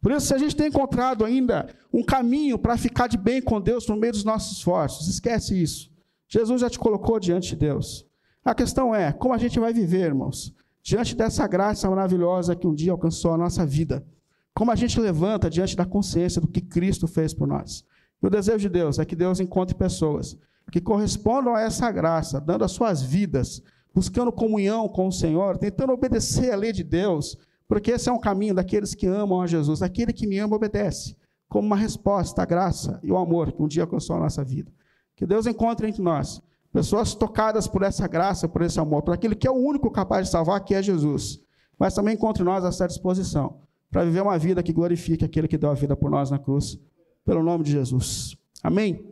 Por 0.00 0.12
isso, 0.12 0.26
se 0.26 0.34
a 0.34 0.38
gente 0.38 0.54
tem 0.54 0.68
encontrado 0.68 1.24
ainda 1.24 1.66
um 1.92 2.02
caminho 2.02 2.58
para 2.58 2.76
ficar 2.76 3.06
de 3.06 3.16
bem 3.16 3.40
com 3.40 3.60
Deus 3.60 3.88
no 3.88 3.96
meio 3.96 4.12
dos 4.12 4.24
nossos 4.24 4.58
esforços, 4.58 5.08
esquece 5.08 5.60
isso. 5.60 5.90
Jesus 6.28 6.60
já 6.60 6.68
te 6.68 6.78
colocou 6.78 7.18
diante 7.18 7.48
de 7.48 7.56
Deus. 7.56 8.06
A 8.44 8.54
questão 8.54 8.94
é 8.94 9.10
como 9.12 9.34
a 9.34 9.38
gente 9.38 9.58
vai 9.58 9.72
viver, 9.72 10.04
irmãos 10.06 10.55
diante 10.86 11.16
dessa 11.16 11.44
graça 11.48 11.90
maravilhosa 11.90 12.54
que 12.54 12.64
um 12.64 12.72
dia 12.72 12.92
alcançou 12.92 13.32
a 13.32 13.36
nossa 13.36 13.66
vida. 13.66 14.06
Como 14.54 14.70
a 14.70 14.76
gente 14.76 15.00
levanta 15.00 15.50
diante 15.50 15.74
da 15.74 15.84
consciência 15.84 16.40
do 16.40 16.46
que 16.46 16.60
Cristo 16.60 17.08
fez 17.08 17.34
por 17.34 17.48
nós. 17.48 17.84
E 18.22 18.26
o 18.28 18.30
desejo 18.30 18.60
de 18.60 18.68
Deus 18.68 19.00
é 19.00 19.04
que 19.04 19.16
Deus 19.16 19.40
encontre 19.40 19.74
pessoas 19.74 20.38
que 20.70 20.80
correspondam 20.80 21.56
a 21.56 21.60
essa 21.60 21.90
graça, 21.90 22.40
dando 22.40 22.62
as 22.62 22.70
suas 22.70 23.02
vidas, 23.02 23.60
buscando 23.92 24.30
comunhão 24.30 24.88
com 24.88 25.08
o 25.08 25.12
Senhor, 25.12 25.58
tentando 25.58 25.92
obedecer 25.92 26.52
a 26.52 26.56
lei 26.56 26.72
de 26.72 26.84
Deus, 26.84 27.36
porque 27.66 27.90
esse 27.90 28.08
é 28.08 28.12
um 28.12 28.20
caminho 28.20 28.54
daqueles 28.54 28.94
que 28.94 29.08
amam 29.08 29.42
a 29.42 29.46
Jesus. 29.48 29.82
Aquele 29.82 30.12
que 30.12 30.26
me 30.26 30.38
ama 30.38 30.54
obedece, 30.54 31.16
como 31.48 31.66
uma 31.66 31.76
resposta 31.76 32.42
à 32.42 32.46
graça 32.46 33.00
e 33.02 33.10
ao 33.10 33.16
amor 33.16 33.50
que 33.50 33.60
um 33.60 33.66
dia 33.66 33.82
alcançou 33.82 34.14
a 34.14 34.20
nossa 34.20 34.44
vida. 34.44 34.70
Que 35.16 35.26
Deus 35.26 35.48
encontre 35.48 35.88
entre 35.88 36.00
nós 36.00 36.40
Pessoas 36.76 37.14
tocadas 37.14 37.66
por 37.66 37.82
essa 37.82 38.06
graça, 38.06 38.46
por 38.46 38.60
esse 38.60 38.78
amor, 38.78 39.00
por 39.00 39.14
aquele 39.14 39.34
que 39.34 39.48
é 39.48 39.50
o 39.50 39.54
único 39.54 39.90
capaz 39.90 40.26
de 40.26 40.30
salvar, 40.30 40.62
que 40.62 40.74
é 40.74 40.82
Jesus. 40.82 41.40
Mas 41.78 41.94
também 41.94 42.14
encontre 42.14 42.44
nós 42.44 42.66
essa 42.66 42.86
disposição 42.86 43.62
para 43.90 44.04
viver 44.04 44.20
uma 44.20 44.38
vida 44.38 44.62
que 44.62 44.74
glorifique 44.74 45.24
aquele 45.24 45.48
que 45.48 45.56
deu 45.56 45.70
a 45.70 45.74
vida 45.74 45.96
por 45.96 46.10
nós 46.10 46.30
na 46.30 46.38
cruz, 46.38 46.78
pelo 47.24 47.42
nome 47.42 47.64
de 47.64 47.72
Jesus. 47.72 48.36
Amém? 48.62 49.10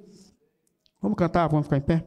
Vamos 1.01 1.17
cantar, 1.17 1.49
vamos 1.49 1.65
ficar 1.65 1.79
em 1.79 1.81
pé? 1.81 2.05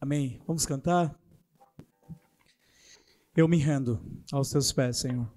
Amém. 0.00 0.42
Vamos 0.46 0.66
cantar? 0.66 1.18
Eu 3.36 3.46
me 3.46 3.58
rendo 3.58 4.00
aos 4.32 4.50
teus 4.50 4.72
pés, 4.72 4.98
Senhor. 4.98 5.30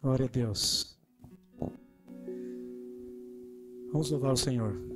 Glória 0.00 0.26
a 0.26 0.28
Deus. 0.28 0.98
Vamos 3.90 4.10
louvar 4.10 4.32
o 4.32 4.36
Senhor. 4.36 4.93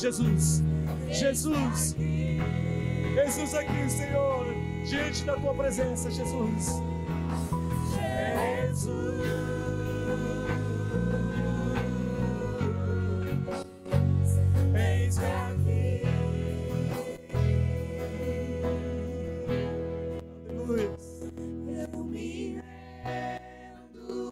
Jesus. 0.00 0.62
Jesus. 1.10 1.94
Jesus 3.14 3.54
aqui, 3.54 3.90
Senhor, 3.90 4.46
diante 4.88 5.24
da 5.24 5.36
tua 5.36 5.54
presença, 5.54 6.10
Jesus. 6.10 6.80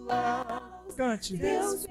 Aos 0.09 0.95
Cante. 0.97 1.39
teus 1.39 1.88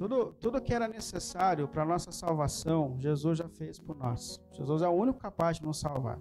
Tudo, 0.00 0.34
tudo 0.40 0.62
que 0.62 0.72
era 0.72 0.88
necessário 0.88 1.68
para 1.68 1.82
a 1.82 1.84
nossa 1.84 2.10
salvação, 2.10 2.96
Jesus 2.98 3.36
já 3.36 3.46
fez 3.50 3.78
por 3.78 3.94
nós. 3.94 4.40
Jesus 4.50 4.80
é 4.80 4.88
o 4.88 4.92
único 4.92 5.18
capaz 5.18 5.58
de 5.58 5.62
nos 5.62 5.78
salvar. 5.78 6.18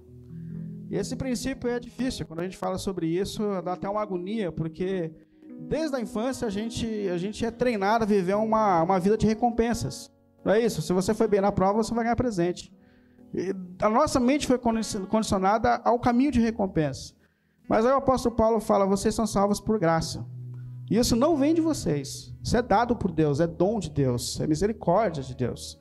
E 0.89 0.97
esse 0.97 1.15
princípio 1.15 1.69
é 1.69 1.79
difícil. 1.79 2.25
Quando 2.25 2.41
a 2.41 2.43
gente 2.43 2.57
fala 2.57 2.77
sobre 2.77 3.07
isso, 3.07 3.41
dá 3.63 3.71
até 3.71 3.87
uma 3.87 4.01
agonia, 4.01 4.51
porque 4.51 5.13
desde 5.61 5.95
a 5.95 6.01
infância 6.01 6.45
a 6.45 6.49
gente, 6.49 6.85
a 7.07 7.17
gente 7.17 7.45
é 7.45 7.51
treinado 7.51 8.03
a 8.03 8.05
viver 8.05 8.35
uma, 8.35 8.83
uma 8.83 8.99
vida 8.99 9.17
de 9.17 9.25
recompensas. 9.25 10.11
Não 10.43 10.51
é 10.51 10.59
isso? 10.59 10.81
Se 10.81 10.91
você 10.91 11.13
foi 11.13 11.29
bem 11.29 11.39
na 11.39 11.49
prova, 11.53 11.81
você 11.81 11.93
vai 11.93 12.03
ganhar 12.03 12.17
presente. 12.17 12.73
E 13.33 13.55
a 13.81 13.89
nossa 13.89 14.19
mente 14.19 14.45
foi 14.45 14.59
condicionada 14.59 15.79
ao 15.85 15.97
caminho 15.99 16.33
de 16.33 16.41
recompensa. 16.41 17.13
Mas 17.69 17.85
aí 17.85 17.93
o 17.93 17.95
apóstolo 17.95 18.35
Paulo 18.35 18.59
fala: 18.59 18.85
vocês 18.85 19.15
são 19.15 19.25
salvos 19.25 19.61
por 19.61 19.79
graça. 19.79 20.27
E 20.89 20.97
isso 20.97 21.15
não 21.15 21.37
vem 21.37 21.53
de 21.53 21.61
vocês. 21.61 22.33
Isso 22.43 22.57
é 22.57 22.61
dado 22.61 22.95
por 22.95 23.11
Deus, 23.11 23.39
é 23.39 23.45
dom 23.45 23.79
de 23.79 23.89
Deus, 23.89 24.39
é 24.39 24.47
misericórdia 24.47 25.21
de 25.21 25.35
Deus. 25.35 25.79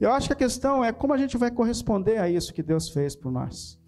Eu 0.00 0.12
acho 0.12 0.28
que 0.28 0.32
a 0.32 0.36
questão 0.36 0.84
é 0.84 0.92
como 0.92 1.12
a 1.12 1.18
gente 1.18 1.36
vai 1.36 1.50
corresponder 1.50 2.18
a 2.18 2.28
isso 2.28 2.54
que 2.54 2.62
Deus 2.62 2.88
fez 2.88 3.16
por 3.16 3.30
nós. 3.30 3.78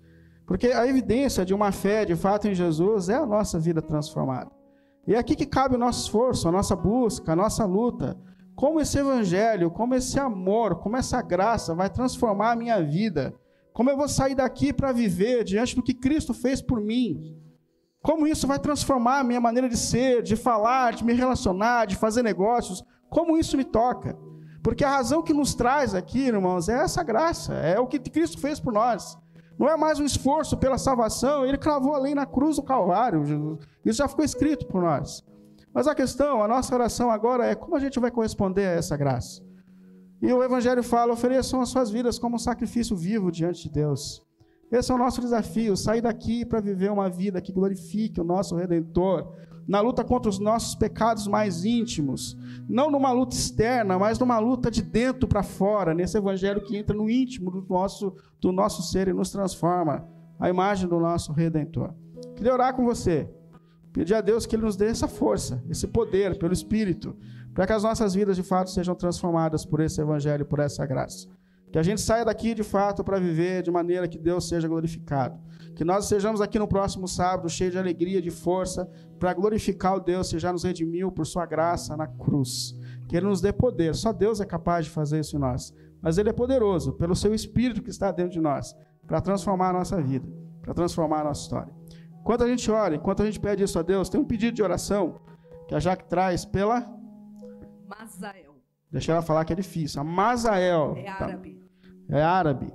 Porque 0.46 0.66
a 0.68 0.86
evidência 0.86 1.44
de 1.44 1.54
uma 1.54 1.72
fé 1.72 2.04
de 2.04 2.16
fato 2.16 2.48
em 2.48 2.54
Jesus 2.54 3.08
é 3.08 3.14
a 3.14 3.24
nossa 3.24 3.58
vida 3.58 3.80
transformada. 3.80 4.50
E 5.06 5.14
é 5.14 5.18
aqui 5.18 5.34
que 5.34 5.46
cabe 5.46 5.74
o 5.74 5.78
nosso 5.78 6.02
esforço, 6.02 6.48
a 6.48 6.52
nossa 6.52 6.76
busca, 6.76 7.32
a 7.32 7.36
nossa 7.36 7.64
luta. 7.64 8.18
Como 8.54 8.80
esse 8.80 8.98
evangelho, 8.98 9.70
como 9.70 9.94
esse 9.94 10.18
amor, 10.18 10.76
como 10.76 10.96
essa 10.96 11.22
graça 11.22 11.74
vai 11.74 11.88
transformar 11.88 12.52
a 12.52 12.56
minha 12.56 12.82
vida. 12.82 13.34
Como 13.72 13.88
eu 13.88 13.96
vou 13.96 14.08
sair 14.08 14.34
daqui 14.34 14.72
para 14.72 14.92
viver 14.92 15.44
diante 15.44 15.74
do 15.74 15.82
que 15.82 15.94
Cristo 15.94 16.34
fez 16.34 16.60
por 16.60 16.80
mim. 16.80 17.36
Como 18.02 18.26
isso 18.26 18.46
vai 18.46 18.58
transformar 18.58 19.20
a 19.20 19.24
minha 19.24 19.40
maneira 19.40 19.68
de 19.68 19.76
ser, 19.76 20.22
de 20.22 20.34
falar, 20.34 20.92
de 20.92 21.04
me 21.04 21.12
relacionar, 21.12 21.86
de 21.86 21.96
fazer 21.96 22.22
negócios. 22.22 22.82
Como 23.08 23.38
isso 23.38 23.56
me 23.56 23.64
toca. 23.64 24.18
Porque 24.62 24.84
a 24.84 24.90
razão 24.90 25.22
que 25.22 25.32
nos 25.32 25.54
traz 25.54 25.94
aqui, 25.94 26.26
irmãos, 26.26 26.68
é 26.68 26.74
essa 26.74 27.02
graça, 27.02 27.54
é 27.54 27.78
o 27.78 27.86
que 27.86 27.98
Cristo 27.98 28.40
fez 28.40 28.60
por 28.60 28.72
nós. 28.72 29.18
Não 29.58 29.68
é 29.68 29.76
mais 29.76 30.00
um 30.00 30.04
esforço 30.04 30.56
pela 30.56 30.78
salvação, 30.78 31.44
ele 31.44 31.58
cravou 31.58 31.94
a 31.94 31.98
lei 31.98 32.14
na 32.14 32.26
cruz 32.26 32.56
do 32.56 32.62
Calvário. 32.62 33.58
Isso 33.84 33.98
já 33.98 34.08
ficou 34.08 34.24
escrito 34.24 34.66
por 34.66 34.82
nós. 34.82 35.24
Mas 35.74 35.86
a 35.86 35.94
questão, 35.94 36.42
a 36.42 36.48
nossa 36.48 36.74
oração 36.74 37.10
agora 37.10 37.46
é 37.46 37.54
como 37.54 37.76
a 37.76 37.80
gente 37.80 37.98
vai 37.98 38.10
corresponder 38.10 38.66
a 38.66 38.72
essa 38.72 38.96
graça. 38.96 39.42
E 40.20 40.32
o 40.32 40.42
Evangelho 40.42 40.82
fala: 40.82 41.12
ofereçam 41.12 41.60
as 41.60 41.68
suas 41.68 41.90
vidas 41.90 42.18
como 42.18 42.36
um 42.36 42.38
sacrifício 42.38 42.96
vivo 42.96 43.30
diante 43.30 43.64
de 43.64 43.70
Deus. 43.70 44.24
Esse 44.72 44.90
é 44.90 44.94
o 44.94 44.98
nosso 44.98 45.20
desafio, 45.20 45.76
sair 45.76 46.00
daqui 46.00 46.46
para 46.46 46.58
viver 46.58 46.90
uma 46.90 47.10
vida 47.10 47.42
que 47.42 47.52
glorifique 47.52 48.18
o 48.18 48.24
nosso 48.24 48.56
Redentor, 48.56 49.30
na 49.68 49.82
luta 49.82 50.02
contra 50.02 50.30
os 50.30 50.38
nossos 50.38 50.74
pecados 50.74 51.26
mais 51.26 51.62
íntimos, 51.62 52.38
não 52.66 52.90
numa 52.90 53.12
luta 53.12 53.36
externa, 53.36 53.98
mas 53.98 54.18
numa 54.18 54.38
luta 54.38 54.70
de 54.70 54.80
dentro 54.80 55.28
para 55.28 55.42
fora, 55.42 55.92
nesse 55.92 56.16
evangelho 56.16 56.62
que 56.62 56.74
entra 56.74 56.96
no 56.96 57.10
íntimo 57.10 57.50
do 57.50 57.64
nosso, 57.68 58.16
do 58.40 58.50
nosso 58.50 58.82
ser 58.82 59.08
e 59.08 59.12
nos 59.12 59.30
transforma 59.30 60.08
a 60.40 60.48
imagem 60.48 60.88
do 60.88 60.98
nosso 60.98 61.32
Redentor. 61.32 61.92
Queria 62.34 62.54
orar 62.54 62.74
com 62.74 62.82
você, 62.82 63.28
pedir 63.92 64.14
a 64.14 64.22
Deus 64.22 64.46
que 64.46 64.56
Ele 64.56 64.64
nos 64.64 64.74
dê 64.74 64.86
essa 64.86 65.06
força, 65.06 65.62
esse 65.68 65.86
poder 65.86 66.38
pelo 66.38 66.54
Espírito, 66.54 67.14
para 67.52 67.66
que 67.66 67.74
as 67.74 67.82
nossas 67.82 68.14
vidas 68.14 68.36
de 68.36 68.42
fato 68.42 68.70
sejam 68.70 68.94
transformadas 68.94 69.66
por 69.66 69.80
esse 69.80 70.00
evangelho, 70.00 70.46
por 70.46 70.60
essa 70.60 70.86
graça. 70.86 71.28
Que 71.72 71.78
a 71.78 71.82
gente 71.82 72.02
saia 72.02 72.24
daqui 72.24 72.54
de 72.54 72.62
fato 72.62 73.02
para 73.02 73.18
viver 73.18 73.62
de 73.62 73.70
maneira 73.70 74.06
que 74.06 74.18
Deus 74.18 74.46
seja 74.46 74.68
glorificado. 74.68 75.40
Que 75.74 75.84
nós 75.84 76.04
estejamos 76.04 76.42
aqui 76.42 76.58
no 76.58 76.68
próximo 76.68 77.08
sábado 77.08 77.48
cheios 77.48 77.72
de 77.72 77.78
alegria, 77.78 78.20
de 78.20 78.30
força, 78.30 78.86
para 79.18 79.32
glorificar 79.32 79.96
o 79.96 80.00
Deus 80.00 80.30
que 80.30 80.38
já 80.38 80.52
nos 80.52 80.64
redimiu 80.64 81.10
por 81.10 81.26
sua 81.26 81.46
graça 81.46 81.96
na 81.96 82.06
cruz. 82.06 82.78
Que 83.08 83.16
Ele 83.16 83.26
nos 83.26 83.40
dê 83.40 83.54
poder. 83.54 83.94
Só 83.94 84.12
Deus 84.12 84.38
é 84.38 84.44
capaz 84.44 84.84
de 84.84 84.90
fazer 84.90 85.20
isso 85.20 85.34
em 85.34 85.38
nós. 85.38 85.74
Mas 86.02 86.18
Ele 86.18 86.28
é 86.28 86.32
poderoso, 86.32 86.92
pelo 86.92 87.16
seu 87.16 87.34
Espírito 87.34 87.82
que 87.82 87.88
está 87.88 88.12
dentro 88.12 88.32
de 88.32 88.40
nós, 88.40 88.76
para 89.06 89.20
transformar 89.22 89.70
a 89.70 89.72
nossa 89.72 90.00
vida, 90.02 90.28
para 90.60 90.74
transformar 90.74 91.22
a 91.22 91.24
nossa 91.24 91.40
história. 91.40 91.72
Enquanto 92.20 92.44
a 92.44 92.48
gente 92.48 92.70
ora, 92.70 92.94
enquanto 92.94 93.22
a 93.22 93.24
gente 93.24 93.40
pede 93.40 93.62
isso 93.62 93.78
a 93.78 93.82
Deus, 93.82 94.10
tem 94.10 94.20
um 94.20 94.24
pedido 94.24 94.54
de 94.54 94.62
oração 94.62 95.22
que 95.66 95.74
a 95.74 95.80
Jaque 95.80 96.04
traz 96.04 96.44
pela. 96.44 96.86
Mazael. 97.88 98.56
Deixa 98.90 99.12
ela 99.12 99.22
falar 99.22 99.44
que 99.46 99.54
é 99.54 99.56
difícil. 99.56 100.02
A 100.02 100.04
Mazael. 100.04 100.94
É 100.98 101.04
Tá 101.04 101.24
árabe. 101.24 101.61
É 102.12 102.22
árabe. 102.22 102.72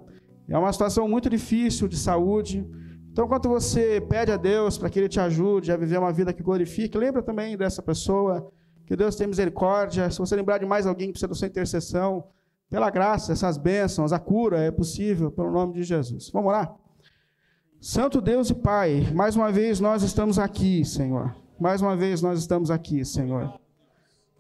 É 0.49 0.57
uma 0.57 0.71
situação 0.71 1.07
muito 1.07 1.29
difícil 1.29 1.87
de 1.87 1.97
saúde. 1.97 2.65
Então, 3.11 3.27
quando 3.27 3.49
você 3.49 4.01
pede 4.01 4.31
a 4.31 4.37
Deus 4.37 4.77
para 4.77 4.89
que 4.89 4.99
Ele 4.99 5.09
te 5.09 5.19
ajude 5.19 5.71
a 5.71 5.77
viver 5.77 5.97
uma 5.97 6.11
vida 6.11 6.33
que 6.33 6.43
glorifique, 6.43 6.97
lembra 6.97 7.21
também 7.21 7.57
dessa 7.57 7.81
pessoa, 7.81 8.51
que 8.85 8.95
Deus 8.95 9.15
tem 9.15 9.27
misericórdia. 9.27 10.09
Se 10.09 10.19
você 10.19 10.35
lembrar 10.35 10.57
de 10.57 10.65
mais 10.65 10.87
alguém 10.87 11.07
que 11.07 11.13
precisa 11.13 11.27
da 11.27 11.35
sua 11.35 11.47
intercessão, 11.47 12.23
pela 12.69 12.89
graça, 12.89 13.31
essas 13.31 13.57
bênçãos, 13.57 14.11
a 14.11 14.19
cura 14.19 14.59
é 14.59 14.71
possível, 14.71 15.31
pelo 15.31 15.51
nome 15.51 15.73
de 15.73 15.83
Jesus. 15.83 16.29
Vamos 16.31 16.51
lá? 16.51 16.75
Santo 17.79 18.19
Deus 18.19 18.49
e 18.49 18.55
Pai, 18.55 19.07
mais 19.13 19.35
uma 19.35 19.51
vez 19.51 19.79
nós 19.79 20.03
estamos 20.03 20.39
aqui, 20.39 20.83
Senhor. 20.83 21.35
Mais 21.59 21.81
uma 21.81 21.95
vez 21.95 22.21
nós 22.21 22.39
estamos 22.39 22.69
aqui, 22.71 23.05
Senhor. 23.05 23.59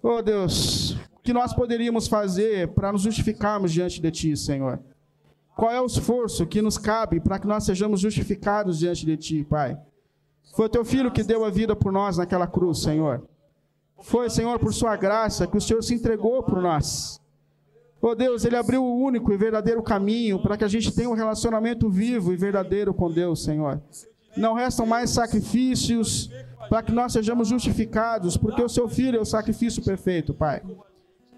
Oh 0.01 0.21
Deus, 0.21 0.96
que 1.27 1.33
nós 1.33 1.53
poderíamos 1.53 2.07
fazer 2.07 2.69
para 2.69 2.89
nos 2.89 3.01
justificarmos 3.01 3.73
diante 3.73 4.01
de 4.01 4.09
Ti, 4.09 4.37
Senhor? 4.37 4.79
Qual 5.57 5.69
é 5.69 5.81
o 5.81 5.85
esforço 5.85 6.47
que 6.47 6.61
nos 6.61 6.77
cabe 6.77 7.19
para 7.19 7.37
que 7.37 7.45
nós 7.45 7.65
sejamos 7.65 7.99
justificados 7.99 8.79
diante 8.79 9.05
de 9.05 9.17
Ti, 9.17 9.43
Pai? 9.43 9.77
Foi 10.55 10.67
o 10.67 10.69
Teu 10.69 10.85
Filho 10.85 11.11
que 11.11 11.23
deu 11.23 11.43
a 11.43 11.49
vida 11.49 11.75
por 11.75 11.91
nós 11.91 12.15
naquela 12.15 12.47
cruz, 12.47 12.79
Senhor. 12.79 13.27
Foi, 13.99 14.29
Senhor, 14.29 14.57
por 14.57 14.73
Sua 14.73 14.95
graça 14.95 15.45
que 15.45 15.57
o 15.57 15.59
Senhor 15.59 15.83
se 15.83 15.95
entregou 15.95 16.41
por 16.43 16.61
nós. 16.61 17.19
Oh 18.01 18.15
Deus, 18.15 18.45
Ele 18.45 18.55
abriu 18.55 18.81
o 18.81 18.97
único 18.97 19.33
e 19.33 19.35
verdadeiro 19.35 19.83
caminho 19.83 20.41
para 20.41 20.55
que 20.55 20.63
a 20.63 20.69
gente 20.69 20.95
tenha 20.95 21.09
um 21.09 21.13
relacionamento 21.13 21.89
vivo 21.89 22.31
e 22.31 22.37
verdadeiro 22.37 22.93
com 22.93 23.11
Deus, 23.11 23.43
Senhor. 23.43 23.81
Não 24.37 24.53
restam 24.53 24.85
mais 24.85 25.09
sacrifícios 25.09 26.31
para 26.69 26.81
que 26.81 26.93
nós 26.93 27.11
sejamos 27.11 27.49
justificados, 27.49 28.37
porque 28.37 28.63
o 28.63 28.69
Seu 28.69 28.87
Filho 28.87 29.17
é 29.17 29.21
o 29.21 29.25
sacrifício 29.25 29.83
perfeito, 29.83 30.33
Pai. 30.33 30.61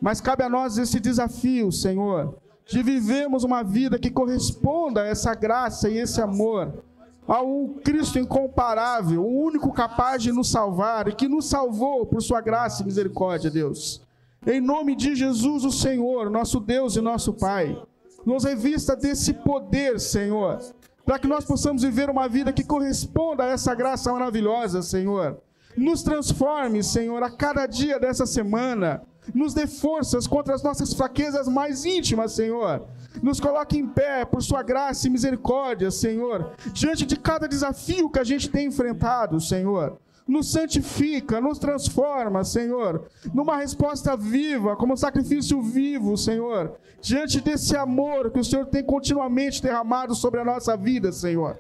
Mas 0.02 0.22
cabe 0.22 0.44
a 0.44 0.50
nós 0.50 0.78
esse 0.78 1.00
desafio, 1.00 1.72
Senhor, 1.72 2.38
de 2.66 2.82
vivermos 2.82 3.44
uma 3.44 3.64
vida 3.64 4.00
que 4.00 4.12
corresponda 4.12 5.02
a 5.02 5.06
essa 5.06 5.34
graça 5.34 5.90
e 5.90 5.98
esse 5.98 6.22
amor, 6.22 6.84
ao 7.28 7.70
Cristo 7.84 8.18
incomparável, 8.18 9.24
o 9.24 9.44
único 9.44 9.72
capaz 9.72 10.24
de 10.24 10.32
nos 10.32 10.50
salvar 10.50 11.08
e 11.08 11.16
que 11.16 11.28
nos 11.28 11.48
salvou 11.48 12.06
por 12.06 12.22
Sua 12.22 12.42
graça 12.42 12.82
e 12.82 12.86
misericórdia, 12.86 13.52
Deus. 13.52 14.02
Em 14.48 14.62
nome 14.62 14.96
de 14.96 15.16
Jesus, 15.16 15.66
o 15.66 15.72
Senhor, 15.72 16.30
nosso 16.30 16.60
Deus 16.60 16.96
e 16.96 17.02
nosso 17.02 17.34
Pai, 17.34 17.80
nos 18.26 18.46
revista 18.46 18.96
desse 18.96 19.34
poder, 19.34 20.00
Senhor, 20.00 20.60
para 21.06 21.20
que 21.20 21.28
nós 21.28 21.44
possamos 21.44 21.84
viver 21.84 22.10
uma 22.10 22.28
vida 22.28 22.54
que 22.54 22.64
corresponda 22.64 23.44
a 23.44 23.50
essa 23.50 23.76
graça 23.76 24.12
maravilhosa, 24.12 24.82
Senhor. 24.82 25.40
Nos 25.76 26.04
transforme, 26.04 26.84
Senhor, 26.84 27.22
a 27.22 27.30
cada 27.30 27.66
dia 27.66 28.00
dessa 28.00 28.26
semana. 28.26 29.02
Nos 29.34 29.54
dê 29.54 29.68
forças 29.68 30.28
contra 30.28 30.56
as 30.56 30.64
nossas 30.64 30.94
fraquezas 30.94 31.48
mais 31.48 31.86
íntimas, 31.86 32.34
Senhor. 32.34 32.86
Nos 33.22 33.40
coloque 33.40 33.78
em 33.78 33.88
pé 33.88 34.26
por 34.26 34.42
Sua 34.42 34.64
graça 34.64 35.08
e 35.08 35.10
misericórdia, 35.10 35.92
Senhor, 35.92 36.52
diante 36.74 37.06
de 37.06 37.16
cada 37.16 37.48
desafio 37.48 38.10
que 38.10 38.20
a 38.20 38.24
gente 38.24 38.50
tem 38.50 38.68
enfrentado, 38.68 39.40
Senhor 39.40 39.98
nos 40.30 40.52
santifica, 40.52 41.42
nos 41.42 41.58
transforma, 41.58 42.44
Senhor, 42.44 43.08
numa 43.34 43.58
resposta 43.58 44.16
viva, 44.16 44.76
como 44.76 44.96
sacrifício 44.96 45.60
vivo, 45.60 46.16
Senhor, 46.16 46.76
diante 47.02 47.42
desse 47.42 47.76
amor 47.76 48.30
que 48.30 48.40
o 48.40 48.44
Senhor 48.44 48.68
tem 48.68 48.84
continuamente 48.84 49.60
derramado 49.60 50.14
sobre 50.14 50.40
a 50.40 50.46
nossa 50.46 50.78
vida, 50.78 51.12
Senhor. 51.12 51.60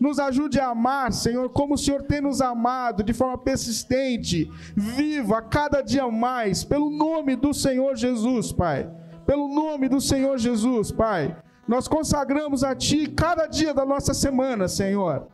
Nos 0.00 0.18
ajude 0.18 0.58
a 0.58 0.68
amar, 0.68 1.12
Senhor, 1.12 1.48
como 1.50 1.74
o 1.74 1.78
Senhor 1.78 2.02
tem 2.02 2.20
nos 2.20 2.40
amado, 2.40 3.02
de 3.02 3.12
forma 3.12 3.38
persistente, 3.38 4.50
viva, 4.74 5.40
cada 5.42 5.80
dia 5.80 6.06
mais, 6.08 6.64
pelo 6.64 6.90
nome 6.90 7.36
do 7.36 7.52
Senhor 7.54 7.96
Jesus, 7.96 8.52
Pai. 8.52 8.90
Pelo 9.26 9.48
nome 9.48 9.88
do 9.88 10.00
Senhor 10.00 10.38
Jesus, 10.38 10.90
Pai. 10.90 11.36
Nós 11.66 11.88
consagramos 11.88 12.62
a 12.62 12.74
Ti 12.74 13.06
cada 13.08 13.46
dia 13.46 13.72
da 13.72 13.86
nossa 13.86 14.12
semana, 14.12 14.68
Senhor 14.68 15.28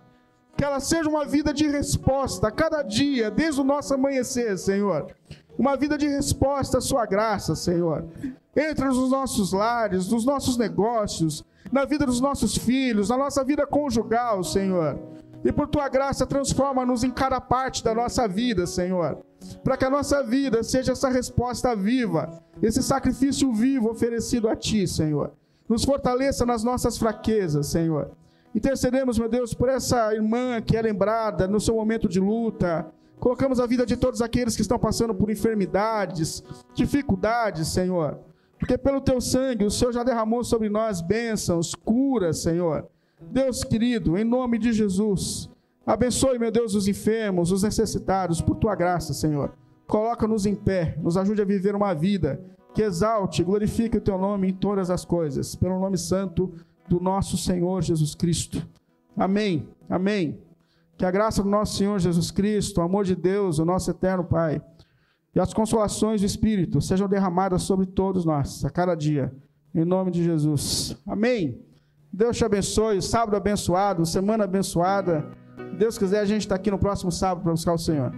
que 0.61 0.65
ela 0.65 0.79
seja 0.79 1.09
uma 1.09 1.25
vida 1.25 1.55
de 1.55 1.67
resposta 1.67 2.51
cada 2.51 2.83
dia, 2.83 3.31
desde 3.31 3.63
o 3.63 3.65
nosso 3.65 3.95
amanhecer, 3.95 4.59
Senhor. 4.59 5.07
Uma 5.59 5.75
vida 5.75 5.97
de 5.97 6.07
resposta 6.07 6.77
à 6.77 6.81
Sua 6.83 7.07
graça, 7.07 7.57
Senhor. 7.57 8.07
Entra 8.55 8.89
nos 8.89 9.11
nossos 9.11 9.55
lares, 9.55 10.11
nos 10.11 10.27
nossos 10.27 10.59
negócios, 10.59 11.43
na 11.73 11.85
vida 11.85 12.07
dos 12.07 12.21
nossos 12.21 12.57
filhos, 12.57 13.09
na 13.09 13.17
nossa 13.17 13.45
vida 13.45 13.67
conjugal, 13.67 14.43
Senhor. 14.43 14.99
E 15.45 15.51
por 15.51 15.69
Tua 15.69 15.89
graça, 15.89 16.27
transforma-nos 16.27 17.03
em 17.03 17.11
cada 17.11 17.41
parte 17.41 17.83
da 17.83 17.95
nossa 17.95 18.29
vida, 18.29 18.67
Senhor. 18.67 19.19
Para 19.65 19.77
que 19.77 19.85
a 19.85 19.91
nossa 19.91 20.23
vida 20.23 20.63
seja 20.63 20.93
essa 20.93 21.09
resposta 21.09 21.75
viva, 21.75 22.43
esse 22.61 22.83
sacrifício 22.83 23.53
vivo 23.53 23.91
oferecido 23.91 24.49
a 24.49 24.57
Ti, 24.57 24.87
Senhor. 24.87 25.33
Nos 25.69 25.85
fortaleça 25.85 26.45
nas 26.45 26.63
nossas 26.63 26.99
fraquezas, 26.99 27.69
Senhor. 27.69 28.11
Intercedemos, 28.55 29.19
meu 29.19 29.29
Deus, 29.29 29.55
por 29.55 29.69
essa 29.69 30.13
irmã 30.13 30.61
que 30.61 30.77
é 30.77 30.83
lembrada 30.83 31.47
no 31.47 31.61
seu 31.61 31.77
momento 31.77 32.09
de 32.09 32.19
luta. 32.19 32.87
Colocamos 33.19 33.61
a 33.61 33.67
vida 33.67 33.87
de 33.87 33.97
todos 33.97 34.21
aqueles 34.21 34.57
que 34.57 34.63
estão 34.63 34.79
passando 34.79 35.15
por 35.15 35.31
enfermidades, 35.31 36.43
dificuldades, 36.75 37.69
Senhor. 37.69 38.19
Porque 38.61 38.77
pelo 38.77 39.01
teu 39.01 39.21
sangue 39.21 39.65
o 39.65 39.71
Senhor 39.71 39.93
já 39.93 40.05
derramou 40.05 40.45
sobre 40.45 40.69
nós 40.69 41.01
bênçãos, 41.01 41.75
curas, 41.75 42.43
Senhor. 42.43 42.87
Deus 43.21 43.65
querido, 43.65 44.17
em 44.17 44.25
nome 44.25 44.59
de 44.59 44.73
Jesus, 44.73 45.51
abençoe, 45.85 46.39
meu 46.39 46.53
Deus, 46.53 46.75
os 46.75 46.87
enfermos, 46.87 47.51
os 47.51 47.63
necessitados, 47.63 48.41
por 48.41 48.57
tua 48.57 48.75
graça, 48.75 49.13
Senhor. 49.15 49.53
Coloca-nos 49.87 50.47
em 50.47 50.55
pé, 50.55 50.97
nos 51.03 51.17
ajude 51.17 51.43
a 51.43 51.45
viver 51.45 51.75
uma 51.75 51.95
vida 51.95 52.41
que 52.75 52.83
exalte, 52.83 53.43
glorifique 53.43 53.97
o 53.97 54.01
teu 54.01 54.17
nome 54.17 54.51
em 54.51 54.55
todas 54.55 54.91
as 54.91 55.05
coisas. 55.05 55.57
Pelo 55.57 55.81
nome 55.81 55.99
santo 55.99 56.53
do 56.89 57.01
nosso 57.01 57.37
Senhor 57.37 57.83
Jesus 57.83 58.15
Cristo. 58.15 58.67
Amém. 59.17 59.67
Amém. 59.89 60.39
Que 60.97 61.05
a 61.05 61.11
graça 61.11 61.43
do 61.43 61.49
nosso 61.49 61.77
Senhor 61.77 61.99
Jesus 61.99 62.31
Cristo, 62.31 62.79
o 62.79 62.85
amor 62.85 63.05
de 63.05 63.17
Deus, 63.17 63.59
o 63.59 63.65
nosso 63.65 63.91
eterno 63.91 64.23
Pai, 64.23 64.63
e 65.35 65.41
as 65.41 65.55
consolações 65.55 66.21
do 66.21 66.27
Espírito 66.27 66.81
sejam 66.81 67.09
derramadas 67.09 67.63
sobre 67.63 67.87
todos 67.87 68.25
nós, 68.25 68.65
a 68.65 68.71
cada 68.71 68.95
dia, 68.95 69.33
Em 69.73 69.85
nome 69.85 70.11
de 70.11 70.25
Jesus. 70.25 70.97
Amém. 71.07 71.61
Deus 72.13 72.37
te 72.37 72.45
abençoe. 72.45 73.01
Sábado 73.01 73.37
abençoado, 73.37 74.05
semana 74.05 74.43
abençoada. 74.45 75.25
Deus 75.79 75.97
quiser, 75.97 76.21
a 76.21 76.25
gente 76.25 76.43
está 76.43 76.57
aqui 76.57 76.71
no 76.71 76.79
próximo 76.79 77.13
sábado 77.13 77.45
para 77.45 77.53
buscar 77.53 77.73
o 77.73 77.79
Senhor. 77.79 78.13